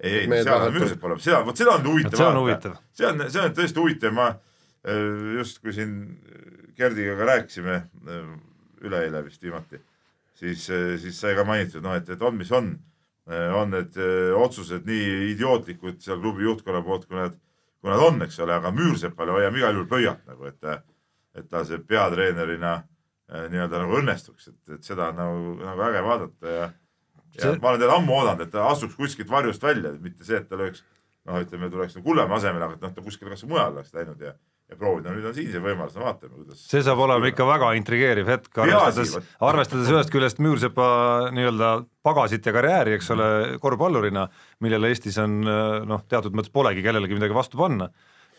ei, 0.00 0.22
ei, 0.24 0.28
seal 0.44 0.66
on 0.66 0.76
mürset 0.76 1.00
pole, 1.00 1.18
seda, 1.20 1.42
vot 1.46 1.60
seda 1.60 1.76
on 1.76 1.90
huvitav 1.90 2.16
see 2.16 2.28
on 2.28 2.40
huvitav. 2.40 2.78
see 2.96 3.08
on, 3.08 3.26
see 3.28 3.44
on 3.44 3.56
tõesti 3.58 3.82
huvitav, 3.82 4.16
ma 4.16 4.28
äh, 4.32 5.36
just 5.38 5.60
kui 5.64 5.76
siin 5.76 5.94
Gerdiga 6.80 7.16
ka 7.18 7.28
rääkisime 7.34 7.76
äh, 7.76 8.30
üleeile 8.80 9.20
vist 9.26 9.42
viimati, 9.44 9.80
siis, 10.40 10.64
siis 11.02 11.18
sai 11.20 11.34
ka 11.36 11.44
mainitud, 11.44 11.84
noh, 11.84 11.94
et, 12.00 12.08
et 12.08 12.22
on, 12.24 12.36
mis 12.40 12.50
on. 12.56 12.72
on 13.30 13.68
need 13.70 13.94
äh, 14.00 14.32
otsused 14.34 14.86
nii 14.88 15.32
idiootlikud 15.34 16.00
seal 16.02 16.18
klubi 16.22 16.42
juhtkonna 16.48 16.80
poolt, 16.82 17.04
kui 17.06 17.18
nad, 17.20 17.36
kui 17.80 17.92
nad 17.92 18.00
on, 18.02 18.16
eks 18.24 18.40
ole, 18.42 18.56
aga 18.56 18.72
Müürsepale 18.74 19.36
hoiame 19.36 19.60
igal 19.60 19.76
juhul 19.76 19.86
pöialt 19.92 20.24
nagu, 20.26 20.48
et, 20.48 20.64
et 21.38 21.46
ta 21.52 21.60
see 21.68 21.78
peatreenerina 21.78 22.72
äh, 22.80 23.44
nii-öelda 23.52 23.84
nagu 23.84 23.98
õnnestuks, 24.00 24.48
et, 24.50 24.60
et 24.74 24.88
seda 24.88 25.12
on 25.12 25.20
nagu, 25.20 25.52
nagu 25.62 25.84
äge 25.90 26.02
vaadata 26.08 26.56
ja 26.56 26.70
ja 27.36 27.44
See- 27.44 27.60
ma 27.62 27.68
olen 27.70 27.84
teda 27.84 27.94
ammu 28.00 28.16
oodanud, 28.16 28.40
et 28.42 28.50
ta 28.50 28.64
astuks 28.66 28.96
kuskilt 28.98 29.28
varjust 29.30 29.62
välja, 29.62 29.92
mitte 30.02 30.24
see, 30.26 30.40
et 30.40 30.48
ta 30.50 30.58
lööks 30.58 30.82
noh, 31.28 31.36
ütleme, 31.38 31.68
tuleks 31.70 31.94
nagu 31.94 32.08
Kullamäe 32.08 32.40
asemele, 32.40 32.66
aga 32.66 32.74
et 32.74 32.82
noh, 32.82 32.94
ta 32.96 33.04
kuskile 33.06 33.30
kasvõi 33.30 33.52
mujale 33.52 33.76
oleks 33.78 33.94
läinud 33.94 34.24
ja, 34.26 34.32
ja 34.70 34.78
proovinud, 34.78 35.08
no 35.08 35.16
nüüd 35.16 35.26
on 35.30 35.34
siin 35.34 35.48
see 35.50 35.62
võimalus, 35.62 35.96
no 35.98 36.04
vaatame, 36.06 36.32
kuidas. 36.36 36.62
see 36.70 36.82
saab 36.86 37.00
olema 37.02 37.30
ikka 37.30 37.46
väga 37.48 37.72
intrigeeriv 37.78 38.28
hetk, 38.30 38.60
arvestades 38.62 39.16
arvestades 39.46 39.90
ühest 39.90 40.12
küljest 40.14 40.42
Müürsepa 40.42 40.86
nii-öelda 41.34 41.70
pagasit 42.06 42.46
ja 42.46 42.54
karjääri, 42.54 42.94
eks 42.98 43.10
ole, 43.14 43.30
korvpallurina, 43.62 44.28
millele 44.64 44.92
Eestis 44.92 45.18
on 45.22 45.40
noh, 45.42 46.04
teatud 46.10 46.36
mõttes 46.36 46.54
polegi 46.54 46.84
kellelegi 46.86 47.18
midagi 47.18 47.36
vastu 47.36 47.58
panna. 47.60 47.90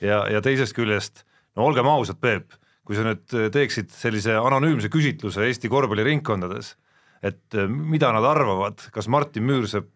ja, 0.01 0.23
ja 0.31 0.41
teisest 0.43 0.75
küljest, 0.77 1.25
no 1.59 1.67
olgem 1.67 1.89
ausad, 1.91 2.21
Peep, 2.23 2.55
kui 2.87 2.97
sa 2.97 3.03
nüüd 3.05 3.27
teeksid 3.53 3.91
sellise 3.93 4.37
anonüümse 4.39 4.89
küsitluse 4.93 5.43
Eesti 5.49 5.69
korvpalliringkondades, 5.71 6.75
et 7.27 7.59
äh, 7.59 7.67
mida 7.67 8.13
nad 8.15 8.25
arvavad, 8.25 8.87
kas 8.95 9.11
Martin 9.11 9.45
Müürsepp, 9.45 9.91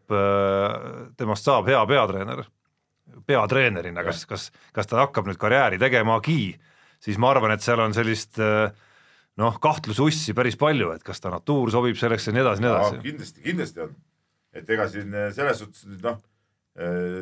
temast 1.17 1.47
saab 1.47 1.71
hea 1.71 1.79
peatreener, 1.89 2.43
peatreenerina, 3.27 4.03
kas, 4.07 4.25
kas, 4.29 4.49
kas 4.75 4.89
ta 4.89 5.01
hakkab 5.03 5.29
nüüd 5.29 5.39
karjääri 5.41 5.79
tegemagi, 5.81 6.55
siis 7.03 7.19
ma 7.21 7.33
arvan, 7.33 7.55
et 7.55 7.65
seal 7.65 7.81
on 7.83 7.93
sellist 7.95 8.39
äh, 8.41 8.69
noh, 9.41 9.57
kahtlusussi 9.61 10.35
päris 10.35 10.57
palju, 10.59 10.93
et 10.95 11.03
kas 11.05 11.21
ta 11.23 11.31
natuur 11.33 11.71
sobib 11.73 11.99
selleks 11.99 12.29
ja 12.29 12.35
nii 12.35 12.43
edasi, 12.45 12.63
nii 12.63 12.71
edasi. 12.71 13.01
kindlasti, 13.03 13.43
kindlasti 13.45 13.83
on. 13.85 13.91
et 14.55 14.71
ega 14.71 14.87
siin 14.91 15.13
eh, 15.13 15.27
selles 15.35 15.59
suhtes 15.59 15.83
nüüd 15.89 16.05
noh, 16.05 16.21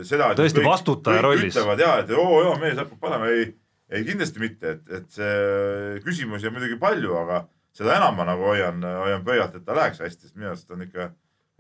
seda. 0.06 0.32
Tõesti 0.38 0.64
vastutaja 0.66 1.22
rollis. 1.26 1.54
ütlevad 1.54 1.82
ja, 1.82 1.98
et 2.04 2.14
oo 2.18 2.40
joo, 2.42 2.54
mees 2.62 2.78
hakkab 2.80 3.02
panema, 3.02 3.30
ei, 3.34 3.50
ei 3.94 4.06
kindlasti 4.08 4.42
mitte, 4.42 4.78
et, 4.78 4.86
et 5.00 5.10
see 5.14 6.00
küsimusi 6.06 6.50
on 6.50 6.58
muidugi 6.58 6.78
palju, 6.82 7.14
aga 7.24 7.44
seda 7.74 7.98
enam 7.98 8.18
ma 8.18 8.28
nagu 8.30 8.46
hoian, 8.50 8.82
hoian 8.82 9.26
pöialt, 9.26 9.58
et 9.58 9.66
ta 9.66 9.78
läheks 9.78 10.02
hästi, 10.04 10.28
sest 10.28 10.38
minu 10.38 10.52
arust 10.52 10.74
on 10.74 10.86
ikka 10.86 11.10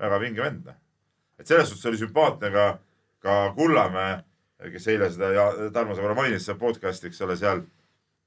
väga 0.02 0.20
vinge 0.22 0.46
vend. 0.46 0.70
noh. 0.70 0.78
et 1.40 1.50
selles 1.50 1.70
suhtes 1.70 1.90
oli 1.90 2.02
sümpaatne 2.02 2.54
ka, 2.54 2.68
ka 3.24 3.40
Kullamäe, 3.58 4.22
kes 4.72 4.88
eile 4.94 5.10
seda 5.12 5.32
ja 5.34 5.46
Tarmo 5.74 5.96
sa 5.96 6.04
korra 6.04 6.16
mainis 6.18 6.46
seda 6.48 6.58
podcast'i, 6.60 7.10
eks 7.10 7.22
ole, 7.26 7.38
seal 7.40 7.64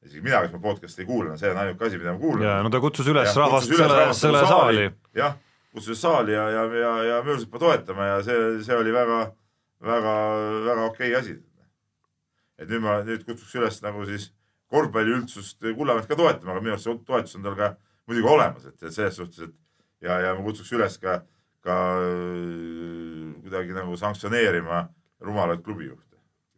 isegi 0.05 0.22
mina, 0.24 0.43
kes 0.45 0.55
ma 0.55 0.61
podcast'i 0.62 1.05
ei 1.05 1.09
kuula, 1.09 1.37
see 1.41 1.51
on 1.51 1.61
ainuke 1.62 1.89
asi, 1.89 1.99
mida 2.01 2.14
ma 2.14 2.22
kuulan. 2.22 2.47
ja 2.47 2.55
no 2.64 2.70
ta 2.72 2.80
kutsus 2.82 3.09
üles 3.12 3.30
ja, 3.30 3.34
rahvast 3.41 3.70
kutsus 3.70 3.82
selle, 3.82 4.07
selle 4.20 4.45
saali. 4.47 4.87
jah, 5.16 5.37
kutsus 5.74 6.01
saali 6.03 6.37
ja, 6.37 6.47
ja, 6.53 6.64
ja, 6.82 6.95
ja 7.11 7.18
Müürsepa 7.26 7.61
toetama 7.62 8.12
ja 8.12 8.22
see, 8.26 8.39
see 8.66 8.76
oli 8.76 8.95
väga, 8.95 9.20
väga, 9.84 10.14
väga 10.68 10.89
okei 10.91 11.12
okay 11.12 11.20
asi. 11.20 11.39
et 12.59 12.68
nüüd 12.70 12.84
ma, 12.84 13.01
nüüd 13.07 13.24
kutsuks 13.26 13.55
üles 13.59 13.80
nagu 13.84 14.05
siis 14.09 14.30
korvpalliüldsust 14.72 15.62
Kullamäed 15.76 16.09
ka 16.11 16.18
toetama, 16.18 16.55
aga 16.55 16.62
minu 16.62 16.76
arust 16.76 16.89
see 16.89 16.99
toetus 17.07 17.39
on 17.39 17.47
tal 17.47 17.59
ka 17.59 17.74
muidugi 18.07 18.30
olemas, 18.30 18.66
et, 18.68 18.87
selles 18.91 19.16
suhtes, 19.18 19.49
et 19.49 20.07
ja, 20.07 20.18
ja 20.22 20.34
ma 20.37 20.45
kutsuks 20.47 20.72
üles 20.76 20.99
ka, 21.03 21.20
ka 21.66 21.76
kuidagi 23.43 23.74
nagu 23.76 23.97
sanktsioneerima 23.99 24.87
rumalaid 25.26 25.62
klubijuhte, 25.66 26.06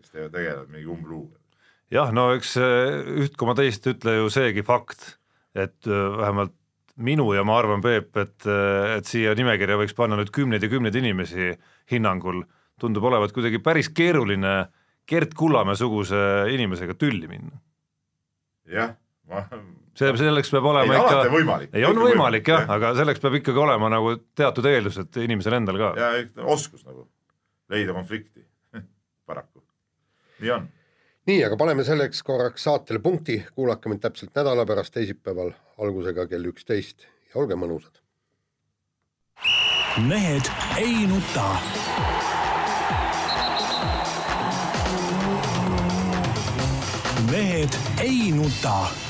kes 0.08 0.32
tegelevad 0.32 0.72
mingi 0.72 0.88
umbluuga 0.90 1.38
jah, 1.92 2.12
no 2.14 2.30
eks 2.36 2.56
üht 2.58 3.36
koma 3.40 3.56
teist 3.58 3.86
ütle 3.90 4.18
ju 4.18 4.30
seegi 4.32 4.64
fakt, 4.66 5.16
et 5.56 5.88
äh, 5.88 6.06
vähemalt 6.20 6.54
minu 6.98 7.30
ja 7.36 7.44
ma 7.46 7.58
arvan, 7.60 7.82
Peep, 7.84 8.16
et, 8.18 8.36
äh, 8.46 8.96
et 8.98 9.08
siia 9.08 9.34
nimekirja 9.38 9.78
võiks 9.80 9.96
panna 9.96 10.18
nüüd 10.18 10.32
kümneid 10.34 10.64
ja 10.64 10.70
kümneid 10.72 10.98
inimesi 10.98 11.52
hinnangul, 11.92 12.42
tundub 12.80 13.06
olevat 13.08 13.32
kuidagi 13.34 13.62
päris 13.62 13.90
keeruline 13.94 14.68
Gert 15.08 15.32
Kullamäe 15.38 15.78
suguse 15.78 16.18
inimesega 16.52 16.96
tülli 16.98 17.30
minna. 17.30 17.56
jah, 18.68 18.92
ma 19.28 19.46
see, 19.96 20.10
selleks 20.20 20.50
peab 20.52 20.66
olema 20.68 20.92
ei, 20.92 21.00
ikka, 21.00 21.22
ei 21.24 21.86
on 21.88 21.96
võimalik, 21.96 22.10
võimalik 22.10 22.50
jah 22.52 22.66
ja., 22.66 22.74
aga 22.76 22.92
selleks 22.98 23.22
peab 23.22 23.38
ikkagi 23.38 23.62
olema 23.62 23.88
nagu 23.92 24.18
teatud 24.36 24.68
eeldused 24.68 25.16
inimesel 25.24 25.56
endal 25.56 25.80
ka. 25.80 25.94
ja 25.96 26.10
oskus 26.44 26.84
nagu 26.84 27.06
leida 27.72 27.96
konflikti 27.96 28.44
nii 30.40 30.50
on 30.54 30.68
nii, 31.28 31.42
aga 31.44 31.56
paneme 31.60 31.84
selleks 31.84 32.22
korraks 32.24 32.64
saatele 32.64 33.02
punkti, 33.04 33.42
kuulake 33.54 33.90
mind 33.92 34.00
täpselt 34.00 34.36
nädala 34.38 34.64
pärast 34.66 34.94
teisipäeval 34.94 35.52
algusega 35.78 36.26
kell 36.30 36.48
üksteist 36.48 37.04
ja 37.28 37.40
olge 37.42 37.58
mõnusad. 37.58 38.00
mehed 40.08 40.48
ei 40.78 41.04
nuta. 41.10 41.48
mehed 47.28 47.76
ei 48.00 48.32
nuta 48.32 49.07